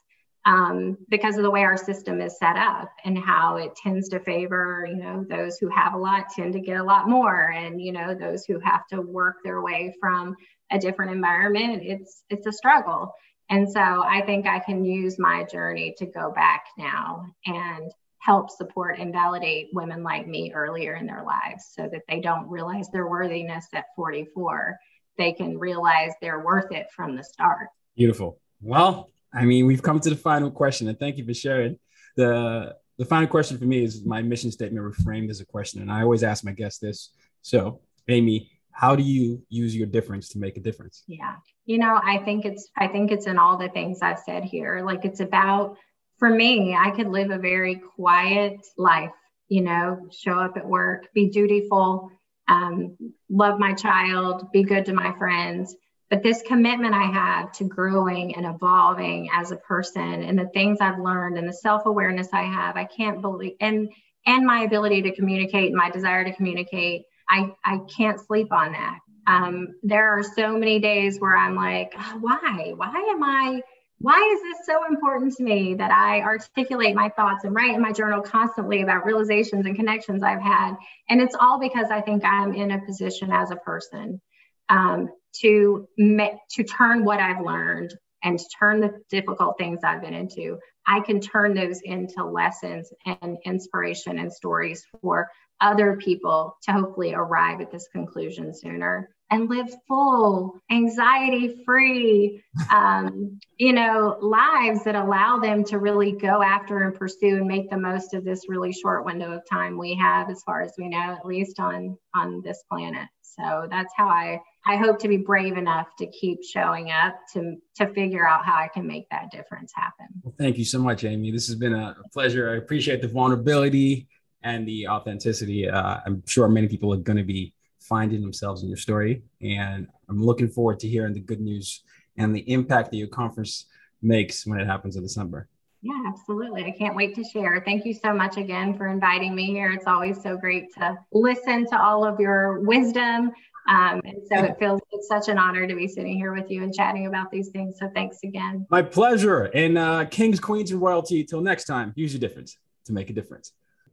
um, 0.44 0.96
because 1.08 1.36
of 1.36 1.42
the 1.42 1.50
way 1.50 1.62
our 1.62 1.76
system 1.76 2.20
is 2.20 2.38
set 2.38 2.56
up 2.56 2.90
and 3.04 3.18
how 3.18 3.56
it 3.56 3.76
tends 3.76 4.08
to 4.08 4.20
favor, 4.20 4.86
you 4.88 4.96
know, 4.96 5.24
those 5.28 5.58
who 5.58 5.68
have 5.68 5.94
a 5.94 5.98
lot 5.98 6.26
tend 6.34 6.54
to 6.54 6.60
get 6.60 6.80
a 6.80 6.84
lot 6.84 7.08
more, 7.08 7.50
and 7.50 7.80
you 7.80 7.92
know, 7.92 8.14
those 8.14 8.44
who 8.46 8.58
have 8.60 8.86
to 8.88 9.02
work 9.02 9.36
their 9.44 9.60
way 9.60 9.94
from 10.00 10.34
a 10.70 10.78
different 10.78 11.12
environment, 11.12 11.82
it's 11.84 12.22
it's 12.30 12.46
a 12.46 12.52
struggle. 12.52 13.14
And 13.50 13.70
so 13.70 13.80
I 13.80 14.22
think 14.26 14.46
I 14.46 14.58
can 14.58 14.84
use 14.84 15.18
my 15.18 15.44
journey 15.44 15.94
to 15.98 16.06
go 16.06 16.32
back 16.34 16.64
now 16.76 17.26
and 17.46 17.92
help 18.20 18.50
support 18.50 18.98
and 18.98 19.12
validate 19.12 19.68
women 19.72 20.02
like 20.02 20.26
me 20.26 20.52
earlier 20.52 20.94
in 20.94 21.06
their 21.06 21.22
lives 21.22 21.70
so 21.72 21.88
that 21.92 22.02
they 22.08 22.20
don't 22.20 22.48
realize 22.48 22.88
their 22.90 23.06
worthiness 23.06 23.66
at 23.72 23.86
44. 23.96 24.76
They 25.16 25.32
can 25.32 25.58
realize 25.58 26.12
they're 26.20 26.44
worth 26.44 26.72
it 26.72 26.88
from 26.94 27.16
the 27.16 27.24
start. 27.24 27.68
Beautiful. 27.96 28.38
Well, 28.60 29.10
I 29.32 29.44
mean, 29.44 29.66
we've 29.66 29.82
come 29.82 30.00
to 30.00 30.10
the 30.10 30.16
final 30.16 30.50
question, 30.50 30.88
and 30.88 30.98
thank 30.98 31.16
you 31.16 31.24
for 31.24 31.34
sharing. 31.34 31.78
The 32.16 32.76
the 32.98 33.04
final 33.04 33.28
question 33.28 33.58
for 33.58 33.64
me 33.64 33.84
is 33.84 34.04
my 34.04 34.22
mission 34.22 34.50
statement 34.50 34.84
reframed 34.84 35.30
as 35.30 35.40
a 35.40 35.46
question, 35.46 35.80
and 35.80 35.90
I 35.90 36.02
always 36.02 36.24
ask 36.24 36.44
my 36.44 36.52
guests 36.52 36.80
this. 36.80 37.10
So, 37.42 37.80
Amy, 38.08 38.50
how 38.72 38.96
do 38.96 39.02
you 39.02 39.42
use 39.48 39.76
your 39.76 39.86
difference 39.86 40.28
to 40.30 40.38
make 40.38 40.56
a 40.56 40.60
difference? 40.60 41.04
Yeah, 41.06 41.36
you 41.66 41.78
know, 41.78 42.00
I 42.02 42.18
think 42.18 42.44
it's 42.44 42.68
I 42.76 42.88
think 42.88 43.12
it's 43.12 43.26
in 43.26 43.38
all 43.38 43.56
the 43.56 43.68
things 43.68 44.00
I've 44.02 44.18
said 44.18 44.44
here. 44.44 44.82
Like 44.84 45.04
it's 45.04 45.20
about 45.20 45.76
for 46.18 46.30
me, 46.30 46.76
I 46.78 46.90
could 46.90 47.08
live 47.08 47.30
a 47.30 47.38
very 47.38 47.76
quiet 47.76 48.66
life. 48.76 49.10
You 49.48 49.62
know, 49.62 50.08
show 50.10 50.38
up 50.38 50.56
at 50.56 50.66
work, 50.66 51.08
be 51.14 51.30
dutiful, 51.30 52.10
um, 52.48 52.96
love 53.30 53.58
my 53.58 53.72
child, 53.72 54.52
be 54.52 54.62
good 54.62 54.86
to 54.86 54.92
my 54.92 55.16
friends 55.16 55.74
but 56.10 56.22
this 56.22 56.42
commitment 56.42 56.94
I 56.94 57.04
have 57.04 57.52
to 57.52 57.64
growing 57.64 58.34
and 58.34 58.46
evolving 58.46 59.28
as 59.32 59.52
a 59.52 59.56
person 59.56 60.22
and 60.22 60.38
the 60.38 60.48
things 60.54 60.78
I've 60.80 60.98
learned 60.98 61.36
and 61.36 61.46
the 61.46 61.52
self-awareness 61.52 62.28
I 62.32 62.42
have, 62.42 62.76
I 62.76 62.84
can't 62.84 63.20
believe 63.20 63.54
and 63.60 63.90
and 64.26 64.44
my 64.44 64.62
ability 64.62 65.02
to 65.02 65.14
communicate, 65.14 65.72
my 65.72 65.90
desire 65.90 66.24
to 66.24 66.34
communicate, 66.34 67.04
I, 67.30 67.50
I 67.64 67.78
can't 67.96 68.20
sleep 68.20 68.52
on 68.52 68.72
that. 68.72 68.98
Um, 69.26 69.68
there 69.82 70.18
are 70.18 70.22
so 70.22 70.58
many 70.58 70.80
days 70.80 71.18
where 71.18 71.34
I'm 71.34 71.54
like, 71.54 71.94
oh, 71.96 72.18
why? 72.20 72.72
Why 72.76 73.08
am 73.10 73.22
I? 73.22 73.62
Why 74.00 74.32
is 74.32 74.42
this 74.42 74.66
so 74.66 74.86
important 74.86 75.36
to 75.36 75.42
me 75.42 75.74
that 75.74 75.90
I 75.90 76.20
articulate 76.20 76.94
my 76.94 77.08
thoughts 77.08 77.44
and 77.44 77.54
write 77.54 77.74
in 77.74 77.82
my 77.82 77.92
journal 77.92 78.22
constantly 78.22 78.82
about 78.82 79.04
realizations 79.04 79.66
and 79.66 79.74
connections 79.74 80.22
I've 80.22 80.40
had? 80.40 80.76
And 81.08 81.20
it's 81.20 81.34
all 81.38 81.58
because 81.58 81.90
I 81.90 82.00
think 82.00 82.24
I'm 82.24 82.54
in 82.54 82.70
a 82.70 82.84
position 82.84 83.32
as 83.32 83.50
a 83.50 83.56
person 83.56 84.20
um, 84.68 85.08
to 85.40 85.88
to 85.98 86.64
turn 86.64 87.04
what 87.04 87.18
I've 87.18 87.44
learned 87.44 87.92
and 88.22 88.38
to 88.38 88.44
turn 88.58 88.80
the 88.80 89.02
difficult 89.10 89.58
things 89.58 89.80
I've 89.84 90.02
been 90.02 90.14
into, 90.14 90.58
I 90.86 91.00
can 91.00 91.20
turn 91.20 91.54
those 91.54 91.80
into 91.82 92.24
lessons 92.24 92.92
and 93.04 93.38
inspiration 93.44 94.18
and 94.18 94.32
stories 94.32 94.84
for 95.00 95.28
other 95.60 95.96
people 95.96 96.56
to 96.62 96.72
hopefully 96.72 97.14
arrive 97.14 97.60
at 97.60 97.70
this 97.70 97.88
conclusion 97.92 98.54
sooner 98.54 99.10
and 99.30 99.50
live 99.50 99.68
full, 99.86 100.60
anxiety 100.70 101.62
free, 101.64 102.42
um, 102.72 103.38
you 103.58 103.72
know, 103.72 104.16
lives 104.20 104.84
that 104.84 104.94
allow 104.94 105.38
them 105.38 105.64
to 105.64 105.78
really 105.78 106.12
go 106.12 106.42
after 106.42 106.78
and 106.82 106.94
pursue 106.94 107.36
and 107.36 107.46
make 107.46 107.68
the 107.68 107.76
most 107.76 108.14
of 108.14 108.24
this 108.24 108.48
really 108.48 108.72
short 108.72 109.04
window 109.04 109.32
of 109.32 109.42
time 109.48 109.76
we 109.76 109.94
have, 109.94 110.30
as 110.30 110.42
far 110.44 110.62
as 110.62 110.72
we 110.78 110.88
know, 110.88 111.16
at 111.18 111.26
least 111.26 111.60
on 111.60 111.96
on 112.14 112.40
this 112.42 112.62
planet. 112.70 113.08
So 113.22 113.66
that's 113.70 113.92
how 113.96 114.08
I 114.08 114.40
I 114.66 114.76
hope 114.76 114.98
to 115.00 115.08
be 115.08 115.18
brave 115.18 115.56
enough 115.56 115.88
to 115.98 116.06
keep 116.06 116.42
showing 116.42 116.90
up 116.90 117.14
to 117.34 117.56
to 117.76 117.86
figure 117.88 118.26
out 118.26 118.44
how 118.44 118.54
I 118.54 118.68
can 118.68 118.86
make 118.86 119.08
that 119.10 119.30
difference 119.30 119.72
happen. 119.74 120.06
Well, 120.22 120.34
thank 120.38 120.58
you 120.58 120.64
so 120.64 120.78
much, 120.78 121.04
Amy. 121.04 121.30
This 121.30 121.46
has 121.48 121.56
been 121.56 121.74
a 121.74 121.96
pleasure. 122.12 122.50
I 122.50 122.56
appreciate 122.56 123.02
the 123.02 123.08
vulnerability 123.08 124.08
and 124.42 124.66
the 124.66 124.88
authenticity. 124.88 125.68
Uh, 125.68 125.98
I'm 126.06 126.22
sure 126.26 126.48
many 126.48 126.68
people 126.68 126.92
are 126.94 126.98
going 126.98 127.18
to 127.18 127.24
be 127.24 127.54
finding 127.88 128.20
themselves 128.20 128.62
in 128.62 128.68
your 128.68 128.76
story, 128.76 129.22
and 129.40 129.88
I'm 130.08 130.22
looking 130.22 130.48
forward 130.48 130.78
to 130.80 130.88
hearing 130.88 131.14
the 131.14 131.20
good 131.20 131.40
news 131.40 131.82
and 132.16 132.34
the 132.34 132.50
impact 132.52 132.90
that 132.90 132.96
your 132.96 133.08
conference 133.08 133.66
makes 134.02 134.46
when 134.46 134.60
it 134.60 134.66
happens 134.66 134.96
in 134.96 135.02
December. 135.02 135.48
Yeah, 135.80 136.00
absolutely. 136.08 136.64
I 136.64 136.72
can't 136.72 136.96
wait 136.96 137.14
to 137.14 137.24
share. 137.24 137.62
Thank 137.64 137.84
you 137.84 137.94
so 137.94 138.12
much 138.12 138.36
again 138.36 138.76
for 138.76 138.88
inviting 138.88 139.34
me 139.34 139.46
here. 139.46 139.70
It's 139.70 139.86
always 139.86 140.20
so 140.20 140.36
great 140.36 140.74
to 140.74 140.98
listen 141.12 141.66
to 141.66 141.80
all 141.80 142.04
of 142.04 142.18
your 142.18 142.60
wisdom. 142.60 143.30
Um, 143.68 144.00
and 144.04 144.16
so 144.26 144.42
it 144.42 144.56
feels 144.58 144.80
it's 144.92 145.06
such 145.06 145.28
an 145.28 145.38
honor 145.38 145.68
to 145.68 145.74
be 145.74 145.86
sitting 145.86 146.16
here 146.16 146.32
with 146.32 146.50
you 146.50 146.64
and 146.64 146.74
chatting 146.74 147.06
about 147.06 147.30
these 147.30 147.50
things. 147.50 147.76
So 147.78 147.88
thanks 147.94 148.18
again. 148.24 148.66
My 148.70 148.82
pleasure. 148.82 149.44
And 149.54 149.78
uh, 149.78 150.06
kings, 150.06 150.40
queens, 150.40 150.72
and 150.72 150.80
royalty. 150.80 151.22
Till 151.22 151.42
next 151.42 151.66
time, 151.66 151.92
use 151.94 152.12
your 152.12 152.20
difference 152.20 152.56
to 152.86 152.92
make 152.92 153.10
a 153.10 153.12
difference. 153.12 153.52